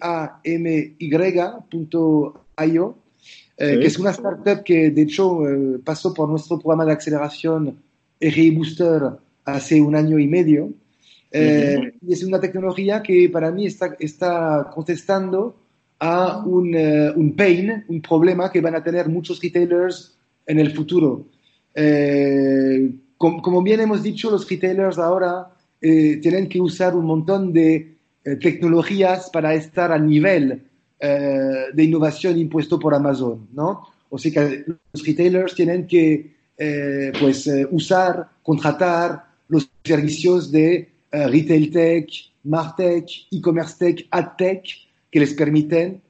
eh, 3.57 3.79
que 3.81 3.87
es 3.87 3.99
una 3.99 4.11
startup 4.11 4.63
que 4.65 4.91
de 4.91 5.03
hecho 5.03 5.41
pasó 5.85 6.13
por 6.13 6.29
nuestro 6.29 6.59
programa 6.59 6.85
de 6.85 6.93
aceleración 6.93 7.79
RI 8.21 8.51
Booster 8.51 9.03
hace 9.45 9.81
un 9.81 9.95
año 9.97 10.19
y 10.19 10.27
medio. 10.27 10.73
Y 11.33 12.13
es 12.13 12.23
una 12.25 12.41
tecnología 12.41 13.03
que 13.03 13.29
para 13.29 13.51
mí 13.51 13.67
está, 13.67 13.95
está 13.99 14.71
contestando 14.73 15.57
a 15.99 16.43
un, 16.45 16.75
un 16.75 17.37
pain, 17.37 17.85
un 17.89 18.01
problema 18.01 18.51
que 18.51 18.61
van 18.61 18.75
a 18.75 18.83
tener 18.83 19.09
muchos 19.09 19.43
retailers 19.43 20.17
en 20.47 20.61
el 20.61 20.73
futuro. 20.73 21.27
Eh, 21.75 22.91
como 23.19 23.63
bien 23.63 23.81
hemos 23.81 24.03
dicho, 24.03 24.31
los 24.31 24.49
retailers 24.49 24.99
ahora 24.99 25.49
eh, 25.81 26.19
tienen 26.23 26.49
que 26.49 26.61
usar 26.61 26.95
un 26.97 27.05
montón 27.05 27.53
de 27.53 27.97
eh, 28.25 28.37
tecnologías 28.37 29.31
para 29.31 29.55
estar 29.55 29.93
al 29.93 30.07
nivel 30.09 30.63
de 30.99 31.85
innovación 31.85 32.39
impuesto 32.39 32.79
por 32.79 32.95
Amazon, 32.95 33.49
¿no? 33.53 33.89
O 34.09 34.19
sea 34.19 34.33
que 34.33 34.65
los 34.67 35.07
retailers 35.07 35.55
tienen 35.55 35.87
que 35.87 36.35
pues, 37.21 37.51
usar, 37.71 38.31
contratar 38.43 39.27
los 39.49 39.69
servicios 39.85 40.51
de 40.51 40.89
retail 41.13 41.71
tech, 41.71 42.09
martech, 42.45 43.07
e-commerce 43.31 43.77
tech, 43.79 44.07
ad 44.11 44.37
tech, 44.39 44.65
que 45.11 45.21
les 45.21 45.35
permiten 45.35 46.01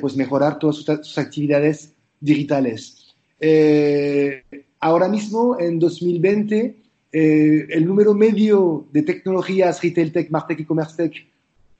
pues 0.00 0.16
mejorar 0.16 0.58
todas 0.58 0.76
sus 0.76 1.18
actividades 1.18 1.92
digitales. 2.20 3.02
Eh, 3.44 4.44
ahora 4.78 5.08
mismo, 5.08 5.58
en 5.58 5.80
2020, 5.80 6.76
eh, 7.12 7.66
el 7.68 7.84
número 7.84 8.14
medio 8.14 8.86
de 8.92 9.02
tecnologías 9.02 9.82
Retail 9.82 10.12
Tech, 10.12 10.30
Martech 10.30 10.60
y 10.60 10.64
Commerce 10.64 10.96
Tech 10.96 11.26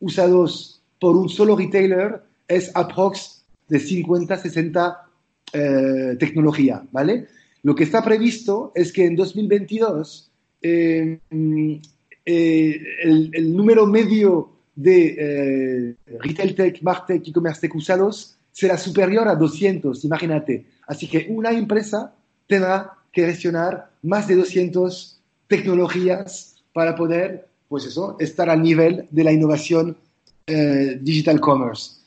usados 0.01 0.83
por 1.01 1.17
un 1.17 1.29
solo 1.29 1.57
retailer 1.57 2.21
es 2.57 2.71
aprox 2.75 3.45
de 3.69 3.81
50, 3.81 4.37
60 4.37 5.09
eh, 5.53 6.17
tecnologías, 6.19 6.83
¿vale? 6.91 7.27
Lo 7.63 7.75
que 7.75 7.85
está 7.85 8.03
previsto 8.03 8.73
es 8.75 8.93
que 8.93 9.07
en 9.07 9.17
2022 9.17 10.31
el, 10.61 11.21
el, 12.25 13.57
número 13.57 13.87
medio 13.87 14.51
de 14.75 15.97
Retail 16.21 16.55
Tech, 16.55 16.83
Martech 16.83 17.27
y 17.27 17.33
Commerce 17.33 17.61
Tech 17.61 17.75
usados 17.75 18.37
será 18.53 18.77
superior 18.77 19.27
a 19.29 19.35
200, 19.35 20.05
imagínate. 20.05 20.67
Así 20.87 21.09
que 21.09 21.27
una 21.31 21.51
empresa 21.53 22.15
tendrá 22.47 22.93
que 23.13 23.27
gestionar 23.27 23.91
más 24.03 24.29
de 24.29 24.37
200 24.37 25.21
tecnologías 25.49 26.57
para 26.73 26.95
poder, 26.97 27.49
pues 27.69 27.85
eso, 27.85 28.17
estar 28.21 28.49
al 28.49 28.63
nivel 28.63 29.07
de 29.11 29.25
la 29.25 29.33
innovación 29.33 29.97
eh, 30.47 30.99
digital 31.01 31.41
commerce. 31.41 32.02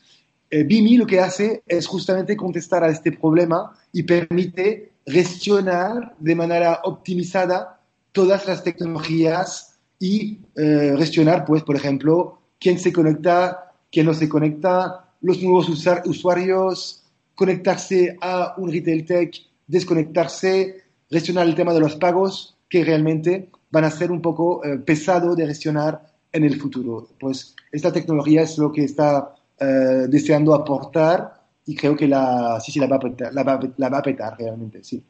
Eh, 0.50 0.64
BIMI 0.64 0.98
lo 0.98 1.08
que 1.08 1.20
hace 1.20 1.64
es 1.68 1.88
justamente 1.88 2.38
contestar 2.38 2.84
a 2.84 2.90
este 2.90 3.12
problema 3.12 3.74
y 3.92 4.04
permite 4.04 4.92
gestionar 5.06 6.16
de 6.20 6.36
manera 6.36 6.82
optimizada 6.84 7.80
todas 8.12 8.48
las 8.48 8.64
tecnologías 8.64 9.78
y 10.00 10.40
eh, 10.56 10.96
gestionar, 10.98 11.46
pues, 11.46 11.64
por 11.64 11.76
ejemplo, 11.76 12.40
quién 12.60 12.80
se 12.80 12.94
conecta, 12.94 13.74
quién 13.92 14.06
no 14.06 14.14
se 14.14 14.30
conecta, 14.30 15.10
los 15.22 15.42
nuevos 15.42 15.70
usuarios, 15.70 17.04
conectarse 17.34 18.18
a 18.22 18.54
un 18.58 18.72
retail 18.72 19.06
tech, 19.06 19.36
desconectarse, 19.68 20.84
gestionar 21.10 21.48
el 21.48 21.56
tema 21.56 21.74
de 21.74 21.80
los 21.80 21.96
pagos, 21.96 22.56
que 22.70 22.84
realmente 22.84 23.50
van 23.72 23.84
a 23.84 23.92
ser 23.92 24.12
un 24.12 24.22
poco 24.22 24.64
eh, 24.64 24.78
pesado 24.78 25.36
de 25.36 25.48
gestionar 25.48 26.14
en 26.32 26.44
el 26.44 26.60
futuro. 26.60 27.08
Pues 27.20 27.56
esta 27.72 27.92
tecnología 27.92 28.42
es 28.42 28.58
lo 28.58 28.72
que 28.72 28.84
está 28.84 29.36
eh, 29.60 30.08
deseando 30.08 30.54
aportar 30.54 31.34
y 31.66 31.76
creo 31.76 31.96
que 31.96 32.08
la, 32.08 32.60
sí, 32.60 32.72
sí, 32.72 32.80
la 32.80 32.88
va 32.88 32.98
a 32.98 33.00
petar, 33.00 33.34
la 33.34 33.44
va, 33.44 33.60
la 33.78 33.90
va 33.90 33.98
a 33.98 34.04
petar 34.04 34.38
realmente, 34.38 34.84
sí. 34.84 35.04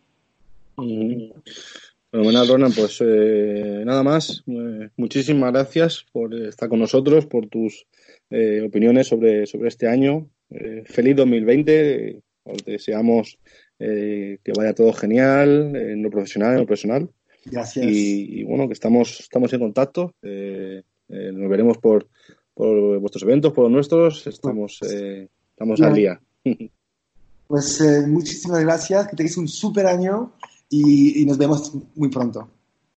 Mm. 0.77 1.31
Bueno, 2.11 2.45
Ronan, 2.45 2.71
pues 2.71 2.99
eh, 3.01 3.83
nada 3.85 4.01
más. 4.01 4.43
muchísimas 4.95 5.51
gracias 5.51 6.05
por 6.13 6.33
estar 6.33 6.69
con 6.69 6.79
nosotros, 6.79 7.25
por 7.25 7.47
tus 7.47 7.85
opiniones 8.65 9.07
sobre, 9.07 9.45
sobre 9.45 9.67
este 9.67 9.87
año. 9.87 10.29
Eh, 10.49 10.83
feliz 10.85 11.15
2020. 11.15 12.21
Os 12.43 12.63
deseamos 12.63 13.39
eh, 13.79 14.37
que 14.43 14.51
vaya 14.55 14.73
todo 14.73 14.93
genial 14.93 15.75
en 15.75 16.03
lo 16.03 16.09
profesional, 16.09 16.53
en 16.53 16.59
lo 16.59 16.67
personal. 16.67 17.09
Gracias. 17.45 17.85
Y, 17.87 18.43
bueno, 18.43 18.67
que 18.67 18.73
estamos, 18.73 19.19
estamos 19.19 19.51
en 19.53 19.59
contacto. 19.59 20.13
Eh, 20.21 20.83
nos 21.07 21.49
veremos 21.49 21.77
por, 21.77 22.07
por 22.55 22.99
vuestros 22.99 23.21
eventos, 23.21 23.53
por 23.53 23.65
los 23.65 23.71
nuestros. 23.71 24.25
Estamos, 24.25 24.79
estamos 24.81 25.79
al 25.81 25.93
día. 25.93 26.19
Pues 27.47 27.79
muchísimas 28.07 28.61
gracias, 28.61 29.07
que 29.07 29.15
tengáis 29.15 29.37
un 29.37 29.47
súper 29.47 29.85
año 29.85 30.33
y 30.69 31.23
nos 31.27 31.37
vemos 31.37 31.71
muy 31.93 32.09
pronto. 32.09 32.49